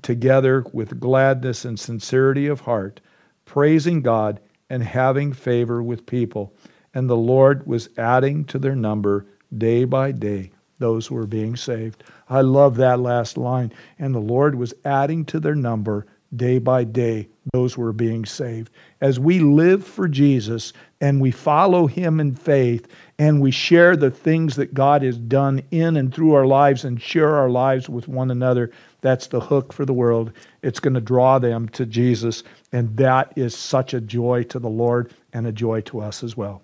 together 0.00 0.64
with 0.72 1.00
gladness 1.00 1.64
and 1.64 1.78
sincerity 1.78 2.46
of 2.46 2.60
heart, 2.60 3.00
praising 3.44 4.00
God 4.00 4.40
and 4.70 4.82
having 4.82 5.32
favor 5.32 5.82
with 5.82 6.06
people. 6.06 6.54
And 6.94 7.08
the 7.08 7.16
Lord 7.16 7.66
was 7.66 7.88
adding 7.98 8.44
to 8.46 8.58
their 8.58 8.76
number 8.76 9.26
day 9.56 9.84
by 9.84 10.12
day 10.12 10.50
those 10.78 11.06
who 11.06 11.14
were 11.14 11.26
being 11.26 11.56
saved. 11.56 12.02
I 12.28 12.40
love 12.40 12.76
that 12.76 13.00
last 13.00 13.36
line. 13.36 13.72
And 13.98 14.14
the 14.14 14.20
Lord 14.20 14.54
was 14.54 14.74
adding 14.84 15.24
to 15.26 15.38
their 15.38 15.54
number 15.54 16.06
day 16.34 16.58
by 16.58 16.84
day 16.84 17.28
those 17.52 17.74
who 17.74 17.82
were 17.82 17.92
being 17.92 18.24
saved. 18.24 18.70
As 19.00 19.20
we 19.20 19.38
live 19.38 19.84
for 19.86 20.08
Jesus 20.08 20.72
and 21.00 21.20
we 21.20 21.30
follow 21.30 21.86
him 21.86 22.18
in 22.20 22.34
faith 22.34 22.88
and 23.22 23.40
we 23.40 23.52
share 23.52 23.94
the 23.94 24.10
things 24.10 24.56
that 24.56 24.74
God 24.74 25.02
has 25.02 25.16
done 25.16 25.62
in 25.70 25.96
and 25.96 26.12
through 26.12 26.34
our 26.34 26.44
lives 26.44 26.84
and 26.84 27.00
share 27.00 27.36
our 27.36 27.48
lives 27.48 27.88
with 27.88 28.08
one 28.08 28.32
another, 28.32 28.72
that's 29.00 29.28
the 29.28 29.38
hook 29.38 29.72
for 29.72 29.84
the 29.84 29.92
world. 29.92 30.32
It's 30.62 30.80
going 30.80 30.94
to 30.94 31.00
draw 31.00 31.38
them 31.38 31.68
to 31.68 31.86
Jesus, 31.86 32.42
and 32.72 32.96
that 32.96 33.32
is 33.36 33.54
such 33.54 33.94
a 33.94 34.00
joy 34.00 34.42
to 34.48 34.58
the 34.58 34.68
Lord 34.68 35.14
and 35.32 35.46
a 35.46 35.52
joy 35.52 35.82
to 35.82 36.00
us 36.00 36.24
as 36.24 36.36
well. 36.36 36.62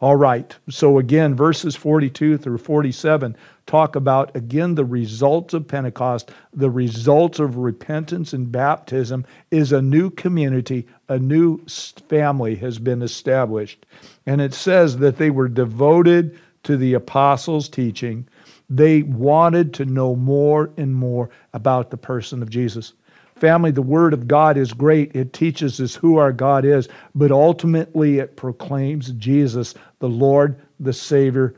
All 0.00 0.14
right, 0.14 0.54
so 0.68 0.98
again, 0.98 1.34
verses 1.34 1.74
42 1.74 2.38
through 2.38 2.58
47 2.58 3.36
talk 3.66 3.96
about, 3.96 4.36
again, 4.36 4.76
the 4.76 4.84
results 4.84 5.54
of 5.54 5.66
Pentecost. 5.66 6.30
The 6.52 6.70
results 6.70 7.40
of 7.40 7.56
repentance 7.56 8.32
and 8.32 8.52
baptism 8.52 9.26
is 9.50 9.72
a 9.72 9.82
new 9.82 10.10
community, 10.10 10.86
a 11.08 11.18
new 11.18 11.64
family 12.08 12.54
has 12.56 12.78
been 12.78 13.02
established. 13.02 13.86
And 14.26 14.40
it 14.40 14.54
says 14.54 14.98
that 14.98 15.18
they 15.18 15.30
were 15.30 15.48
devoted 15.48 16.38
to 16.64 16.76
the 16.76 16.94
apostles' 16.94 17.68
teaching 17.68 18.28
they 18.68 19.02
wanted 19.02 19.74
to 19.74 19.84
know 19.84 20.16
more 20.16 20.70
and 20.76 20.94
more 20.94 21.30
about 21.52 21.90
the 21.90 21.96
person 21.96 22.42
of 22.42 22.50
Jesus. 22.50 22.94
Family, 23.36 23.70
the 23.70 23.82
Word 23.82 24.12
of 24.12 24.26
God 24.26 24.56
is 24.56 24.72
great. 24.72 25.14
It 25.14 25.32
teaches 25.32 25.80
us 25.80 25.94
who 25.94 26.16
our 26.16 26.32
God 26.32 26.64
is, 26.64 26.88
but 27.14 27.30
ultimately 27.30 28.18
it 28.18 28.36
proclaims 28.36 29.12
Jesus, 29.12 29.74
the 29.98 30.08
Lord, 30.08 30.58
the 30.80 30.92
Savior 30.92 31.54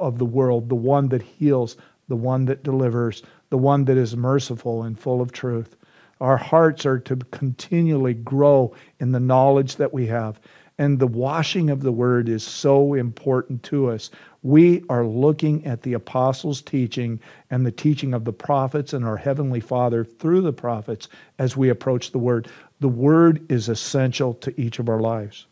of 0.00 0.18
the 0.18 0.24
world, 0.24 0.68
the 0.68 0.74
one 0.74 1.08
that 1.08 1.22
heals, 1.22 1.76
the 2.08 2.16
one 2.16 2.44
that 2.46 2.64
delivers, 2.64 3.22
the 3.50 3.58
one 3.58 3.84
that 3.84 3.96
is 3.96 4.16
merciful 4.16 4.82
and 4.82 4.98
full 4.98 5.20
of 5.20 5.32
truth. 5.32 5.76
Our 6.20 6.36
hearts 6.36 6.84
are 6.84 6.98
to 7.00 7.16
continually 7.16 8.14
grow 8.14 8.74
in 9.00 9.12
the 9.12 9.20
knowledge 9.20 9.76
that 9.76 9.92
we 9.92 10.06
have. 10.08 10.40
And 10.82 10.98
the 10.98 11.06
washing 11.06 11.70
of 11.70 11.82
the 11.82 11.92
Word 11.92 12.28
is 12.28 12.42
so 12.42 12.94
important 12.94 13.62
to 13.62 13.88
us 13.88 14.10
We 14.42 14.82
are 14.88 15.06
looking 15.06 15.64
at 15.64 15.82
the 15.82 15.92
apostles' 15.92 16.60
teaching 16.60 17.20
and 17.52 17.64
the 17.64 17.70
teaching 17.70 18.12
of 18.12 18.24
the 18.24 18.32
prophets 18.32 18.92
and 18.92 19.04
our 19.04 19.16
Heavenly 19.16 19.60
Father 19.60 20.04
through 20.04 20.40
the 20.40 20.52
prophets 20.52 21.08
as 21.38 21.56
we 21.56 21.68
approach 21.68 22.10
the 22.10 22.18
Word. 22.18 22.48
The 22.80 22.88
Word 22.88 23.48
is 23.48 23.68
essential 23.68 24.34
to 24.34 24.60
each 24.60 24.80
of 24.80 24.88
our 24.88 24.98
lives. 24.98 25.46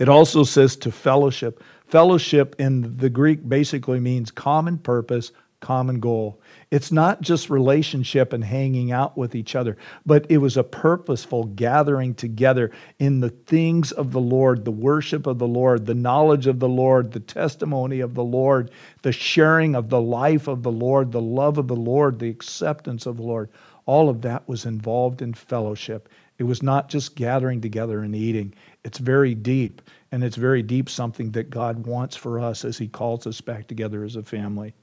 It 0.00 0.08
also 0.08 0.42
says 0.42 0.74
to 0.78 0.90
fellowship. 0.90 1.62
Fellowship 1.86 2.56
in 2.58 2.96
the 2.96 3.10
Greek 3.10 3.48
basically 3.48 4.00
means 4.00 4.32
common 4.32 4.78
purpose, 4.78 5.30
common 5.60 6.00
goal. 6.00 6.40
It's 6.70 6.92
not 6.92 7.22
just 7.22 7.48
relationship 7.48 8.34
and 8.34 8.44
hanging 8.44 8.92
out 8.92 9.16
with 9.16 9.34
each 9.34 9.54
other, 9.54 9.78
but 10.04 10.26
it 10.28 10.36
was 10.38 10.58
a 10.58 10.62
purposeful 10.62 11.44
gathering 11.44 12.14
together 12.14 12.70
in 12.98 13.20
the 13.20 13.30
things 13.30 13.90
of 13.90 14.12
the 14.12 14.20
Lord, 14.20 14.66
the 14.66 14.70
worship 14.70 15.26
of 15.26 15.38
the 15.38 15.48
Lord, 15.48 15.86
the 15.86 15.94
knowledge 15.94 16.46
of 16.46 16.60
the 16.60 16.68
Lord, 16.68 17.12
the 17.12 17.20
testimony 17.20 18.00
of 18.00 18.14
the 18.14 18.24
Lord, 18.24 18.70
the 19.00 19.12
sharing 19.12 19.74
of 19.74 19.88
the 19.88 20.00
life 20.00 20.46
of 20.46 20.62
the 20.62 20.70
Lord, 20.70 21.10
the 21.10 21.22
love 21.22 21.56
of 21.56 21.68
the 21.68 21.76
Lord, 21.76 22.18
the 22.18 22.28
acceptance 22.28 23.06
of 23.06 23.16
the 23.16 23.22
Lord. 23.22 23.48
All 23.86 24.10
of 24.10 24.20
that 24.20 24.46
was 24.46 24.66
involved 24.66 25.22
in 25.22 25.32
fellowship. 25.32 26.10
It 26.36 26.44
was 26.44 26.62
not 26.62 26.90
just 26.90 27.16
gathering 27.16 27.62
together 27.62 28.00
and 28.00 28.14
eating. 28.14 28.54
It's 28.84 28.98
very 28.98 29.34
deep, 29.34 29.80
and 30.12 30.22
it's 30.22 30.36
very 30.36 30.62
deep 30.62 30.90
something 30.90 31.30
that 31.32 31.48
God 31.48 31.86
wants 31.86 32.14
for 32.14 32.38
us 32.38 32.62
as 32.66 32.76
He 32.76 32.88
calls 32.88 33.26
us 33.26 33.40
back 33.40 33.66
together 33.68 34.04
as 34.04 34.16
a 34.16 34.22
family 34.22 34.74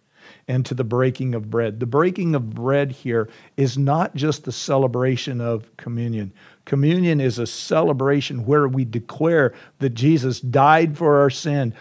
and 0.47 0.65
to 0.65 0.73
the 0.73 0.83
breaking 0.83 1.35
of 1.35 1.49
bread. 1.49 1.79
The 1.79 1.85
breaking 1.85 2.35
of 2.35 2.51
bread 2.51 2.91
here 2.91 3.29
is 3.57 3.77
not 3.77 4.15
just 4.15 4.43
the 4.43 4.51
celebration 4.51 5.41
of 5.41 5.75
communion. 5.77 6.33
Communion 6.65 7.21
is 7.21 7.37
a 7.37 7.45
celebration 7.45 8.45
where 8.45 8.67
we 8.67 8.85
declare 8.85 9.53
that 9.79 9.91
Jesus 9.91 10.39
died 10.39 10.97
for 10.97 11.19
our 11.21 11.29
sin, 11.29 11.73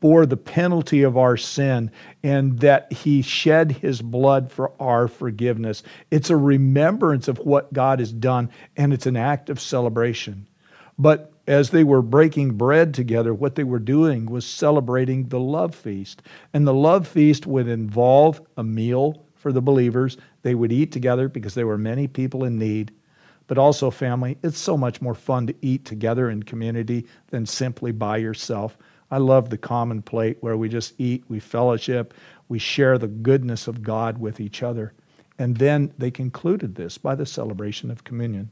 bore 0.00 0.26
the 0.26 0.36
penalty 0.36 1.02
of 1.02 1.16
our 1.16 1.36
sin, 1.36 1.90
and 2.22 2.58
that 2.60 2.92
he 2.92 3.22
shed 3.22 3.72
his 3.72 4.02
blood 4.02 4.52
for 4.52 4.72
our 4.80 5.08
forgiveness. 5.08 5.82
It's 6.10 6.30
a 6.30 6.36
remembrance 6.36 7.28
of 7.28 7.38
what 7.38 7.72
God 7.72 7.98
has 7.98 8.12
done, 8.12 8.50
and 8.76 8.92
it's 8.92 9.06
an 9.06 9.16
act 9.16 9.48
of 9.48 9.60
celebration. 9.60 10.46
But 10.98 11.32
as 11.46 11.70
they 11.70 11.84
were 11.84 12.02
breaking 12.02 12.52
bread 12.52 12.94
together, 12.94 13.32
what 13.32 13.54
they 13.54 13.64
were 13.64 13.78
doing 13.78 14.26
was 14.26 14.46
celebrating 14.46 15.28
the 15.28 15.40
love 15.40 15.74
feast. 15.74 16.22
And 16.52 16.66
the 16.66 16.74
love 16.74 17.06
feast 17.06 17.46
would 17.46 17.68
involve 17.68 18.40
a 18.56 18.64
meal 18.64 19.22
for 19.34 19.52
the 19.52 19.62
believers. 19.62 20.16
They 20.42 20.54
would 20.54 20.72
eat 20.72 20.92
together 20.92 21.28
because 21.28 21.54
there 21.54 21.66
were 21.66 21.78
many 21.78 22.08
people 22.08 22.44
in 22.44 22.58
need. 22.58 22.92
But 23.46 23.58
also, 23.58 23.90
family, 23.90 24.38
it's 24.42 24.58
so 24.58 24.76
much 24.76 25.00
more 25.00 25.14
fun 25.14 25.46
to 25.46 25.54
eat 25.62 25.84
together 25.84 26.28
in 26.30 26.42
community 26.42 27.06
than 27.28 27.46
simply 27.46 27.92
by 27.92 28.16
yourself. 28.16 28.76
I 29.08 29.18
love 29.18 29.50
the 29.50 29.58
common 29.58 30.02
plate 30.02 30.38
where 30.40 30.56
we 30.56 30.68
just 30.68 30.94
eat, 30.98 31.22
we 31.28 31.38
fellowship, 31.38 32.12
we 32.48 32.58
share 32.58 32.98
the 32.98 33.06
goodness 33.06 33.68
of 33.68 33.84
God 33.84 34.18
with 34.18 34.40
each 34.40 34.64
other. 34.64 34.92
And 35.38 35.58
then 35.58 35.92
they 35.96 36.10
concluded 36.10 36.74
this 36.74 36.98
by 36.98 37.14
the 37.14 37.26
celebration 37.26 37.90
of 37.92 38.02
communion. 38.02 38.50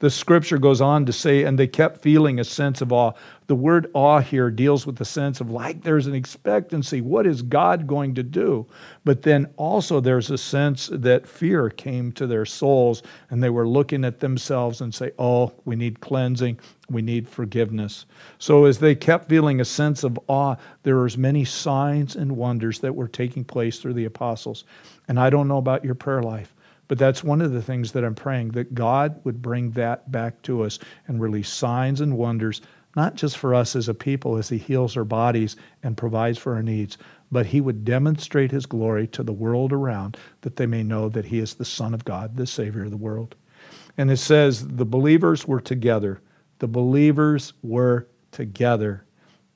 The 0.00 0.10
scripture 0.10 0.58
goes 0.58 0.80
on 0.80 1.06
to 1.06 1.12
say, 1.12 1.44
and 1.44 1.58
they 1.58 1.66
kept 1.66 2.02
feeling 2.02 2.38
a 2.38 2.44
sense 2.44 2.80
of 2.80 2.92
awe. 2.92 3.12
The 3.46 3.54
word 3.54 3.90
awe 3.92 4.20
here 4.20 4.50
deals 4.50 4.86
with 4.86 4.96
the 4.96 5.04
sense 5.04 5.40
of 5.40 5.50
like 5.50 5.82
there's 5.82 6.06
an 6.06 6.14
expectancy. 6.14 7.00
What 7.00 7.26
is 7.26 7.42
God 7.42 7.86
going 7.86 8.14
to 8.14 8.22
do? 8.22 8.66
But 9.04 9.22
then 9.22 9.48
also 9.56 10.00
there's 10.00 10.30
a 10.30 10.38
sense 10.38 10.88
that 10.92 11.28
fear 11.28 11.68
came 11.68 12.10
to 12.12 12.26
their 12.26 12.46
souls 12.46 13.02
and 13.30 13.42
they 13.42 13.50
were 13.50 13.68
looking 13.68 14.04
at 14.04 14.20
themselves 14.20 14.80
and 14.80 14.94
say, 14.94 15.12
oh, 15.18 15.52
we 15.64 15.76
need 15.76 16.00
cleansing. 16.00 16.58
We 16.88 17.02
need 17.02 17.28
forgiveness. 17.28 18.06
So 18.38 18.64
as 18.64 18.78
they 18.78 18.94
kept 18.94 19.28
feeling 19.28 19.60
a 19.60 19.64
sense 19.64 20.04
of 20.04 20.18
awe, 20.28 20.56
there 20.82 20.96
was 20.96 21.18
many 21.18 21.44
signs 21.44 22.16
and 22.16 22.36
wonders 22.36 22.78
that 22.80 22.94
were 22.94 23.08
taking 23.08 23.44
place 23.44 23.78
through 23.78 23.94
the 23.94 24.06
apostles. 24.06 24.64
And 25.06 25.20
I 25.20 25.28
don't 25.28 25.48
know 25.48 25.58
about 25.58 25.84
your 25.84 25.94
prayer 25.94 26.22
life. 26.22 26.53
But 26.88 26.98
that's 26.98 27.24
one 27.24 27.40
of 27.40 27.52
the 27.52 27.62
things 27.62 27.92
that 27.92 28.04
I'm 28.04 28.14
praying 28.14 28.50
that 28.50 28.74
God 28.74 29.20
would 29.24 29.40
bring 29.40 29.70
that 29.72 30.10
back 30.10 30.42
to 30.42 30.62
us 30.62 30.78
and 31.06 31.20
release 31.20 31.48
signs 31.48 32.00
and 32.00 32.16
wonders, 32.16 32.60
not 32.94 33.14
just 33.14 33.38
for 33.38 33.54
us 33.54 33.74
as 33.74 33.88
a 33.88 33.94
people 33.94 34.36
as 34.36 34.48
He 34.48 34.58
heals 34.58 34.96
our 34.96 35.04
bodies 35.04 35.56
and 35.82 35.96
provides 35.96 36.38
for 36.38 36.54
our 36.54 36.62
needs, 36.62 36.98
but 37.32 37.46
He 37.46 37.60
would 37.60 37.84
demonstrate 37.84 38.50
His 38.50 38.66
glory 38.66 39.06
to 39.08 39.22
the 39.22 39.32
world 39.32 39.72
around 39.72 40.16
that 40.42 40.56
they 40.56 40.66
may 40.66 40.82
know 40.82 41.08
that 41.08 41.24
He 41.24 41.38
is 41.38 41.54
the 41.54 41.64
Son 41.64 41.94
of 41.94 42.04
God, 42.04 42.36
the 42.36 42.46
Savior 42.46 42.84
of 42.84 42.90
the 42.90 42.96
world. 42.96 43.34
And 43.96 44.10
it 44.10 44.18
says 44.18 44.66
the 44.66 44.84
believers 44.84 45.48
were 45.48 45.60
together. 45.60 46.20
The 46.58 46.68
believers 46.68 47.52
were 47.62 48.08
together. 48.30 49.04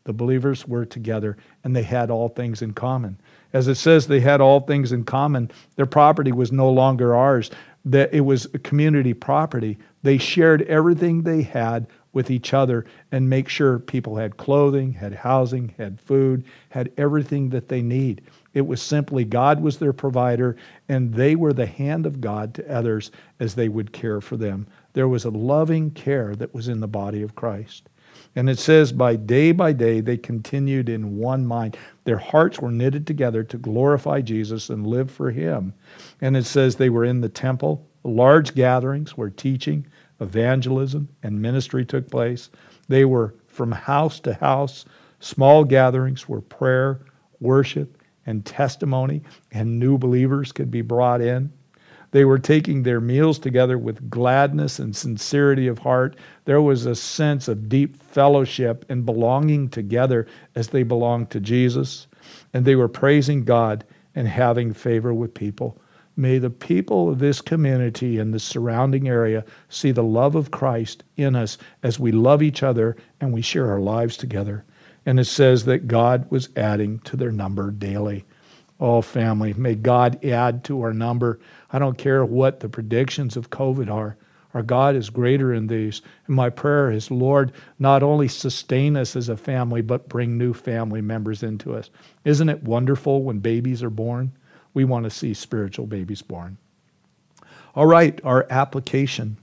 The 0.05 0.13
believers 0.15 0.67
were 0.67 0.87
together, 0.87 1.37
and 1.65 1.77
they 1.77 1.83
had 1.83 2.11
all 2.11 2.31
things 2.31 2.63
in 2.63 2.73
common. 2.73 3.21
As 3.53 3.69
it 3.69 3.77
says, 3.77 4.07
they 4.07 4.21
had 4.21 4.41
all 4.41 4.61
things 4.61 4.93
in 4.93 5.05
common. 5.05 5.51
Their 5.77 5.87
property 5.87 6.33
was 6.33 6.53
no 6.53 6.71
longer 6.71 7.15
ours, 7.15 7.51
that 7.85 8.13
it 8.13 8.21
was 8.21 8.47
community 8.63 9.15
property. 9.15 9.79
They 10.03 10.19
shared 10.19 10.63
everything 10.63 11.23
they 11.23 11.43
had 11.43 11.87
with 12.13 12.31
each 12.31 12.53
other 12.53 12.85
and 13.13 13.29
make 13.29 13.49
sure 13.49 13.79
people 13.79 14.17
had 14.17 14.37
clothing, 14.37 14.93
had 14.93 15.15
housing, 15.15 15.75
had 15.79 16.01
food, 16.01 16.45
had 16.71 16.91
everything 16.97 17.51
that 17.51 17.69
they 17.69 17.83
need. 17.83 18.23
It 18.55 18.67
was 18.67 18.83
simply 18.83 19.25
God 19.25 19.61
was 19.61 19.79
their 19.79 19.93
provider 19.93 20.57
and 20.89 21.15
they 21.15 21.37
were 21.37 21.53
the 21.53 21.67
hand 21.67 22.07
of 22.07 22.21
God 22.21 22.55
to 22.55 22.75
others 22.75 23.11
as 23.39 23.55
they 23.55 23.69
would 23.69 23.93
care 23.93 24.21
for 24.21 24.37
them. 24.37 24.67
There 24.95 25.09
was 25.09 25.25
a 25.25 25.31
loving 25.31 25.91
care 25.91 26.35
that 26.37 26.55
was 26.55 26.69
in 26.69 26.81
the 26.81 26.89
body 26.89 27.23
of 27.23 27.35
Christ. 27.35 27.89
And 28.37 28.49
it 28.49 28.59
says, 28.59 28.93
by 28.93 29.17
day 29.17 29.53
by 29.53 29.73
day, 29.73 30.01
they 30.01 30.17
continued 30.17 30.89
in 30.89 31.17
one 31.19 31.47
mind. 31.47 31.77
Their 32.05 32.19
hearts 32.19 32.61
were 32.61 32.71
knitted 32.71 33.07
together 33.07 33.43
to 33.45 33.59
glorify 33.59 34.21
Jesus 34.21 34.71
and 34.71 34.87
live 34.87 35.11
for 35.11 35.31
Him. 35.31 35.75
And 36.21 36.37
it 36.37 36.45
says 36.45 36.77
they 36.77 36.91
were 36.91 37.05
in 37.05 37.21
the 37.21 37.29
temple, 37.29 37.87
large 38.05 38.55
gatherings 38.55 39.17
where 39.17 39.31
teaching, 39.31 39.87
evangelism, 40.21 41.09
and 41.23 41.41
ministry 41.41 41.85
took 41.85 42.11
place. 42.11 42.51
They 42.89 43.05
were 43.05 43.35
from 43.47 43.73
house 43.73 44.21
to 44.21 44.35
house, 44.35 44.85
small 45.21 45.65
gatherings 45.65 46.29
where 46.29 46.41
prayer, 46.41 47.01
worship, 47.41 48.03
and 48.27 48.45
testimony 48.45 49.23
and 49.53 49.79
new 49.79 49.97
believers 49.99 50.53
could 50.53 50.71
be 50.71 50.83
brought 50.83 51.21
in. 51.21 51.53
They 52.11 52.25
were 52.25 52.39
taking 52.39 52.83
their 52.83 53.01
meals 53.01 53.39
together 53.39 53.77
with 53.77 54.11
gladness 54.11 54.79
and 54.79 54.97
sincerity 54.97 55.67
of 55.67 55.81
heart. 55.81 56.17
There 56.47 56.63
was 56.63 56.87
a 56.87 56.95
sense 56.95 57.49
of 57.49 57.69
deep 57.69 57.97
fellowship 58.03 58.85
and 58.89 59.05
belonging 59.05 59.69
together 59.69 60.27
as 60.55 60.69
they 60.69 60.83
belonged 60.83 61.31
to 61.31 61.41
Jesus. 61.41 62.07
And 62.55 62.65
they 62.65 62.77
were 62.77 62.89
praising 62.89 63.45
God 63.45 63.85
and 64.15 64.27
having 64.27 64.73
favor 64.73 65.13
with 65.13 65.35
people. 65.35 65.81
May 66.17 66.39
the 66.39 66.51
people 66.51 67.09
of 67.09 67.21
this 67.21 67.41
community 67.41 68.19
and 68.19 68.35
the 68.35 68.41
surrounding 68.41 69.07
area 69.07 69.45
see 69.69 69.93
the 69.93 70.03
love 70.03 70.35
of 70.35 70.51
Christ 70.51 71.05
in 71.17 71.37
us 71.37 71.59
as 71.83 72.01
we 72.01 72.11
love 72.11 72.43
each 72.43 72.63
other 72.63 72.97
and 73.21 73.33
we 73.33 73.43
share 73.43 73.71
our 73.71 73.79
lives 73.79 74.17
together. 74.17 74.65
And 75.07 75.21
it 75.21 75.27
says 75.27 75.65
that 75.67 75.87
God 75.87 76.29
was 76.31 76.49
adding 76.57 76.99
to 77.01 77.17
their 77.17 77.31
number 77.31 77.71
daily. 77.71 78.25
Oh, 78.81 79.01
family, 79.01 79.53
may 79.55 79.75
God 79.75 80.25
add 80.25 80.65
to 80.65 80.83
our 80.83 80.93
number. 80.93 81.39
I 81.73 81.79
don't 81.79 81.99
care 81.99 82.25
what 82.25 82.61
the 82.61 82.69
predictions 82.69 83.37
of 83.37 83.51
COVID 83.51 83.91
are. 83.91 84.17
Our 84.55 84.63
God 84.63 84.97
is 84.97 85.11
greater 85.11 85.53
in 85.53 85.67
these. 85.67 86.01
And 86.27 86.35
my 86.35 86.49
prayer 86.51 86.91
is, 86.91 87.11
Lord, 87.11 87.53
not 87.79 88.03
only 88.03 88.29
sustain 88.29 88.97
us 88.97 89.15
as 89.15 89.29
a 89.29 89.37
family, 89.37 89.83
but 89.83 90.09
bring 90.09 90.39
new 90.39 90.55
family 90.55 91.03
members 91.03 91.43
into 91.43 91.75
us. 91.75 91.91
Isn't 92.25 92.49
it 92.49 92.63
wonderful 92.63 93.23
when 93.23 93.41
babies 93.41 93.83
are 93.83 93.91
born? 93.91 94.33
We 94.73 94.85
want 94.85 95.05
to 95.05 95.11
see 95.11 95.35
spiritual 95.35 95.87
babies 95.87 96.23
born. 96.23 96.57
All 97.75 97.87
right, 97.87 98.19
our 98.25 98.47
application. 98.51 99.37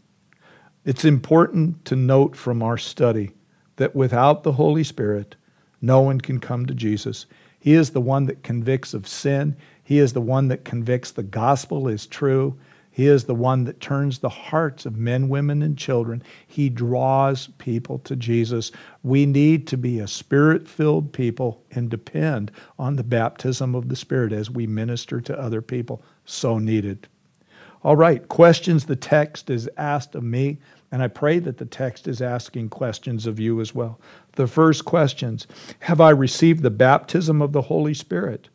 It's 0.83 1.05
important 1.05 1.85
to 1.85 1.95
note 1.95 2.35
from 2.35 2.63
our 2.63 2.77
study 2.77 3.31
that 3.75 3.95
without 3.95 4.43
the 4.43 4.53
Holy 4.53 4.83
Spirit, 4.83 5.35
no 5.81 6.01
one 6.01 6.19
can 6.19 6.39
come 6.39 6.65
to 6.65 6.73
Jesus. 6.73 7.25
He 7.59 7.73
is 7.73 7.91
the 7.91 8.01
one 8.01 8.25
that 8.25 8.43
convicts 8.43 8.93
of 8.93 9.07
sin. 9.07 9.55
He 9.85 9.99
is 9.99 10.13
the 10.13 10.21
one 10.21 10.47
that 10.47 10.65
convicts 10.65 11.11
the 11.11 11.21
gospel 11.21 11.87
is 11.87 12.07
true. 12.07 12.57
He 12.89 13.05
is 13.05 13.25
the 13.25 13.35
one 13.35 13.65
that 13.65 13.79
turns 13.79 14.17
the 14.17 14.29
hearts 14.29 14.87
of 14.87 14.97
men, 14.97 15.29
women, 15.29 15.61
and 15.61 15.77
children. 15.77 16.23
He 16.47 16.69
draws 16.69 17.47
people 17.59 17.99
to 17.99 18.15
Jesus. 18.15 18.71
We 19.03 19.27
need 19.27 19.67
to 19.67 19.77
be 19.77 19.99
a 19.99 20.07
spirit 20.07 20.67
filled 20.67 21.13
people 21.13 21.61
and 21.69 21.87
depend 21.87 22.51
on 22.79 22.95
the 22.95 23.03
baptism 23.03 23.75
of 23.75 23.89
the 23.89 23.95
Spirit 23.95 24.33
as 24.33 24.49
we 24.49 24.65
minister 24.65 25.21
to 25.21 25.39
other 25.39 25.61
people. 25.61 26.01
So 26.25 26.57
needed. 26.57 27.07
All 27.83 27.95
right, 27.95 28.27
questions 28.27 28.85
the 28.85 28.95
text 28.95 29.51
is 29.51 29.69
asked 29.77 30.15
of 30.15 30.23
me, 30.23 30.57
and 30.91 31.03
I 31.03 31.07
pray 31.09 31.37
that 31.37 31.57
the 31.57 31.65
text 31.65 32.07
is 32.07 32.23
asking 32.23 32.69
questions 32.69 33.27
of 33.27 33.39
you 33.39 33.61
as 33.61 33.75
well. 33.75 33.99
The 34.31 34.47
first 34.47 34.85
questions 34.85 35.45
Have 35.81 36.01
I 36.01 36.09
received 36.09 36.63
the 36.63 36.71
baptism 36.71 37.39
of 37.39 37.51
the 37.51 37.61
Holy 37.61 37.93
Spirit? 37.93 38.49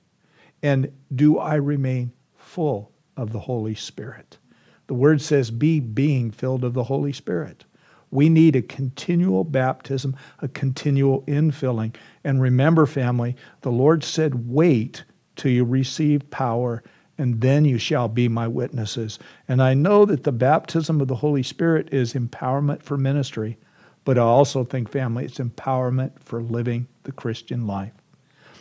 And 0.63 0.93
do 1.15 1.39
I 1.39 1.55
remain 1.55 2.13
full 2.37 2.93
of 3.17 3.33
the 3.33 3.41
Holy 3.41 3.75
Spirit? 3.75 4.39
The 4.87 4.95
word 4.95 5.23
says, 5.23 5.51
be 5.51 5.81
being 5.81 6.31
filled 6.31 6.65
of 6.65 6.75
the 6.75 6.85
Holy 6.85 7.13
Spirit. 7.13 7.65
We 8.11 8.29
need 8.29 8.57
a 8.57 8.63
continual 8.63 9.45
baptism, 9.45 10.17
a 10.41 10.49
continual 10.49 11.23
infilling. 11.23 11.95
And 12.25 12.43
remember, 12.43 12.87
family, 12.87 13.37
the 13.61 13.71
Lord 13.71 14.03
said, 14.03 14.49
Wait 14.49 15.05
till 15.37 15.53
you 15.53 15.65
receive 15.65 16.29
power, 16.31 16.83
and 17.17 17.41
then 17.41 17.65
you 17.65 17.79
shall 17.79 18.09
be 18.09 18.29
my 18.29 18.49
witnesses. 18.49 19.19
And 19.47 19.63
I 19.63 19.75
know 19.75 20.05
that 20.07 20.25
the 20.25 20.33
baptism 20.33 21.01
of 21.01 21.09
the 21.09 21.17
Holy 21.17 21.43
Spirit 21.43 21.95
is 21.95 22.15
empowerment 22.15 22.83
for 22.83 22.97
ministry, 22.97 23.59
but 24.05 24.19
I 24.19 24.23
also 24.23 24.65
think, 24.65 24.91
family, 24.91 25.25
it's 25.25 25.39
empowerment 25.39 26.19
for 26.19 26.43
living 26.43 26.89
the 27.05 27.13
Christian 27.13 27.67
life. 27.67 27.93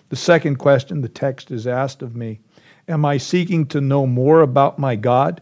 The 0.09 0.15
second 0.15 0.55
question 0.55 1.01
the 1.01 1.07
text 1.07 1.51
is 1.51 1.67
asked 1.67 2.01
of 2.01 2.15
me 2.15 2.39
Am 2.87 3.05
I 3.05 3.17
seeking 3.17 3.67
to 3.67 3.79
know 3.79 4.07
more 4.07 4.41
about 4.41 4.79
my 4.79 4.95
God? 4.95 5.41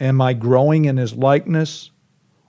Am 0.00 0.20
I 0.20 0.32
growing 0.32 0.86
in 0.86 0.96
his 0.96 1.14
likeness? 1.14 1.90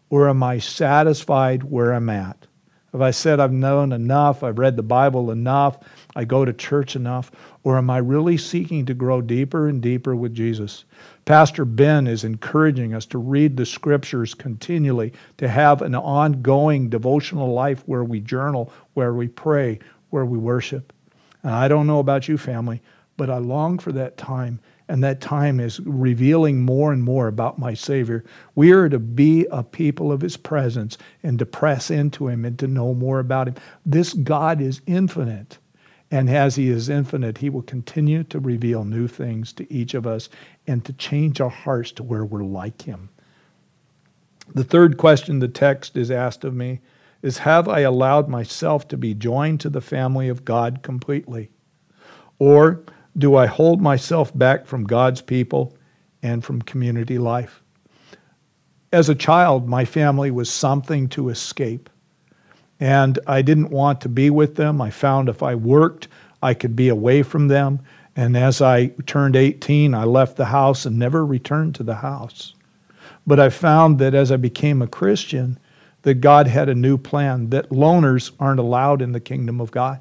Or 0.09 0.29
am 0.29 0.41
I 0.41 0.59
satisfied 0.59 1.63
where 1.63 1.91
I'm 1.91 2.09
at? 2.09 2.47
Have 2.93 3.01
I 3.01 3.11
said 3.11 3.39
I've 3.39 3.51
known 3.51 3.91
enough, 3.91 4.43
I've 4.43 4.59
read 4.59 4.77
the 4.77 4.83
Bible 4.83 5.31
enough, 5.31 5.79
I 6.15 6.25
go 6.25 6.45
to 6.45 6.53
church 6.53 6.95
enough, 6.95 7.31
or 7.63 7.77
am 7.77 7.89
I 7.89 7.97
really 7.97 8.37
seeking 8.37 8.85
to 8.85 8.93
grow 8.93 9.19
deeper 9.19 9.67
and 9.67 9.81
deeper 9.81 10.15
with 10.15 10.35
Jesus? 10.35 10.85
Pastor 11.25 11.65
Ben 11.65 12.05
is 12.05 12.23
encouraging 12.23 12.93
us 12.93 13.07
to 13.07 13.17
read 13.17 13.57
the 13.57 13.65
scriptures 13.65 14.35
continually, 14.35 15.11
to 15.37 15.47
have 15.47 15.81
an 15.81 15.95
ongoing 15.95 16.87
devotional 16.87 17.51
life 17.51 17.81
where 17.87 18.03
we 18.03 18.19
journal, 18.19 18.71
where 18.93 19.13
we 19.13 19.27
pray, 19.27 19.79
where 20.11 20.25
we 20.25 20.37
worship. 20.37 20.93
And 21.43 21.53
I 21.53 21.67
don't 21.67 21.87
know 21.87 21.99
about 21.99 22.27
you, 22.27 22.37
family, 22.37 22.81
but 23.17 23.29
I 23.29 23.37
long 23.37 23.77
for 23.79 23.91
that 23.91 24.17
time. 24.17 24.59
And 24.87 25.03
that 25.03 25.21
time 25.21 25.59
is 25.59 25.79
revealing 25.81 26.61
more 26.61 26.91
and 26.91 27.03
more 27.03 27.27
about 27.27 27.57
my 27.57 27.73
Savior. 27.73 28.23
We 28.53 28.71
are 28.71 28.89
to 28.89 28.99
be 28.99 29.47
a 29.49 29.63
people 29.63 30.11
of 30.11 30.21
His 30.21 30.37
presence 30.37 30.97
and 31.21 31.39
to 31.39 31.45
press 31.45 31.89
into 31.89 32.27
Him 32.27 32.43
and 32.43 32.59
to 32.59 32.67
know 32.67 32.93
more 32.93 33.19
about 33.19 33.47
Him. 33.47 33.55
This 33.85 34.13
God 34.13 34.61
is 34.61 34.81
infinite. 34.85 35.57
And 36.11 36.29
as 36.29 36.55
He 36.55 36.69
is 36.69 36.89
infinite, 36.89 37.37
He 37.37 37.49
will 37.49 37.61
continue 37.61 38.23
to 38.25 38.39
reveal 38.39 38.83
new 38.83 39.07
things 39.07 39.53
to 39.53 39.73
each 39.73 39.93
of 39.93 40.05
us 40.05 40.29
and 40.67 40.83
to 40.85 40.93
change 40.93 41.39
our 41.39 41.49
hearts 41.49 41.91
to 41.93 42.03
where 42.03 42.25
we're 42.25 42.43
like 42.43 42.83
Him. 42.83 43.09
The 44.53 44.65
third 44.65 44.97
question 44.97 45.39
the 45.39 45.47
text 45.47 45.95
is 45.95 46.11
asked 46.11 46.43
of 46.43 46.53
me 46.53 46.81
is 47.23 47.39
Have 47.39 47.67
I 47.67 47.79
allowed 47.79 48.27
myself 48.27 48.87
to 48.89 48.97
be 48.97 49.15
joined 49.15 49.61
to 49.61 49.69
the 49.69 49.81
family 49.81 50.29
of 50.29 50.45
God 50.45 50.83
completely? 50.83 51.49
Or 52.37 52.83
do 53.17 53.35
I 53.35 53.47
hold 53.47 53.81
myself 53.81 54.37
back 54.37 54.67
from 54.67 54.83
God's 54.83 55.21
people 55.21 55.75
and 56.21 56.43
from 56.43 56.61
community 56.61 57.17
life? 57.17 57.63
As 58.91 59.09
a 59.09 59.15
child, 59.15 59.67
my 59.67 59.85
family 59.85 60.29
was 60.29 60.51
something 60.51 61.07
to 61.09 61.29
escape. 61.29 61.89
And 62.79 63.17
I 63.25 63.41
didn't 63.41 63.69
want 63.69 64.01
to 64.01 64.09
be 64.09 64.29
with 64.29 64.55
them. 64.55 64.81
I 64.81 64.89
found 64.89 65.29
if 65.29 65.41
I 65.41 65.55
worked, 65.55 66.09
I 66.41 66.53
could 66.53 66.75
be 66.75 66.89
away 66.89 67.23
from 67.23 67.47
them. 67.47 67.79
And 68.15 68.35
as 68.35 68.61
I 68.61 68.87
turned 69.05 69.35
18, 69.35 69.93
I 69.93 70.03
left 70.03 70.35
the 70.35 70.45
house 70.45 70.85
and 70.85 70.99
never 70.99 71.25
returned 71.25 71.75
to 71.75 71.83
the 71.83 71.95
house. 71.95 72.53
But 73.25 73.39
I 73.39 73.49
found 73.49 73.99
that 73.99 74.13
as 74.13 74.31
I 74.31 74.37
became 74.37 74.81
a 74.81 74.87
Christian, 74.87 75.57
that 76.03 76.15
God 76.15 76.47
had 76.47 76.69
a 76.69 76.75
new 76.75 76.97
plan, 76.97 77.49
that 77.49 77.69
loners 77.69 78.31
aren't 78.39 78.59
allowed 78.59 79.01
in 79.01 79.11
the 79.11 79.19
kingdom 79.19 79.59
of 79.59 79.71
God. 79.71 79.99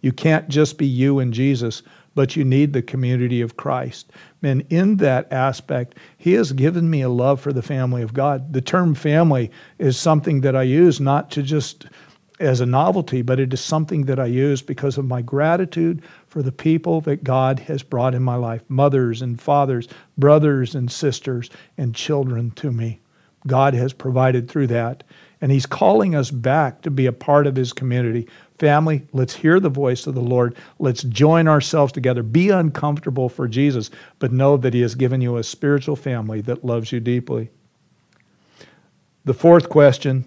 You 0.00 0.12
can't 0.12 0.48
just 0.48 0.78
be 0.78 0.86
you 0.86 1.18
and 1.18 1.32
Jesus, 1.32 1.82
but 2.14 2.36
you 2.36 2.44
need 2.44 2.72
the 2.72 2.82
community 2.82 3.40
of 3.40 3.56
Christ. 3.56 4.10
And 4.42 4.64
in 4.70 4.96
that 4.98 5.32
aspect, 5.32 5.96
He 6.16 6.32
has 6.32 6.52
given 6.52 6.90
me 6.90 7.02
a 7.02 7.08
love 7.08 7.40
for 7.40 7.52
the 7.52 7.62
family 7.62 8.02
of 8.02 8.14
God. 8.14 8.52
The 8.52 8.60
term 8.60 8.94
family 8.94 9.50
is 9.78 9.98
something 9.98 10.40
that 10.42 10.56
I 10.56 10.62
use 10.62 11.00
not 11.00 11.30
to 11.32 11.42
just 11.42 11.86
as 12.40 12.60
a 12.60 12.66
novelty, 12.66 13.22
but 13.22 13.40
it 13.40 13.52
is 13.52 13.60
something 13.60 14.04
that 14.04 14.18
I 14.20 14.26
use 14.26 14.62
because 14.62 14.98
of 14.98 15.04
my 15.04 15.22
gratitude 15.22 16.02
for 16.28 16.42
the 16.42 16.52
people 16.52 17.00
that 17.02 17.24
God 17.24 17.58
has 17.60 17.82
brought 17.82 18.14
in 18.14 18.22
my 18.22 18.36
life 18.36 18.62
mothers 18.68 19.22
and 19.22 19.40
fathers, 19.40 19.88
brothers 20.16 20.74
and 20.74 20.90
sisters, 20.90 21.50
and 21.76 21.94
children 21.94 22.52
to 22.52 22.70
me. 22.70 23.00
God 23.46 23.74
has 23.74 23.92
provided 23.92 24.48
through 24.48 24.68
that. 24.68 25.04
And 25.40 25.52
He's 25.52 25.66
calling 25.66 26.14
us 26.14 26.30
back 26.30 26.82
to 26.82 26.90
be 26.90 27.06
a 27.06 27.12
part 27.12 27.46
of 27.46 27.56
His 27.56 27.72
community. 27.72 28.26
Family, 28.58 29.06
let's 29.12 29.34
hear 29.34 29.60
the 29.60 29.68
voice 29.68 30.06
of 30.06 30.14
the 30.14 30.20
Lord. 30.20 30.56
Let's 30.78 31.04
join 31.04 31.46
ourselves 31.46 31.92
together. 31.92 32.22
Be 32.22 32.50
uncomfortable 32.50 33.28
for 33.28 33.46
Jesus, 33.46 33.90
but 34.18 34.32
know 34.32 34.56
that 34.56 34.74
He 34.74 34.80
has 34.80 34.94
given 34.94 35.20
you 35.20 35.36
a 35.36 35.44
spiritual 35.44 35.96
family 35.96 36.40
that 36.42 36.64
loves 36.64 36.90
you 36.90 37.00
deeply. 37.00 37.50
The 39.24 39.34
fourth 39.34 39.68
question 39.68 40.24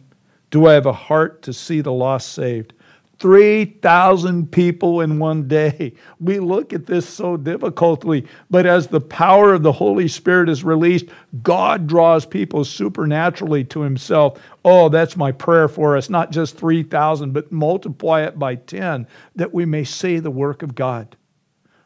Do 0.49 0.67
I 0.67 0.73
have 0.73 0.85
a 0.85 0.93
heart 0.93 1.41
to 1.43 1.53
see 1.53 1.81
the 1.81 1.91
lost 1.91 2.33
saved? 2.33 2.73
3,000 3.21 4.51
people 4.51 5.01
in 5.01 5.19
one 5.19 5.47
day. 5.47 5.93
We 6.19 6.39
look 6.39 6.73
at 6.73 6.87
this 6.87 7.07
so 7.07 7.37
difficultly, 7.37 8.25
but 8.49 8.65
as 8.65 8.87
the 8.87 8.99
power 8.99 9.53
of 9.53 9.61
the 9.61 9.71
Holy 9.71 10.07
Spirit 10.07 10.49
is 10.49 10.63
released, 10.63 11.05
God 11.43 11.85
draws 11.85 12.25
people 12.25 12.65
supernaturally 12.65 13.63
to 13.65 13.81
Himself. 13.81 14.41
Oh, 14.65 14.89
that's 14.89 15.15
my 15.15 15.31
prayer 15.31 15.67
for 15.67 15.95
us, 15.95 16.09
not 16.09 16.31
just 16.31 16.57
3,000, 16.57 17.31
but 17.31 17.51
multiply 17.51 18.23
it 18.23 18.39
by 18.39 18.55
10, 18.55 19.05
that 19.35 19.53
we 19.53 19.65
may 19.65 19.83
see 19.83 20.17
the 20.17 20.31
work 20.31 20.63
of 20.63 20.73
God. 20.73 21.15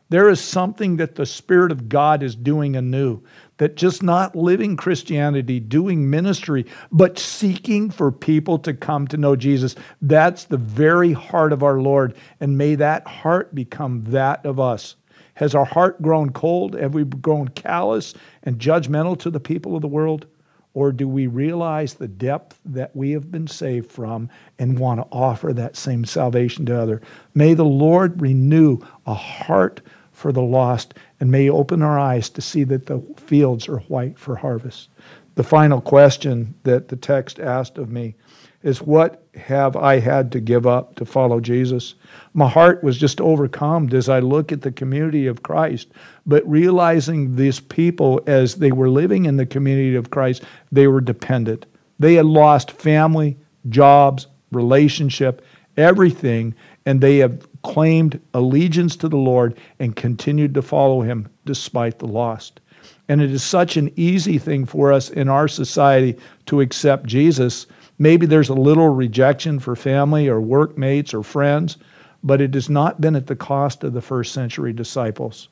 There 0.07 0.29
is 0.29 0.39
something 0.39 0.95
that 0.97 1.15
the 1.15 1.25
Spirit 1.25 1.73
of 1.73 1.89
God 1.89 2.23
is 2.23 2.33
doing 2.33 2.77
anew 2.77 3.21
that 3.57 3.75
just 3.75 4.03
not 4.03 4.35
living 4.35 4.75
Christianity, 4.75 5.59
doing 5.59 6.09
ministry, 6.09 6.65
but 6.91 7.17
seeking 7.17 7.89
for 7.89 8.11
people 8.11 8.59
to 8.59 8.73
come 8.73 9.07
to 9.07 9.17
know 9.17 9.35
Jesus. 9.35 9.75
That's 10.01 10.45
the 10.45 10.57
very 10.57 11.13
heart 11.13 11.53
of 11.53 11.63
our 11.63 11.79
Lord. 11.79 12.15
And 12.39 12.57
may 12.57 12.75
that 12.75 13.07
heart 13.07 13.55
become 13.55 14.03
that 14.05 14.45
of 14.45 14.59
us. 14.59 14.95
Has 15.35 15.53
our 15.53 15.65
heart 15.65 16.01
grown 16.01 16.31
cold? 16.31 16.75
Have 16.75 16.93
we 16.93 17.03
grown 17.03 17.49
callous 17.49 18.13
and 18.43 18.59
judgmental 18.59 19.19
to 19.19 19.29
the 19.29 19.39
people 19.39 19.75
of 19.75 19.81
the 19.81 19.87
world? 19.87 20.27
Or 20.73 20.91
do 20.91 21.07
we 21.07 21.27
realize 21.27 21.93
the 21.93 22.07
depth 22.07 22.59
that 22.65 22.93
we 22.93 23.11
have 23.11 23.31
been 23.31 23.47
saved 23.47 23.89
from 23.89 24.29
and 24.59 24.77
want 24.77 24.99
to 24.99 25.07
offer 25.09 25.53
that 25.53 25.77
same 25.77 26.03
salvation 26.03 26.65
to 26.65 26.77
others? 26.77 27.01
May 27.33 27.53
the 27.53 27.63
Lord 27.63 28.21
renew 28.21 28.79
a 29.05 29.13
heart 29.13 29.81
for 30.15 30.31
the 30.31 30.41
lost 30.41 30.93
and 31.19 31.29
may 31.29 31.49
open 31.49 31.81
our 31.81 31.99
eyes 31.99 32.29
to 32.29 32.41
see 32.41 32.63
that 32.63 32.85
the 32.85 32.99
fields 33.17 33.67
are 33.67 33.79
white 33.79 34.17
for 34.17 34.37
harvest. 34.37 34.89
The 35.35 35.43
final 35.43 35.81
question 35.81 36.55
that 36.63 36.87
the 36.87 36.95
text 36.95 37.39
asked 37.39 37.77
of 37.77 37.91
me 37.91 38.15
is 38.63 38.81
What 38.81 39.23
have 39.35 39.75
I 39.75 39.99
had 39.99 40.31
to 40.31 40.39
give 40.39 40.65
up 40.65 40.95
to 40.95 41.05
follow 41.05 41.41
Jesus? 41.41 41.95
My 42.33 42.47
heart 42.47 42.81
was 42.83 42.97
just 42.97 43.19
overcome 43.19 43.89
as 43.93 44.07
I 44.07 44.19
look 44.19 44.53
at 44.53 44.61
the 44.61 44.71
community 44.71 45.27
of 45.27 45.43
Christ, 45.43 45.89
but 46.25 46.49
realizing 46.49 47.35
these 47.35 47.59
people, 47.59 48.21
as 48.25 48.55
they 48.55 48.71
were 48.71 48.89
living 48.89 49.25
in 49.25 49.35
the 49.35 49.45
community 49.45 49.95
of 49.95 50.11
Christ, 50.11 50.43
they 50.71 50.87
were 50.87 51.01
dependent. 51.01 51.65
They 51.99 52.15
had 52.15 52.25
lost 52.25 52.71
family, 52.71 53.37
jobs, 53.67 54.27
relationship, 54.51 55.45
everything, 55.77 56.55
and 56.85 57.01
they 57.01 57.17
have 57.17 57.54
claimed 57.65 58.21
allegiance 58.35 58.95
to 58.95 59.09
the 59.09 59.17
Lord 59.17 59.57
and 59.79 59.95
continued 59.95 60.53
to 60.53 60.61
follow 60.61 61.01
him 61.01 61.27
despite 61.45 61.97
the 61.97 62.07
lost. 62.07 62.61
And 63.09 63.21
it 63.21 63.31
is 63.31 63.43
such 63.43 63.75
an 63.75 63.91
easy 63.95 64.37
thing 64.37 64.65
for 64.65 64.93
us 64.93 65.09
in 65.09 65.29
our 65.29 65.47
society 65.47 66.15
to 66.45 66.61
accept 66.61 67.07
Jesus. 67.07 67.65
Maybe 67.97 68.27
there's 68.27 68.49
a 68.49 68.53
little 68.53 68.89
rejection 68.89 69.59
for 69.59 69.75
family 69.75 70.27
or 70.27 70.39
workmates 70.39 71.11
or 71.11 71.23
friends, 71.23 71.77
but 72.23 72.39
it 72.39 72.53
has 72.53 72.69
not 72.69 73.01
been 73.01 73.15
at 73.15 73.25
the 73.25 73.35
cost 73.35 73.83
of 73.83 73.93
the 73.93 74.01
first 74.01 74.31
century 74.31 74.71
disciples. 74.71 75.49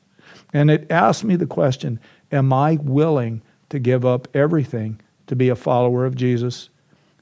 And 0.52 0.70
it 0.70 0.90
asks 0.90 1.24
me 1.24 1.34
the 1.34 1.46
question 1.46 1.98
Am 2.30 2.52
I 2.52 2.78
willing 2.80 3.42
to 3.70 3.80
give 3.80 4.04
up 4.04 4.28
everything 4.34 5.00
to 5.26 5.34
be 5.34 5.48
a 5.48 5.56
follower 5.56 6.06
of 6.06 6.14
Jesus? 6.14 6.70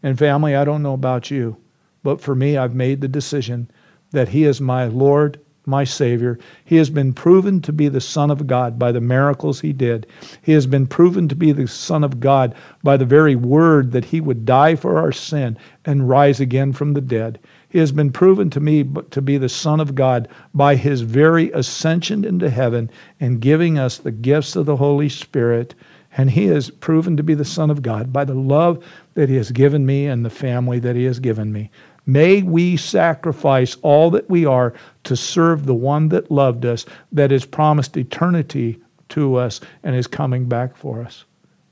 And 0.02 0.18
family, 0.18 0.54
I 0.54 0.66
don't 0.66 0.82
know 0.82 0.94
about 0.94 1.30
you, 1.30 1.56
but 2.02 2.20
for 2.20 2.34
me, 2.34 2.58
I've 2.58 2.74
made 2.74 3.00
the 3.00 3.08
decision 3.08 3.70
that 4.12 4.28
He 4.28 4.44
is 4.44 4.60
my 4.60 4.86
Lord, 4.86 5.40
my 5.66 5.84
Savior. 5.84 6.38
He 6.64 6.76
has 6.76 6.90
been 6.90 7.12
proven 7.12 7.60
to 7.62 7.72
be 7.72 7.88
the 7.88 8.00
Son 8.00 8.30
of 8.30 8.46
God 8.46 8.78
by 8.78 8.92
the 8.92 9.00
miracles 9.00 9.60
He 9.60 9.72
did. 9.72 10.06
He 10.42 10.52
has 10.52 10.66
been 10.66 10.86
proven 10.86 11.28
to 11.28 11.36
be 11.36 11.52
the 11.52 11.68
Son 11.68 12.02
of 12.02 12.20
God 12.20 12.54
by 12.82 12.96
the 12.96 13.04
very 13.04 13.36
word 13.36 13.92
that 13.92 14.06
He 14.06 14.20
would 14.20 14.44
die 14.44 14.74
for 14.74 14.98
our 14.98 15.12
sin 15.12 15.56
and 15.84 16.08
rise 16.08 16.40
again 16.40 16.72
from 16.72 16.94
the 16.94 17.00
dead. 17.00 17.38
He 17.68 17.78
has 17.78 17.92
been 17.92 18.12
proven 18.12 18.50
to 18.50 18.60
me 18.60 18.84
to 19.10 19.22
be 19.22 19.38
the 19.38 19.48
Son 19.48 19.80
of 19.80 19.94
God 19.94 20.28
by 20.52 20.74
His 20.76 21.02
very 21.02 21.50
ascension 21.52 22.24
into 22.24 22.50
heaven 22.50 22.90
and 23.20 23.40
giving 23.40 23.78
us 23.78 23.98
the 23.98 24.12
gifts 24.12 24.56
of 24.56 24.66
the 24.66 24.76
Holy 24.76 25.08
Spirit. 25.08 25.74
And 26.14 26.32
He 26.32 26.46
has 26.46 26.70
proven 26.70 27.16
to 27.16 27.22
be 27.22 27.34
the 27.34 27.44
Son 27.44 27.70
of 27.70 27.80
God 27.80 28.12
by 28.12 28.24
the 28.24 28.34
love 28.34 28.84
that 29.14 29.30
He 29.30 29.36
has 29.36 29.50
given 29.50 29.86
me 29.86 30.06
and 30.06 30.24
the 30.24 30.30
family 30.30 30.78
that 30.80 30.96
He 30.96 31.04
has 31.04 31.20
given 31.20 31.52
me. 31.52 31.70
May 32.06 32.42
we 32.42 32.76
sacrifice 32.76 33.76
all 33.82 34.10
that 34.10 34.28
we 34.28 34.44
are 34.44 34.74
to 35.04 35.16
serve 35.16 35.66
the 35.66 35.74
one 35.74 36.08
that 36.08 36.30
loved 36.30 36.64
us, 36.66 36.84
that 37.12 37.30
has 37.30 37.44
promised 37.44 37.96
eternity 37.96 38.80
to 39.10 39.36
us, 39.36 39.60
and 39.82 39.94
is 39.94 40.06
coming 40.06 40.46
back 40.46 40.76
for 40.76 41.02
us. 41.02 41.24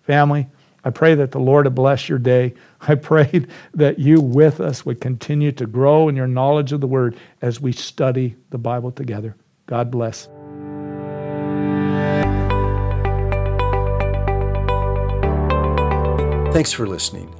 Family, 0.03 0.47
I 0.85 0.91
pray 0.91 1.15
that 1.15 1.33
the 1.33 1.41
Lord 1.41 1.67
would 1.67 1.75
bless 1.75 2.09
your 2.09 2.19
day. 2.19 2.55
I 2.81 2.95
pray 2.95 3.47
that 3.75 3.99
you 3.99 4.21
with 4.21 4.61
us 4.61 4.87
would 4.87 5.01
continue 5.01 5.53
to 5.53 5.67
grow 5.67 6.09
in 6.09 6.17
your 6.17 6.27
knowledge 6.27 6.73
of 6.73 6.81
the 6.81 6.87
Word 6.87 7.17
as 7.43 7.61
we 7.61 7.73
study 7.73 8.37
the 8.51 8.59
Bible 8.59 8.93
together. 8.93 9.37
God 9.67 9.91
bless. 9.91 10.29
Thanks 16.53 16.73
for 16.73 16.87
listening. 16.87 17.40